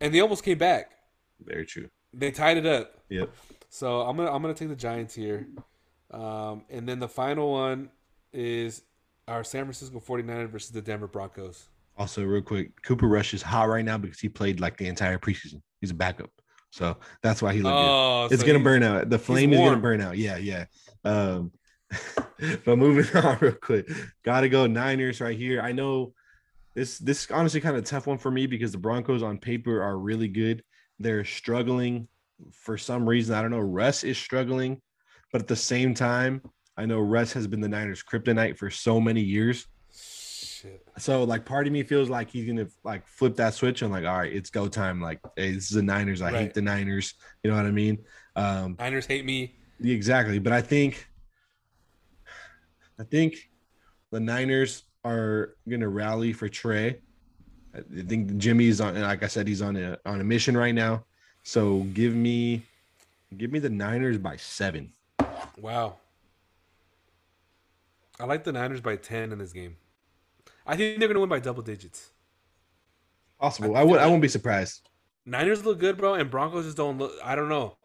and 0.00 0.14
they 0.14 0.20
almost 0.20 0.44
came 0.44 0.58
back. 0.58 0.92
very 1.40 1.66
true. 1.66 1.88
They 2.14 2.30
tied 2.30 2.58
it 2.58 2.66
up. 2.66 2.94
Yep. 3.08 3.30
So 3.68 4.02
I'm 4.02 4.16
gonna 4.16 4.30
I'm 4.32 4.40
gonna 4.40 4.54
take 4.54 4.68
the 4.68 4.76
Giants 4.76 5.14
here, 5.14 5.48
um, 6.10 6.64
and 6.70 6.88
then 6.88 7.00
the 7.00 7.08
final 7.08 7.50
one 7.50 7.90
is 8.32 8.82
our 9.26 9.42
San 9.44 9.64
Francisco 9.64 9.98
49ers 10.00 10.48
versus 10.48 10.70
the 10.70 10.82
Denver 10.82 11.06
Broncos. 11.08 11.68
Also, 12.02 12.24
real 12.24 12.42
quick, 12.42 12.82
Cooper 12.82 13.06
Rush 13.06 13.32
is 13.32 13.42
hot 13.42 13.68
right 13.68 13.84
now 13.84 13.96
because 13.96 14.18
he 14.18 14.28
played 14.28 14.58
like 14.58 14.76
the 14.76 14.88
entire 14.88 15.18
preseason. 15.18 15.62
He's 15.80 15.92
a 15.92 15.94
backup. 15.94 16.30
So 16.70 16.96
that's 17.22 17.40
why 17.40 17.52
he 17.52 17.62
looked 17.62 17.76
Oh, 17.78 18.26
good. 18.26 18.34
It's 18.34 18.42
so 18.42 18.46
gonna 18.48 18.64
burn 18.64 18.82
out. 18.82 19.08
The 19.08 19.20
flame 19.20 19.52
is 19.52 19.60
gonna 19.60 19.76
burn 19.76 20.00
out. 20.00 20.18
Yeah, 20.18 20.36
yeah. 20.36 20.64
Um, 21.04 21.52
but 22.64 22.76
moving 22.76 23.06
on 23.24 23.38
real 23.40 23.52
quick, 23.52 23.88
gotta 24.24 24.48
go 24.48 24.66
Niners 24.66 25.20
right 25.20 25.38
here. 25.38 25.62
I 25.62 25.70
know 25.70 26.12
this 26.74 26.98
this 26.98 27.22
is 27.22 27.30
honestly 27.30 27.60
kind 27.60 27.76
of 27.76 27.84
a 27.84 27.86
tough 27.86 28.08
one 28.08 28.18
for 28.18 28.32
me 28.32 28.48
because 28.48 28.72
the 28.72 28.78
Broncos 28.78 29.22
on 29.22 29.38
paper 29.38 29.80
are 29.80 29.96
really 29.96 30.26
good. 30.26 30.64
They're 30.98 31.24
struggling 31.24 32.08
for 32.50 32.76
some 32.76 33.08
reason. 33.08 33.36
I 33.36 33.42
don't 33.42 33.52
know. 33.52 33.60
Russ 33.60 34.02
is 34.02 34.18
struggling, 34.18 34.82
but 35.30 35.40
at 35.40 35.46
the 35.46 35.54
same 35.54 35.94
time, 35.94 36.42
I 36.76 36.84
know 36.84 36.98
Russ 36.98 37.32
has 37.34 37.46
been 37.46 37.60
the 37.60 37.68
Niners' 37.68 38.02
kryptonite 38.02 38.58
for 38.58 38.70
so 38.70 39.00
many 39.00 39.20
years. 39.20 39.68
Shit. 40.62 40.86
So 40.98 41.24
like 41.24 41.44
part 41.44 41.66
of 41.66 41.72
me 41.72 41.82
feels 41.82 42.08
like 42.08 42.30
he's 42.30 42.46
gonna 42.46 42.68
like 42.84 43.04
flip 43.08 43.34
that 43.36 43.54
switch 43.54 43.82
and 43.82 43.90
like, 43.90 44.04
all 44.04 44.18
right, 44.18 44.32
it's 44.32 44.48
go 44.48 44.68
time. 44.68 45.00
Like, 45.00 45.18
hey, 45.36 45.50
this 45.50 45.64
is 45.64 45.70
the 45.70 45.82
Niners. 45.82 46.22
I 46.22 46.30
hate 46.30 46.54
the 46.54 46.62
Niners. 46.62 47.14
You 47.42 47.50
know 47.50 47.56
what 47.56 47.66
I 47.66 47.72
mean? 47.72 47.98
Um, 48.36 48.76
Niners 48.78 49.06
hate 49.06 49.24
me. 49.24 49.56
exactly. 49.82 50.38
But 50.38 50.52
I 50.52 50.60
think 50.60 51.08
I 53.00 53.02
think 53.02 53.50
the 54.12 54.20
Niners 54.20 54.84
are 55.04 55.56
gonna 55.68 55.88
rally 55.88 56.32
for 56.32 56.48
Trey. 56.48 57.00
I 57.74 57.80
think 58.06 58.36
Jimmy's 58.36 58.80
on 58.80 59.00
like 59.00 59.24
I 59.24 59.26
said, 59.26 59.48
he's 59.48 59.62
on 59.62 59.76
a 59.76 59.98
on 60.06 60.20
a 60.20 60.24
mission 60.24 60.56
right 60.56 60.74
now. 60.74 61.04
So 61.42 61.80
give 61.92 62.14
me 62.14 62.62
give 63.36 63.50
me 63.50 63.58
the 63.58 63.70
Niners 63.70 64.16
by 64.16 64.36
seven. 64.36 64.92
Wow. 65.58 65.96
I 68.20 68.26
like 68.26 68.44
the 68.44 68.52
Niners 68.52 68.80
by 68.80 68.94
10 68.94 69.32
in 69.32 69.38
this 69.38 69.52
game. 69.52 69.76
I 70.66 70.76
think 70.76 70.98
they're 70.98 71.08
going 71.08 71.14
to 71.14 71.20
win 71.20 71.28
by 71.28 71.40
double 71.40 71.62
digits. 71.62 72.10
Possible. 73.40 73.76
I 73.76 73.82
would 73.82 74.00
I 74.00 74.06
won't 74.06 74.22
be 74.22 74.28
surprised. 74.28 74.88
Niners 75.26 75.64
look 75.64 75.78
good, 75.78 75.96
bro, 75.96 76.14
and 76.14 76.30
Broncos 76.30 76.64
just 76.64 76.76
don't 76.76 76.98
look. 76.98 77.12
I 77.24 77.34
don't 77.34 77.48
know. 77.48 77.76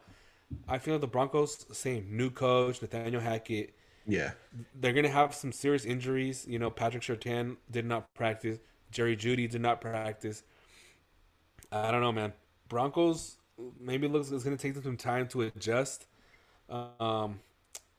I 0.67 0.77
feel 0.77 0.95
like 0.95 1.01
the 1.01 1.07
Broncos, 1.07 1.65
same. 1.71 2.07
New 2.09 2.29
coach, 2.29 2.81
Nathaniel 2.81 3.21
Hackett. 3.21 3.75
Yeah. 4.05 4.31
They're 4.75 4.93
going 4.93 5.05
to 5.05 5.11
have 5.11 5.35
some 5.35 5.51
serious 5.51 5.85
injuries. 5.85 6.45
You 6.47 6.59
know, 6.59 6.69
Patrick 6.69 7.03
Surtain 7.03 7.57
did 7.69 7.85
not 7.85 8.13
practice. 8.13 8.59
Jerry 8.91 9.17
Jeudy 9.17 9.49
did 9.49 9.61
not 9.61 9.81
practice. 9.81 10.43
I 11.71 11.91
don't 11.91 12.01
know, 12.01 12.13
man. 12.13 12.33
Broncos 12.69 13.37
maybe 13.79 14.07
looks 14.07 14.31
it's 14.31 14.43
going 14.43 14.55
to 14.55 14.61
take 14.61 14.73
them 14.73 14.83
some 14.83 14.97
time 14.97 15.27
to 15.29 15.41
adjust. 15.41 16.07
Um, 16.69 17.39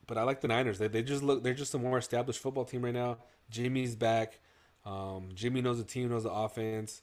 but 0.07 0.17
I 0.17 0.23
like 0.23 0.41
the 0.41 0.49
Niners. 0.49 0.79
They, 0.79 0.89
they 0.89 1.03
just 1.03 1.23
look 1.23 1.43
they're 1.43 1.55
just 1.55 1.75
a 1.75 1.79
more 1.79 1.99
established 1.99 2.41
football 2.41 2.65
team 2.65 2.85
right 2.85 2.95
now. 2.95 3.19
Jimmy's 3.51 3.95
back. 3.95 4.41
Um, 4.89 5.31
Jimmy 5.35 5.61
knows 5.61 5.79
the 5.79 5.85
team, 5.85 6.09
knows 6.09 6.23
the 6.25 6.31
offense, 6.31 7.03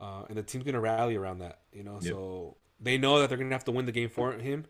uh, 0.00 0.24
and 0.28 0.36
the 0.36 0.42
team's 0.42 0.64
gonna 0.64 0.80
rally 0.80 1.16
around 1.16 1.38
that. 1.38 1.60
You 1.72 1.84
know, 1.84 1.98
Yep. 2.00 2.12
so 2.12 2.56
they 2.80 2.98
know 2.98 3.18
that 3.20 3.28
they're 3.28 3.38
gonna 3.38 3.50
have 3.54 3.64
to 3.64 3.72
win 3.72 3.86
the 3.86 3.92
game 3.92 4.08
for 4.08 4.32
him. 4.32 4.66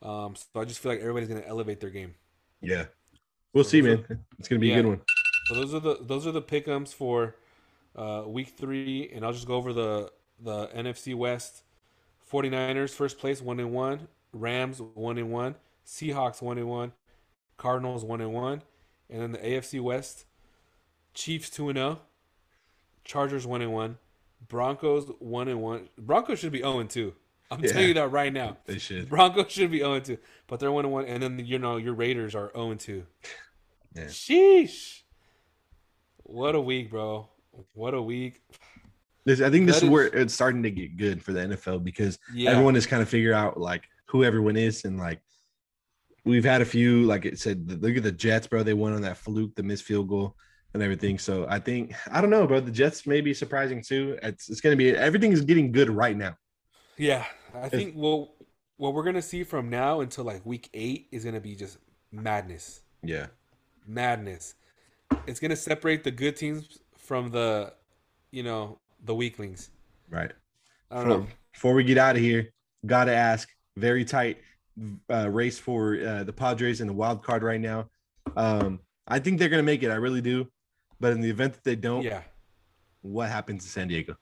Um, 0.00 0.34
so 0.34 0.60
I 0.60 0.64
just 0.64 0.80
feel 0.80 0.92
like 0.92 1.00
everybody's 1.00 1.28
gonna 1.28 1.44
elevate 1.46 1.80
their 1.80 1.90
game. 1.90 2.14
Yeah. 2.60 2.86
We'll 3.52 3.64
So 3.64 3.70
see, 3.70 3.82
man. 3.82 4.04
It's 4.38 4.48
gonna 4.48 4.60
be 4.60 4.72
a 4.72 4.76
good 4.76 4.86
one. 4.86 5.00
So 5.46 5.54
those 5.56 5.74
are 5.74 5.80
the 5.80 5.98
those 6.00 6.26
are 6.26 6.32
the 6.32 6.42
pickums 6.42 6.94
for 6.94 7.36
uh, 7.94 8.24
week 8.26 8.54
three, 8.56 9.10
and 9.12 9.24
I'll 9.24 9.32
just 9.32 9.46
go 9.46 9.54
over 9.56 9.72
the 9.72 10.10
the 10.40 10.68
NFC 10.68 11.14
West. 11.14 11.62
49ers 12.30 12.94
first 12.94 13.18
place 13.18 13.42
one 13.42 13.60
and 13.60 13.72
one, 13.72 14.08
Rams 14.32 14.80
one 14.80 15.18
and 15.18 15.30
one, 15.30 15.56
Seahawks 15.86 16.40
one 16.40 16.56
and 16.56 16.68
one, 16.68 16.92
Cardinals 17.58 18.04
one 18.04 18.20
and 18.22 18.32
one, 18.32 18.62
and 19.10 19.20
then 19.20 19.32
the 19.32 19.38
AFC 19.38 19.80
West, 19.80 20.24
Chiefs 21.14 21.50
two 21.50 21.68
and 21.68 21.76
zero, 21.76 22.00
Chargers 23.04 23.46
one 23.46 23.62
and 23.62 23.72
one, 23.72 23.98
Broncos 24.48 25.10
one 25.18 25.48
and 25.48 25.60
one. 25.60 25.88
Broncos 25.98 26.38
should 26.38 26.52
be 26.52 26.58
zero 26.58 26.78
and 26.80 26.88
two. 26.90 27.14
I'm 27.50 27.62
Yeah. 27.62 27.72
telling 27.72 27.88
you 27.88 27.94
that 27.94 28.08
right 28.08 28.32
now. 28.32 28.56
They 28.64 28.78
should. 28.78 29.10
Broncos 29.10 29.52
should 29.52 29.70
be 29.70 29.80
0 29.80 30.00
2, 30.00 30.16
but 30.46 30.58
they're 30.58 30.72
1 30.72 30.90
1. 30.90 31.04
And 31.04 31.22
then, 31.22 31.38
you 31.44 31.58
know, 31.58 31.76
your 31.76 31.92
Raiders 31.92 32.34
are 32.34 32.50
0 32.54 32.74
2. 32.76 33.04
Yeah. 33.94 34.04
Sheesh. 34.06 35.02
What 36.22 36.54
a 36.54 36.60
week, 36.62 36.88
bro. 36.88 37.28
What 37.74 37.92
a 37.92 38.00
week. 38.00 38.40
This, 39.26 39.42
I 39.42 39.50
think 39.50 39.66
this 39.66 39.82
is- 39.82 39.90
where 39.90 40.06
it's 40.06 40.32
starting 40.32 40.62
to 40.62 40.70
get 40.70 40.96
good 40.96 41.22
for 41.22 41.34
the 41.34 41.40
NFL 41.42 41.78
because 41.84 42.18
Yeah. 42.32 42.52
everyone 42.52 42.74
is 42.74 42.86
kind 42.86 43.02
of 43.02 43.08
figure 43.10 43.34
out 43.34 43.60
like 43.60 43.82
who 44.06 44.24
everyone 44.24 44.56
is 44.56 44.86
and 44.86 44.96
like 44.98 45.20
we've 46.24 46.44
had 46.44 46.62
a 46.62 46.64
few 46.64 47.04
like 47.04 47.26
it 47.26 47.38
said 47.38 47.82
look 47.82 47.96
at 47.98 48.02
the 48.02 48.12
Jets, 48.12 48.46
bro. 48.46 48.62
They 48.62 48.72
won 48.72 48.94
on 48.94 49.02
that 49.02 49.18
fluke, 49.18 49.54
the 49.56 49.62
missed 49.62 49.84
field 49.84 50.08
goal 50.08 50.38
and 50.74 50.82
everything. 50.82 51.18
So 51.18 51.46
I 51.48 51.58
think 51.58 51.94
I 52.10 52.20
don't 52.20 52.30
know, 52.30 52.46
bro. 52.46 52.60
The 52.60 52.70
Jets 52.70 53.06
may 53.06 53.20
be 53.20 53.34
surprising 53.34 53.82
too. 53.82 54.18
It's 54.22 54.48
it's 54.48 54.60
gonna 54.60 54.76
be 54.76 54.90
everything 54.90 55.32
is 55.32 55.42
getting 55.42 55.72
good 55.72 55.90
right 55.90 56.16
now. 56.16 56.36
Yeah. 56.96 57.24
I 57.54 57.68
think 57.68 57.94
well, 57.96 58.34
what 58.76 58.94
we're 58.94 59.02
going 59.02 59.14
to 59.14 59.22
see 59.22 59.44
from 59.44 59.68
now 59.70 60.00
until 60.00 60.24
like 60.24 60.44
week 60.46 60.68
eight 60.74 61.08
is 61.12 61.24
going 61.24 61.34
to 61.34 61.40
be 61.40 61.54
just 61.54 61.78
madness. 62.10 62.80
Yeah. 63.02 63.26
Madness. 63.86 64.54
It's 65.26 65.38
going 65.38 65.50
to 65.50 65.56
separate 65.56 66.04
the 66.04 66.10
good 66.10 66.36
teams 66.36 66.78
from 66.96 67.30
the, 67.30 67.74
you 68.30 68.42
know, 68.42 68.78
the 69.04 69.14
weaklings. 69.14 69.70
Right. 70.10 70.32
I 70.90 70.96
don't 70.96 71.04
Before, 71.04 71.20
know. 71.20 71.26
before 71.52 71.74
we 71.74 71.84
get 71.84 71.98
out 71.98 72.16
of 72.16 72.22
here, 72.22 72.52
gotta 72.86 73.14
ask. 73.14 73.48
Very 73.76 74.04
tight 74.04 74.38
uh, 75.10 75.30
race 75.30 75.58
for 75.58 75.98
uh, 76.06 76.24
the 76.24 76.32
Padres 76.32 76.80
and 76.80 76.90
the 76.90 76.94
wild 76.94 77.22
card 77.22 77.42
right 77.42 77.60
now. 77.60 77.88
Um, 78.36 78.80
I 79.08 79.18
think 79.18 79.38
they're 79.38 79.48
gonna 79.48 79.62
make 79.62 79.82
it. 79.82 79.90
I 79.90 79.94
really 79.94 80.20
do. 80.20 80.46
But 81.02 81.14
in 81.14 81.20
the 81.20 81.28
event 81.30 81.54
that 81.54 81.64
they 81.64 81.74
don't, 81.74 82.04
Yeah. 82.04 82.22
what 83.00 83.28
happens 83.28 83.64
to 83.64 83.68
San 83.68 83.88
Diego? 83.88 84.16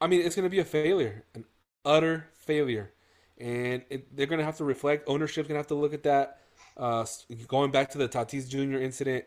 I 0.00 0.08
mean, 0.08 0.20
it's 0.22 0.34
going 0.34 0.42
to 0.44 0.50
be 0.50 0.58
a 0.58 0.64
failure, 0.64 1.24
an 1.36 1.44
utter 1.84 2.26
failure, 2.34 2.92
and 3.38 3.84
it, 3.88 4.14
they're 4.14 4.26
going 4.26 4.40
to 4.40 4.44
have 4.44 4.56
to 4.56 4.64
reflect. 4.64 5.08
Ownership's 5.08 5.46
going 5.48 5.54
to 5.54 5.60
have 5.60 5.68
to 5.68 5.76
look 5.76 5.94
at 5.94 6.02
that. 6.02 6.40
Uh, 6.76 7.06
going 7.46 7.70
back 7.70 7.90
to 7.90 7.98
the 7.98 8.08
Tatis 8.08 8.48
Jr. 8.48 8.78
incident, 8.78 9.24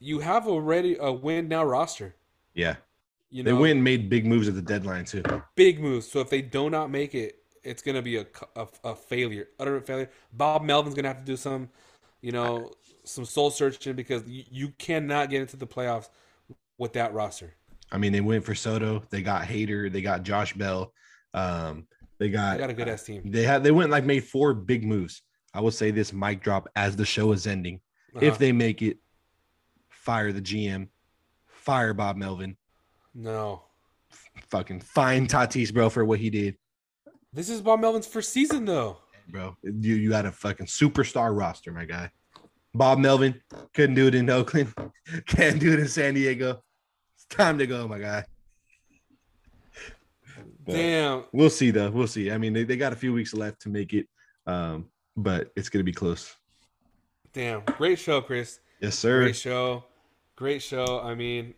you 0.00 0.18
have 0.18 0.48
already 0.48 0.96
a 0.98 1.12
win 1.12 1.46
now 1.46 1.64
roster. 1.64 2.16
Yeah, 2.54 2.76
You 3.30 3.44
they 3.44 3.52
know, 3.52 3.60
went 3.60 3.74
and 3.74 3.84
made 3.84 4.10
big 4.10 4.26
moves 4.26 4.48
at 4.48 4.56
the 4.56 4.60
deadline 4.62 5.04
too. 5.04 5.22
big 5.54 5.78
moves. 5.78 6.10
So 6.10 6.18
if 6.18 6.30
they 6.30 6.42
do 6.42 6.68
not 6.68 6.90
make 6.90 7.14
it, 7.14 7.38
it's 7.62 7.80
going 7.80 7.94
to 7.94 8.02
be 8.02 8.16
a 8.16 8.26
a 8.82 8.96
failure, 8.96 9.46
utter 9.60 9.80
failure. 9.80 10.10
Bob 10.32 10.62
Melvin's 10.64 10.96
going 10.96 11.04
to 11.04 11.10
have 11.10 11.18
to 11.20 11.24
do 11.24 11.36
some, 11.36 11.70
you 12.22 12.32
know, 12.32 12.70
some 13.04 13.24
soul 13.24 13.50
searching 13.50 13.94
because 13.94 14.26
you, 14.26 14.44
you 14.50 14.68
cannot 14.78 15.28
get 15.28 15.42
into 15.42 15.56
the 15.56 15.66
playoffs 15.66 16.08
with 16.78 16.94
that 16.94 17.12
roster. 17.12 17.54
I 17.90 17.98
mean, 17.98 18.12
they 18.12 18.22
went 18.22 18.44
for 18.44 18.54
Soto. 18.54 19.02
They 19.10 19.20
got 19.20 19.42
Hader. 19.42 19.92
They 19.92 20.00
got 20.00 20.22
Josh 20.22 20.54
Bell. 20.54 20.94
Um, 21.34 21.86
they 22.18 22.30
got 22.30 22.52
They 22.52 22.58
got 22.58 22.70
a 22.70 22.74
good 22.74 22.88
ass 22.88 23.02
team. 23.02 23.22
They 23.30 23.42
had 23.42 23.62
they 23.62 23.72
went 23.72 23.90
like 23.90 24.04
made 24.04 24.24
four 24.24 24.54
big 24.54 24.84
moves. 24.84 25.22
I 25.52 25.60
will 25.60 25.70
say 25.70 25.90
this 25.90 26.12
mic 26.12 26.42
drop 26.42 26.68
as 26.76 26.96
the 26.96 27.04
show 27.04 27.32
is 27.32 27.46
ending. 27.46 27.80
Uh-huh. 28.14 28.24
If 28.24 28.38
they 28.38 28.52
make 28.52 28.80
it, 28.80 28.98
fire 29.90 30.32
the 30.32 30.40
GM, 30.40 30.88
fire 31.46 31.92
Bob 31.92 32.16
Melvin, 32.16 32.56
no, 33.14 33.62
fucking 34.50 34.80
fine 34.80 35.26
Tatis, 35.26 35.72
bro, 35.72 35.90
for 35.90 36.04
what 36.04 36.20
he 36.20 36.30
did, 36.30 36.56
this 37.32 37.48
is 37.48 37.60
Bob 37.60 37.80
Melvin's 37.80 38.06
first 38.06 38.32
season 38.32 38.64
though. 38.64 38.98
Bro. 39.32 39.56
You 39.62 39.96
you 39.96 40.12
had 40.12 40.26
a 40.26 40.32
fucking 40.32 40.66
superstar 40.66 41.36
roster, 41.36 41.72
my 41.72 41.86
guy. 41.86 42.10
Bob 42.74 42.98
Melvin 42.98 43.40
couldn't 43.74 43.96
do 43.96 44.06
it 44.06 44.14
in 44.14 44.30
Oakland, 44.30 44.72
can't 45.26 45.58
do 45.58 45.72
it 45.72 45.80
in 45.80 45.88
San 45.88 46.14
Diego. 46.14 46.62
It's 47.16 47.24
time 47.26 47.58
to 47.58 47.66
go, 47.66 47.88
my 47.88 47.98
guy. 47.98 48.24
But 50.64 50.74
Damn. 50.74 51.24
We'll 51.32 51.50
see 51.50 51.70
though. 51.70 51.90
We'll 51.90 52.06
see. 52.06 52.30
I 52.30 52.38
mean, 52.38 52.52
they, 52.52 52.64
they 52.64 52.76
got 52.76 52.92
a 52.92 52.96
few 52.96 53.12
weeks 53.12 53.34
left 53.34 53.62
to 53.62 53.68
make 53.68 53.94
it, 53.94 54.06
um, 54.46 54.86
but 55.16 55.50
it's 55.56 55.68
gonna 55.68 55.82
be 55.82 55.92
close. 55.92 56.36
Damn. 57.32 57.62
Great 57.64 57.98
show, 57.98 58.20
Chris. 58.20 58.60
Yes, 58.80 58.96
sir. 58.96 59.22
Great 59.22 59.36
show. 59.36 59.84
Great 60.36 60.62
show. 60.62 61.00
I 61.02 61.14
mean, 61.14 61.54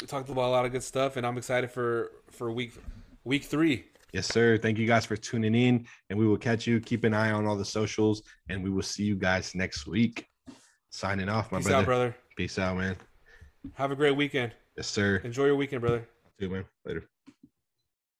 we 0.00 0.06
talked 0.06 0.28
about 0.28 0.48
a 0.48 0.50
lot 0.50 0.66
of 0.66 0.72
good 0.72 0.82
stuff, 0.82 1.16
and 1.16 1.26
I'm 1.26 1.38
excited 1.38 1.70
for 1.70 2.12
for 2.30 2.50
week 2.52 2.72
week 3.24 3.44
three. 3.44 3.86
Yes, 4.14 4.28
sir. 4.28 4.56
Thank 4.56 4.78
you 4.78 4.86
guys 4.86 5.04
for 5.04 5.16
tuning 5.16 5.56
in, 5.56 5.88
and 6.08 6.16
we 6.16 6.24
will 6.24 6.36
catch 6.36 6.68
you. 6.68 6.78
Keep 6.78 7.02
an 7.02 7.12
eye 7.12 7.32
on 7.32 7.46
all 7.46 7.56
the 7.56 7.64
socials, 7.64 8.22
and 8.48 8.62
we 8.62 8.70
will 8.70 8.80
see 8.80 9.02
you 9.02 9.16
guys 9.16 9.56
next 9.56 9.88
week. 9.88 10.28
Signing 10.90 11.28
off, 11.28 11.50
my 11.50 11.58
Peace 11.58 11.66
brother. 11.66 11.78
out, 11.80 11.84
brother. 11.84 12.16
Peace 12.36 12.56
out, 12.56 12.76
man. 12.76 12.94
Have 13.72 13.90
a 13.90 13.96
great 13.96 14.14
weekend. 14.14 14.52
Yes, 14.76 14.86
sir. 14.86 15.16
Enjoy 15.24 15.46
your 15.46 15.56
weekend, 15.56 15.80
brother. 15.80 16.08
You, 16.38 16.48
man. 16.48 16.64
Later. 16.84 17.08